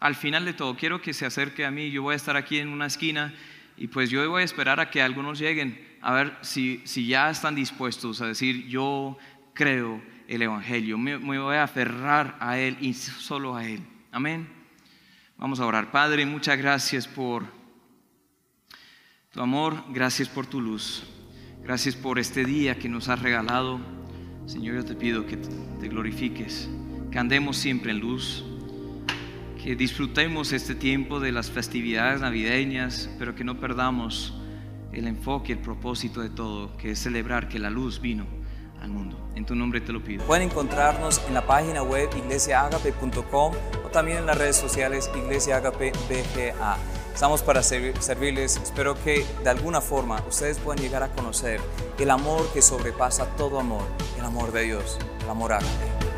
al 0.00 0.16
final 0.16 0.44
de 0.44 0.52
todo, 0.52 0.76
quiero 0.76 1.00
que 1.00 1.14
se 1.14 1.26
acerque 1.26 1.64
a 1.64 1.70
mí, 1.70 1.90
yo 1.92 2.02
voy 2.02 2.14
a 2.14 2.16
estar 2.16 2.36
aquí 2.36 2.58
en 2.58 2.68
una 2.68 2.86
esquina 2.86 3.32
y 3.76 3.86
pues 3.86 4.10
yo 4.10 4.28
voy 4.28 4.42
a 4.42 4.44
esperar 4.44 4.80
a 4.80 4.90
que 4.90 5.00
algunos 5.00 5.38
lleguen 5.38 5.91
a 6.02 6.12
ver 6.12 6.36
si, 6.42 6.82
si 6.84 7.06
ya 7.06 7.30
están 7.30 7.54
dispuestos 7.54 8.20
a 8.20 8.26
decir, 8.26 8.66
yo 8.66 9.16
creo 9.54 10.02
el 10.28 10.42
Evangelio, 10.42 10.98
me, 10.98 11.18
me 11.18 11.38
voy 11.38 11.56
a 11.56 11.62
aferrar 11.62 12.36
a 12.40 12.58
Él 12.58 12.76
y 12.80 12.94
solo 12.94 13.56
a 13.56 13.66
Él. 13.66 13.80
Amén. 14.10 14.48
Vamos 15.38 15.60
a 15.60 15.66
orar. 15.66 15.90
Padre, 15.90 16.26
muchas 16.26 16.58
gracias 16.58 17.08
por 17.08 17.44
tu 19.30 19.40
amor, 19.40 19.84
gracias 19.88 20.28
por 20.28 20.46
tu 20.46 20.60
luz, 20.60 21.04
gracias 21.62 21.94
por 21.96 22.18
este 22.18 22.44
día 22.44 22.78
que 22.78 22.88
nos 22.88 23.08
has 23.08 23.20
regalado. 23.22 23.80
Señor, 24.46 24.74
yo 24.74 24.84
te 24.84 24.94
pido 24.94 25.26
que 25.26 25.36
te 25.36 25.88
glorifiques, 25.88 26.68
que 27.10 27.18
andemos 27.18 27.56
siempre 27.56 27.92
en 27.92 28.00
luz 28.00 28.44
que 29.62 29.76
disfrutemos 29.76 30.52
este 30.52 30.74
tiempo 30.74 31.20
de 31.20 31.30
las 31.30 31.48
festividades 31.48 32.20
navideñas, 32.20 33.08
pero 33.16 33.36
que 33.36 33.44
no 33.44 33.60
perdamos 33.60 34.34
el 34.92 35.06
enfoque, 35.06 35.52
el 35.52 35.58
propósito 35.58 36.20
de 36.20 36.30
todo, 36.30 36.76
que 36.76 36.92
es 36.92 36.98
celebrar 36.98 37.48
que 37.48 37.58
la 37.58 37.70
luz 37.70 38.00
vino 38.00 38.26
al 38.80 38.90
mundo. 38.90 39.16
En 39.34 39.46
tu 39.46 39.54
nombre 39.54 39.80
te 39.80 39.92
lo 39.92 40.02
pido. 40.02 40.24
Pueden 40.24 40.50
encontrarnos 40.50 41.22
en 41.28 41.34
la 41.34 41.46
página 41.46 41.82
web 41.82 42.08
iglesiaagape.com 42.16 43.54
o 43.84 43.88
también 43.88 44.18
en 44.18 44.26
las 44.26 44.36
redes 44.36 44.56
sociales 44.56 45.10
Iglesia 45.14 45.56
Agape 45.56 45.92
BGA. 46.08 46.76
Estamos 47.14 47.42
para 47.42 47.62
servirles. 47.62 48.56
Espero 48.56 48.94
que 49.02 49.24
de 49.44 49.50
alguna 49.50 49.80
forma 49.80 50.22
ustedes 50.28 50.58
puedan 50.58 50.82
llegar 50.82 51.02
a 51.02 51.08
conocer 51.08 51.60
el 51.98 52.10
amor 52.10 52.50
que 52.52 52.62
sobrepasa 52.62 53.26
todo 53.36 53.60
amor, 53.60 53.84
el 54.18 54.24
amor 54.24 54.50
de 54.52 54.64
Dios, 54.64 54.98
el 55.22 55.30
amor 55.30 55.52
ágape. 55.52 56.11